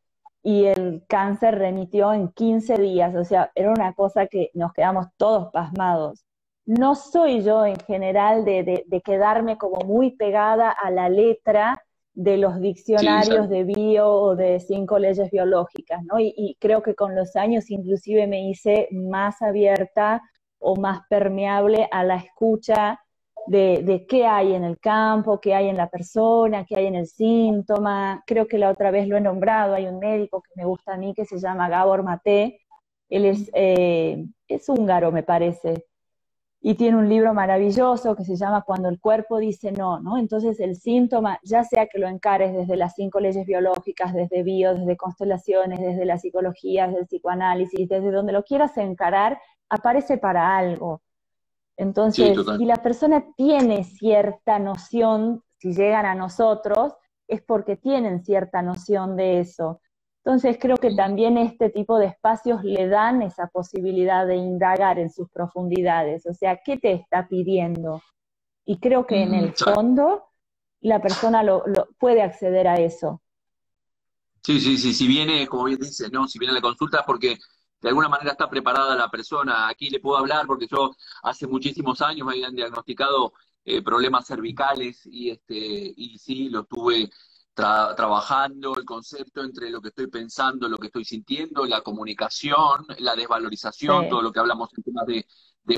y 0.42 0.66
el 0.66 1.04
cáncer 1.08 1.58
remitió 1.58 2.12
en 2.12 2.28
15 2.28 2.76
días, 2.76 3.14
o 3.14 3.24
sea, 3.24 3.50
era 3.54 3.70
una 3.70 3.94
cosa 3.94 4.26
que 4.26 4.50
nos 4.52 4.74
quedamos 4.74 5.06
todos 5.16 5.50
pasmados. 5.52 6.26
No 6.66 6.96
soy 6.96 7.42
yo 7.42 7.64
en 7.64 7.76
general 7.80 8.44
de, 8.44 8.84
de 8.86 9.00
quedarme 9.00 9.56
como 9.56 9.86
muy 9.86 10.10
pegada 10.16 10.70
a 10.70 10.90
la 10.90 11.08
letra 11.08 11.82
de 12.14 12.36
los 12.36 12.60
diccionarios 12.60 13.48
de 13.48 13.64
bio 13.64 14.10
o 14.10 14.36
de 14.36 14.60
cinco 14.60 14.98
leyes 14.98 15.30
biológicas, 15.30 16.02
¿no? 16.04 16.20
Y, 16.20 16.56
creo 16.60 16.82
que 16.82 16.94
con 16.94 17.14
los 17.16 17.36
años 17.36 17.70
inclusive 17.70 18.26
me 18.26 18.48
hice 18.48 18.88
más 18.92 19.40
abierta 19.42 20.22
o 20.58 20.76
más 20.76 21.00
permeable 21.08 21.88
a 21.90 22.04
la 22.04 22.16
escucha 22.16 23.00
de, 23.46 23.82
de, 23.82 24.06
qué 24.06 24.26
hay 24.26 24.54
en 24.54 24.64
el 24.64 24.78
campo, 24.78 25.40
qué 25.40 25.54
hay 25.54 25.68
en 25.68 25.76
la 25.76 25.88
persona, 25.88 26.64
qué 26.64 26.76
hay 26.76 26.86
en 26.86 26.94
el 26.96 27.06
síntoma. 27.06 28.22
Creo 28.26 28.46
que 28.46 28.58
la 28.58 28.70
otra 28.70 28.90
vez 28.90 29.08
lo 29.08 29.16
he 29.16 29.20
nombrado, 29.20 29.74
hay 29.74 29.86
un 29.86 29.98
médico 29.98 30.42
que 30.42 30.52
me 30.54 30.64
gusta 30.64 30.94
a 30.94 30.98
mí 30.98 31.14
que 31.14 31.24
se 31.24 31.38
llama 31.38 31.68
Gabor 31.68 32.02
Mate, 32.02 32.60
él 33.08 33.26
es, 33.26 33.50
eh, 33.54 34.24
es 34.48 34.68
húngaro, 34.68 35.12
me 35.12 35.22
parece, 35.22 35.86
y 36.64 36.74
tiene 36.74 36.96
un 36.96 37.08
libro 37.08 37.34
maravilloso 37.34 38.14
que 38.14 38.24
se 38.24 38.36
llama 38.36 38.62
Cuando 38.62 38.88
el 38.88 39.00
cuerpo 39.00 39.38
dice 39.38 39.72
no, 39.72 39.98
¿no? 39.98 40.16
Entonces 40.16 40.60
el 40.60 40.76
síntoma, 40.76 41.40
ya 41.42 41.64
sea 41.64 41.88
que 41.88 41.98
lo 41.98 42.06
encares 42.06 42.54
desde 42.54 42.76
las 42.76 42.94
cinco 42.94 43.18
leyes 43.18 43.44
biológicas, 43.44 44.14
desde 44.14 44.44
bio, 44.44 44.74
desde 44.74 44.96
constelaciones, 44.96 45.80
desde 45.80 46.04
la 46.04 46.18
psicología, 46.18 46.86
desde 46.86 47.00
el 47.00 47.06
psicoanálisis, 47.06 47.88
desde 47.88 48.12
donde 48.12 48.32
lo 48.32 48.44
quieras 48.44 48.76
encarar, 48.78 49.40
aparece 49.68 50.18
para 50.18 50.56
algo. 50.56 51.02
Entonces, 51.76 52.38
si 52.56 52.64
la 52.64 52.76
persona 52.76 53.24
tiene 53.36 53.82
cierta 53.82 54.60
noción, 54.60 55.42
si 55.58 55.74
llegan 55.74 56.06
a 56.06 56.14
nosotros, 56.14 56.94
es 57.26 57.42
porque 57.42 57.76
tienen 57.76 58.24
cierta 58.24 58.62
noción 58.62 59.16
de 59.16 59.40
eso. 59.40 59.80
Entonces 60.24 60.56
creo 60.60 60.76
que 60.76 60.94
también 60.94 61.36
este 61.36 61.68
tipo 61.68 61.98
de 61.98 62.06
espacios 62.06 62.62
le 62.62 62.86
dan 62.88 63.22
esa 63.22 63.48
posibilidad 63.48 64.24
de 64.24 64.36
indagar 64.36 65.00
en 65.00 65.10
sus 65.10 65.28
profundidades, 65.30 66.26
o 66.26 66.32
sea, 66.32 66.60
¿qué 66.64 66.76
te 66.76 66.92
está 66.92 67.26
pidiendo? 67.26 68.00
Y 68.64 68.78
creo 68.78 69.04
que 69.04 69.22
en 69.22 69.34
el 69.34 69.52
fondo 69.52 70.22
la 70.80 71.02
persona 71.02 71.42
lo, 71.42 71.64
puede 71.98 72.22
acceder 72.22 72.68
a 72.68 72.76
eso. 72.76 73.20
Sí, 74.44 74.60
sí, 74.60 74.76
sí, 74.78 74.92
si 74.92 75.08
viene, 75.08 75.48
como 75.48 75.64
bien 75.64 75.80
dice, 75.80 76.08
¿no? 76.10 76.28
Si 76.28 76.38
viene 76.38 76.52
a 76.52 76.56
la 76.56 76.60
consulta 76.60 77.04
porque 77.04 77.38
de 77.80 77.88
alguna 77.88 78.08
manera 78.08 78.32
está 78.32 78.48
preparada 78.48 78.94
la 78.94 79.10
persona. 79.10 79.68
Aquí 79.68 79.90
le 79.90 79.98
puedo 79.98 80.18
hablar 80.18 80.46
porque 80.46 80.68
yo 80.70 80.94
hace 81.24 81.48
muchísimos 81.48 82.00
años 82.00 82.26
me 82.26 82.34
habían 82.34 82.54
diagnosticado 82.54 83.32
eh, 83.64 83.82
problemas 83.82 84.26
cervicales 84.26 85.04
y 85.04 85.30
este 85.30 85.56
y 85.96 86.16
sí, 86.18 86.48
lo 86.48 86.64
tuve 86.64 87.10
trabajando 87.54 88.74
el 88.76 88.84
concepto 88.84 89.42
entre 89.42 89.70
lo 89.70 89.80
que 89.80 89.88
estoy 89.88 90.06
pensando, 90.06 90.68
lo 90.68 90.78
que 90.78 90.86
estoy 90.86 91.04
sintiendo, 91.04 91.66
la 91.66 91.82
comunicación, 91.82 92.86
la 92.98 93.14
desvalorización, 93.14 94.08
todo 94.08 94.22
lo 94.22 94.32
que 94.32 94.40
hablamos 94.40 94.70
en 94.76 94.82
temas 94.82 95.06
de, 95.06 95.26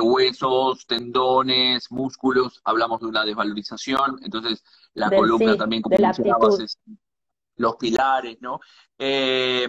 huesos, 0.01 0.87
tendones, 0.87 1.91
músculos, 1.91 2.61
hablamos 2.64 3.01
de 3.01 3.07
una 3.07 3.25
desvalorización, 3.25 4.18
entonces 4.22 4.62
la 4.95 5.11
columna 5.11 5.57
también, 5.57 5.83
como 5.83 5.97
mencionabas, 5.99 6.79
los 7.57 7.77
pilares, 7.77 8.39
¿no? 8.41 8.61
Eh, 8.99 9.68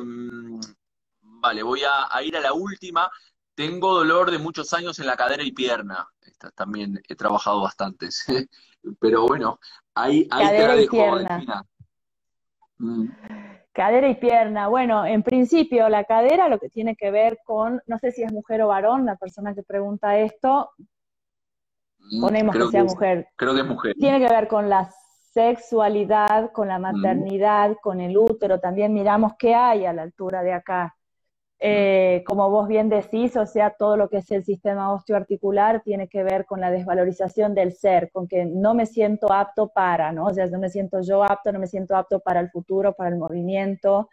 vale, 1.46 1.64
voy 1.64 1.82
a, 1.84 2.24
ir 2.24 2.38
a 2.38 2.42
la 2.42 2.54
última. 2.54 3.10
tengo 3.54 3.94
dolor 3.94 4.32
de 4.32 4.40
muchos 4.40 4.74
años 4.74 5.00
en 5.00 5.08
la 5.08 5.16
cadera 5.16 5.44
y 5.44 5.52
pierna. 5.52 6.08
Estas 6.22 6.54
también 6.56 7.02
he 7.08 7.16
trabajado 7.16 7.62
bastantes. 7.62 8.26
Pero 9.00 9.28
bueno, 9.28 9.60
ahí, 9.94 10.28
ahí 10.32 10.48
te 10.48 10.68
la 10.68 10.76
dejo, 10.76 11.18
Delfina. 11.18 11.66
Mm. 12.78 13.08
Cadera 13.72 14.08
y 14.08 14.16
pierna. 14.16 14.68
Bueno, 14.68 15.06
en 15.06 15.22
principio 15.22 15.90
la 15.90 16.06
cadera 16.06 16.48
lo 16.48 16.60
que 16.60 16.70
tiene 16.70 16.96
que 16.96 17.12
ver 17.12 17.40
con, 17.44 17.82
no 17.88 18.00
sé 18.00 18.12
si 18.12 18.24
es 18.24 18.32
mujer 18.32 18.62
o 18.62 18.70
varón, 18.70 19.06
la 19.06 19.18
persona 19.18 19.54
que 19.54 19.64
pregunta 19.64 20.18
esto, 20.18 20.72
mm, 22.00 22.22
ponemos 22.22 22.56
que 22.56 22.68
sea 22.68 22.84
mujer. 22.84 23.28
Creo 23.36 23.54
que 23.54 23.62
es 23.62 23.68
mujer. 23.68 23.96
Tiene 24.00 24.26
que 24.26 24.34
ver 24.34 24.48
con 24.48 24.70
la 24.70 24.90
sexualidad, 25.34 26.52
con 26.54 26.70
la 26.70 26.80
mm. 26.80 26.82
maternidad, 26.82 27.76
con 27.82 28.00
el 28.00 28.18
útero. 28.18 28.60
También 28.60 28.94
miramos 28.94 29.34
qué 29.38 29.54
hay 29.54 29.86
a 29.86 29.94
la 29.94 30.04
altura 30.04 30.42
de 30.42 30.54
acá. 30.54 30.96
Eh, 31.60 32.24
como 32.28 32.50
vos 32.50 32.68
bien 32.68 32.90
decís, 32.90 33.38
o 33.38 33.46
sea, 33.46 33.72
todo 33.72 33.96
lo 33.96 34.10
que 34.10 34.18
es 34.18 34.30
el 34.32 34.44
sistema 34.44 34.92
osteoarticular 34.94 35.82
tiene 35.84 36.10
que 36.10 36.24
ver 36.24 36.46
con 36.46 36.60
la 36.60 36.70
desvalorización 36.70 37.56
del 37.56 37.72
ser, 37.72 38.12
con 38.12 38.28
que 38.28 38.46
no 38.46 38.74
me 38.74 38.86
siento 38.86 39.32
apto 39.32 39.70
para, 39.70 40.12
¿no? 40.12 40.26
O 40.26 40.34
sea, 40.34 40.48
no 40.48 40.60
me 40.60 40.70
siento 40.70 41.02
yo 41.02 41.24
apto, 41.24 41.52
no 41.52 41.60
me 41.60 41.68
siento 41.68 41.96
apto 41.96 42.20
para 42.20 42.42
el 42.42 42.50
futuro, 42.50 42.94
para 42.94 43.10
el 43.10 43.18
movimiento. 43.18 44.10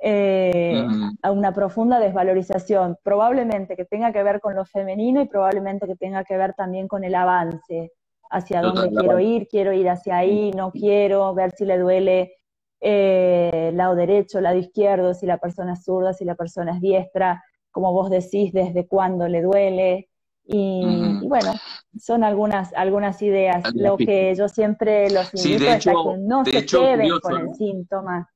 Eh, 0.00 0.86
a 1.22 1.32
una 1.32 1.52
profunda 1.52 1.98
desvalorización, 1.98 2.96
probablemente 3.02 3.74
que 3.74 3.84
tenga 3.84 4.12
que 4.12 4.22
ver 4.22 4.40
con 4.40 4.54
lo 4.54 4.64
femenino 4.64 5.20
y 5.20 5.26
probablemente 5.26 5.88
que 5.88 5.96
tenga 5.96 6.22
que 6.22 6.36
ver 6.36 6.54
también 6.54 6.86
con 6.86 7.02
el 7.02 7.16
avance, 7.16 7.90
hacia 8.30 8.62
dónde 8.62 8.90
quiero 8.90 9.18
ir, 9.18 9.48
quiero 9.48 9.72
ir 9.72 9.88
hacia 9.88 10.18
ahí, 10.18 10.52
no 10.52 10.70
quiero, 10.70 11.34
ver 11.34 11.50
si 11.50 11.64
le 11.64 11.78
duele 11.78 12.37
eh, 12.80 13.72
lado 13.74 13.94
derecho, 13.94 14.40
lado 14.40 14.56
izquierdo, 14.56 15.14
si 15.14 15.26
la 15.26 15.38
persona 15.38 15.74
es 15.74 15.84
zurda, 15.84 16.12
si 16.12 16.24
la 16.24 16.34
persona 16.34 16.74
es 16.74 16.80
diestra, 16.80 17.42
como 17.70 17.92
vos 17.92 18.10
decís, 18.10 18.52
desde 18.52 18.86
cuándo 18.86 19.28
le 19.28 19.42
duele. 19.42 20.08
Y, 20.50 21.20
bueno, 21.24 21.52
son 21.98 22.24
algunas, 22.24 22.72
algunas 22.72 23.20
ideas. 23.20 23.62
Lo 23.74 23.98
que 23.98 24.34
yo 24.34 24.48
siempre 24.48 25.10
los 25.10 25.34
invito 25.34 25.64
es 25.64 25.86
a 25.86 25.90
que 25.90 26.16
no 26.20 26.44
se 26.44 26.64
queden 26.64 27.18
con 27.20 27.40
el 27.40 27.54
síntoma. 27.54 28.30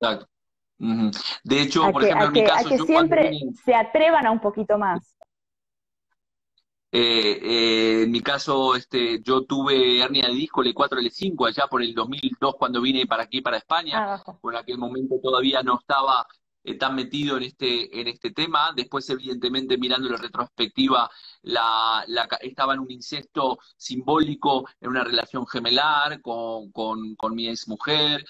Exacto. 0.00 0.28
De 1.42 1.60
hecho, 1.60 1.90
por 1.90 2.04
ejemplo, 2.04 2.26
en 2.26 2.32
mi 2.32 2.44
caso, 2.44 2.66
a 2.66 2.70
que 2.70 2.78
siempre 2.78 3.32
se 3.64 3.74
atrevan 3.74 4.26
a 4.26 4.30
un 4.30 4.38
poquito 4.38 4.78
más. 4.78 5.17
Eh, 6.90 7.38
eh, 7.42 8.02
en 8.04 8.10
mi 8.10 8.22
caso, 8.22 8.74
este, 8.74 9.20
yo 9.22 9.44
tuve 9.44 10.00
hernia 10.00 10.26
de 10.28 10.34
disco 10.34 10.62
L4, 10.62 10.98
L5 11.00 11.46
allá 11.46 11.66
por 11.66 11.82
el 11.82 11.94
2002 11.94 12.54
cuando 12.58 12.80
vine 12.80 13.06
para 13.06 13.24
aquí, 13.24 13.42
para 13.42 13.58
España. 13.58 14.14
Ah, 14.14 14.38
por 14.40 14.56
aquel 14.56 14.78
momento 14.78 15.16
todavía 15.22 15.62
no 15.62 15.78
estaba 15.78 16.26
eh, 16.64 16.74
tan 16.78 16.94
metido 16.94 17.36
en 17.36 17.42
este, 17.42 18.00
en 18.00 18.08
este 18.08 18.30
tema. 18.30 18.72
Después, 18.74 19.08
evidentemente, 19.10 19.76
mirando 19.76 20.08
la 20.08 20.16
retrospectiva, 20.16 21.10
la, 21.42 22.04
la, 22.06 22.26
estaba 22.40 22.72
en 22.72 22.80
un 22.80 22.90
incesto 22.90 23.58
simbólico, 23.76 24.66
en 24.80 24.88
una 24.90 25.04
relación 25.04 25.46
gemelar 25.46 26.22
con, 26.22 26.72
con, 26.72 27.14
con 27.16 27.34
mi 27.34 27.48
ex 27.48 27.68
mujer. 27.68 28.24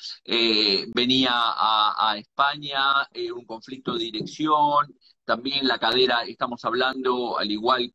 venía 0.94 1.30
a, 1.32 2.10
a 2.10 2.18
España, 2.18 3.06
un 3.34 3.44
conflicto 3.44 3.92
de 3.94 4.04
dirección. 4.04 4.86
También 5.24 5.68
la 5.68 5.78
cadera, 5.78 6.22
estamos 6.22 6.64
hablando, 6.64 7.38
al 7.38 7.50
igual 7.50 7.92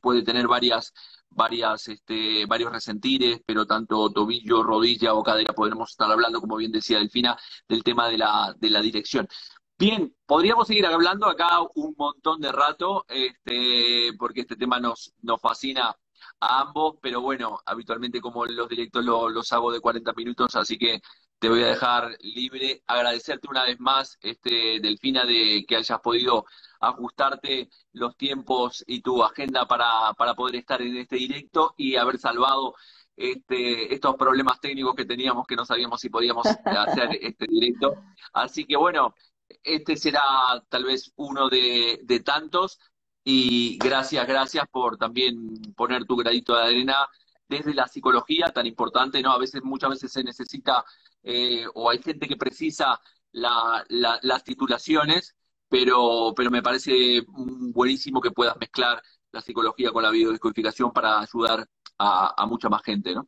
puede 0.00 0.22
tener 0.22 0.46
varias, 0.46 0.92
varias, 1.30 1.88
este, 1.88 2.46
varios 2.46 2.72
resentires, 2.72 3.40
pero 3.46 3.66
tanto 3.66 4.10
tobillo, 4.10 4.62
rodilla 4.62 5.14
o 5.14 5.22
cadera 5.22 5.52
podremos 5.52 5.90
estar 5.90 6.10
hablando, 6.10 6.40
como 6.40 6.56
bien 6.56 6.72
decía 6.72 6.98
Delfina, 6.98 7.36
del 7.68 7.82
tema 7.82 8.08
de 8.08 8.18
la, 8.18 8.54
de 8.58 8.70
la 8.70 8.80
dirección. 8.80 9.28
Bien, 9.76 10.14
podríamos 10.26 10.68
seguir 10.68 10.86
hablando 10.86 11.26
acá 11.26 11.60
un 11.74 11.94
montón 11.98 12.40
de 12.40 12.52
rato, 12.52 13.04
este, 13.08 14.12
porque 14.18 14.42
este 14.42 14.56
tema 14.56 14.78
nos, 14.78 15.12
nos 15.22 15.40
fascina 15.40 15.94
a 16.40 16.60
ambos, 16.60 16.96
pero 17.02 17.20
bueno, 17.20 17.58
habitualmente 17.66 18.20
como 18.20 18.46
los 18.46 18.68
directos 18.68 19.04
los 19.04 19.52
hago 19.52 19.72
de 19.72 19.80
40 19.80 20.12
minutos, 20.14 20.54
así 20.56 20.78
que 20.78 21.00
te 21.38 21.48
voy 21.48 21.62
a 21.62 21.68
dejar 21.68 22.16
libre. 22.20 22.82
Agradecerte 22.86 23.48
una 23.50 23.64
vez 23.64 23.78
más, 23.80 24.16
este, 24.22 24.80
Delfina, 24.80 25.24
de 25.24 25.64
que 25.68 25.76
hayas 25.76 26.00
podido 26.00 26.46
ajustarte 26.88 27.68
los 27.92 28.16
tiempos 28.16 28.84
y 28.86 29.00
tu 29.00 29.22
agenda 29.22 29.66
para, 29.66 30.12
para 30.16 30.34
poder 30.34 30.56
estar 30.56 30.80
en 30.82 30.96
este 30.96 31.16
directo 31.16 31.74
y 31.76 31.96
haber 31.96 32.18
salvado 32.18 32.74
este, 33.16 33.94
estos 33.94 34.16
problemas 34.16 34.60
técnicos 34.60 34.94
que 34.94 35.04
teníamos 35.04 35.46
que 35.46 35.56
no 35.56 35.64
sabíamos 35.64 36.00
si 36.00 36.08
podíamos 36.08 36.46
hacer 36.46 37.10
este 37.20 37.46
directo. 37.46 37.94
Así 38.32 38.64
que 38.64 38.76
bueno, 38.76 39.14
este 39.62 39.96
será 39.96 40.22
tal 40.68 40.84
vez 40.84 41.12
uno 41.16 41.48
de, 41.48 42.00
de 42.02 42.20
tantos 42.20 42.78
y 43.24 43.78
gracias, 43.78 44.26
gracias 44.26 44.66
por 44.70 44.98
también 44.98 45.60
poner 45.74 46.04
tu 46.04 46.16
gradito 46.16 46.54
de 46.54 46.62
arena 46.62 47.08
desde 47.48 47.74
la 47.74 47.86
psicología 47.88 48.50
tan 48.52 48.66
importante, 48.66 49.22
¿no? 49.22 49.32
A 49.32 49.38
veces, 49.38 49.62
muchas 49.62 49.90
veces 49.90 50.12
se 50.12 50.24
necesita 50.24 50.84
eh, 51.22 51.66
o 51.74 51.90
hay 51.90 52.02
gente 52.02 52.28
que 52.28 52.36
precisa 52.36 53.00
las 53.32 54.44
titulaciones, 54.44 55.34
pero, 55.74 56.32
pero 56.36 56.52
me 56.52 56.62
parece 56.62 57.22
buenísimo 57.26 58.20
que 58.20 58.30
puedas 58.30 58.56
mezclar 58.58 59.02
la 59.32 59.40
psicología 59.40 59.90
con 59.90 60.04
la 60.04 60.10
biodescodificación 60.10 60.92
para 60.92 61.18
ayudar 61.18 61.66
a, 61.98 62.46
mucha 62.46 62.68
más 62.68 62.82
gente, 62.82 63.12
¿no? 63.12 63.26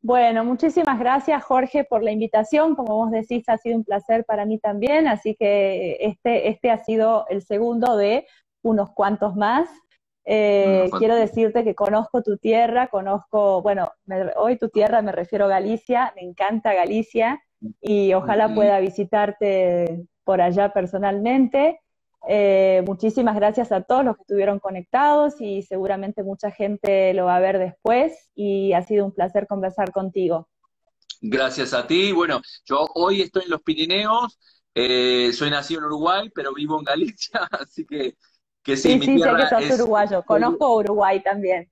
Bueno, 0.00 0.42
muchísimas 0.42 0.98
gracias 0.98 1.44
Jorge 1.44 1.84
por 1.84 2.02
la 2.02 2.12
invitación. 2.12 2.74
Como 2.74 2.96
vos 2.96 3.10
decís, 3.10 3.46
ha 3.48 3.58
sido 3.58 3.76
un 3.76 3.84
placer 3.84 4.24
para 4.24 4.46
mí 4.46 4.58
también, 4.58 5.06
así 5.06 5.36
que 5.38 5.98
este, 6.00 6.48
este 6.48 6.70
ha 6.70 6.82
sido 6.82 7.26
el 7.28 7.42
segundo 7.42 7.98
de 7.98 8.26
unos 8.62 8.90
cuantos 8.94 9.36
más. 9.36 9.68
Eh, 10.24 10.88
quiero 10.98 11.14
decirte 11.14 11.62
que 11.62 11.74
conozco 11.74 12.22
tu 12.22 12.38
tierra, 12.38 12.86
conozco, 12.86 13.60
bueno, 13.60 13.92
hoy 14.36 14.56
tu 14.56 14.70
tierra 14.70 15.02
me 15.02 15.12
refiero 15.12 15.44
a 15.44 15.48
Galicia, 15.48 16.12
me 16.16 16.22
encanta 16.22 16.72
Galicia 16.72 17.42
y 17.82 18.14
ojalá 18.14 18.54
pueda 18.54 18.80
visitarte 18.80 20.06
por 20.24 20.40
allá 20.40 20.72
personalmente. 20.72 21.80
Eh, 22.28 22.82
muchísimas 22.86 23.34
gracias 23.34 23.72
a 23.72 23.82
todos 23.82 24.04
los 24.04 24.16
que 24.16 24.22
estuvieron 24.22 24.60
conectados 24.60 25.40
y 25.40 25.62
seguramente 25.62 26.22
mucha 26.22 26.50
gente 26.50 27.12
lo 27.14 27.24
va 27.24 27.36
a 27.36 27.40
ver 27.40 27.58
después 27.58 28.30
y 28.34 28.72
ha 28.74 28.82
sido 28.82 29.04
un 29.04 29.12
placer 29.12 29.46
conversar 29.46 29.90
contigo. 29.92 30.48
Gracias 31.20 31.74
a 31.74 31.86
ti. 31.86 32.12
Bueno, 32.12 32.40
yo 32.64 32.86
hoy 32.94 33.22
estoy 33.22 33.44
en 33.44 33.50
los 33.50 33.62
Pirineos, 33.62 34.38
eh, 34.74 35.32
soy 35.32 35.50
nacido 35.50 35.80
en 35.80 35.86
Uruguay, 35.86 36.30
pero 36.34 36.54
vivo 36.54 36.78
en 36.78 36.84
Galicia, 36.84 37.40
así 37.50 37.84
que 37.84 38.14
que 38.62 38.76
sí, 38.76 39.00
sí, 39.00 39.18
sé 39.18 39.30
que 39.58 39.68
sos 39.70 39.80
uruguayo. 39.80 40.22
Conozco 40.22 40.76
Uruguay 40.76 41.20
también. 41.22 41.68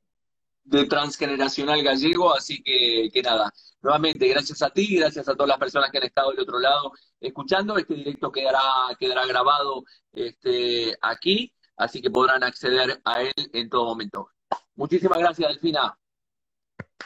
De 0.70 0.86
transgeneracional 0.86 1.82
gallego, 1.82 2.32
así 2.32 2.62
que, 2.62 3.10
que 3.12 3.22
nada. 3.22 3.52
Nuevamente, 3.82 4.28
gracias 4.28 4.62
a 4.62 4.70
ti, 4.70 4.96
gracias 4.96 5.28
a 5.28 5.34
todas 5.34 5.48
las 5.48 5.58
personas 5.58 5.90
que 5.90 5.98
han 5.98 6.04
estado 6.04 6.30
del 6.30 6.40
otro 6.40 6.60
lado 6.60 6.92
escuchando. 7.18 7.76
Este 7.76 7.94
directo 7.94 8.30
quedará, 8.30 8.60
quedará 8.98 9.26
grabado 9.26 9.82
este, 10.12 10.96
aquí, 11.02 11.52
así 11.76 12.00
que 12.00 12.10
podrán 12.10 12.44
acceder 12.44 13.00
a 13.04 13.22
él 13.22 13.32
en 13.52 13.68
todo 13.68 13.86
momento. 13.86 14.28
Muchísimas 14.76 15.18
gracias, 15.18 15.48
Delfina. 15.48 15.98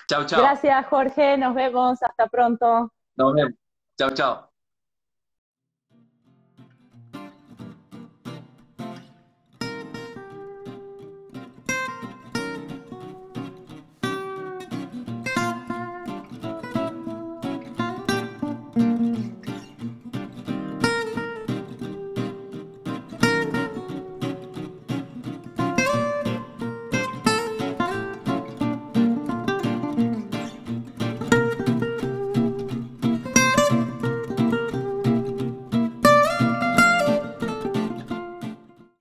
Chao, 0.08 0.26
chao. 0.26 0.42
Gracias, 0.42 0.86
Jorge. 0.86 1.38
Nos 1.38 1.54
vemos. 1.54 2.02
Hasta 2.02 2.26
pronto. 2.26 2.92
Nos 3.16 3.34
vemos. 3.34 3.54
Chao, 3.96 4.10
chao. 4.10 4.53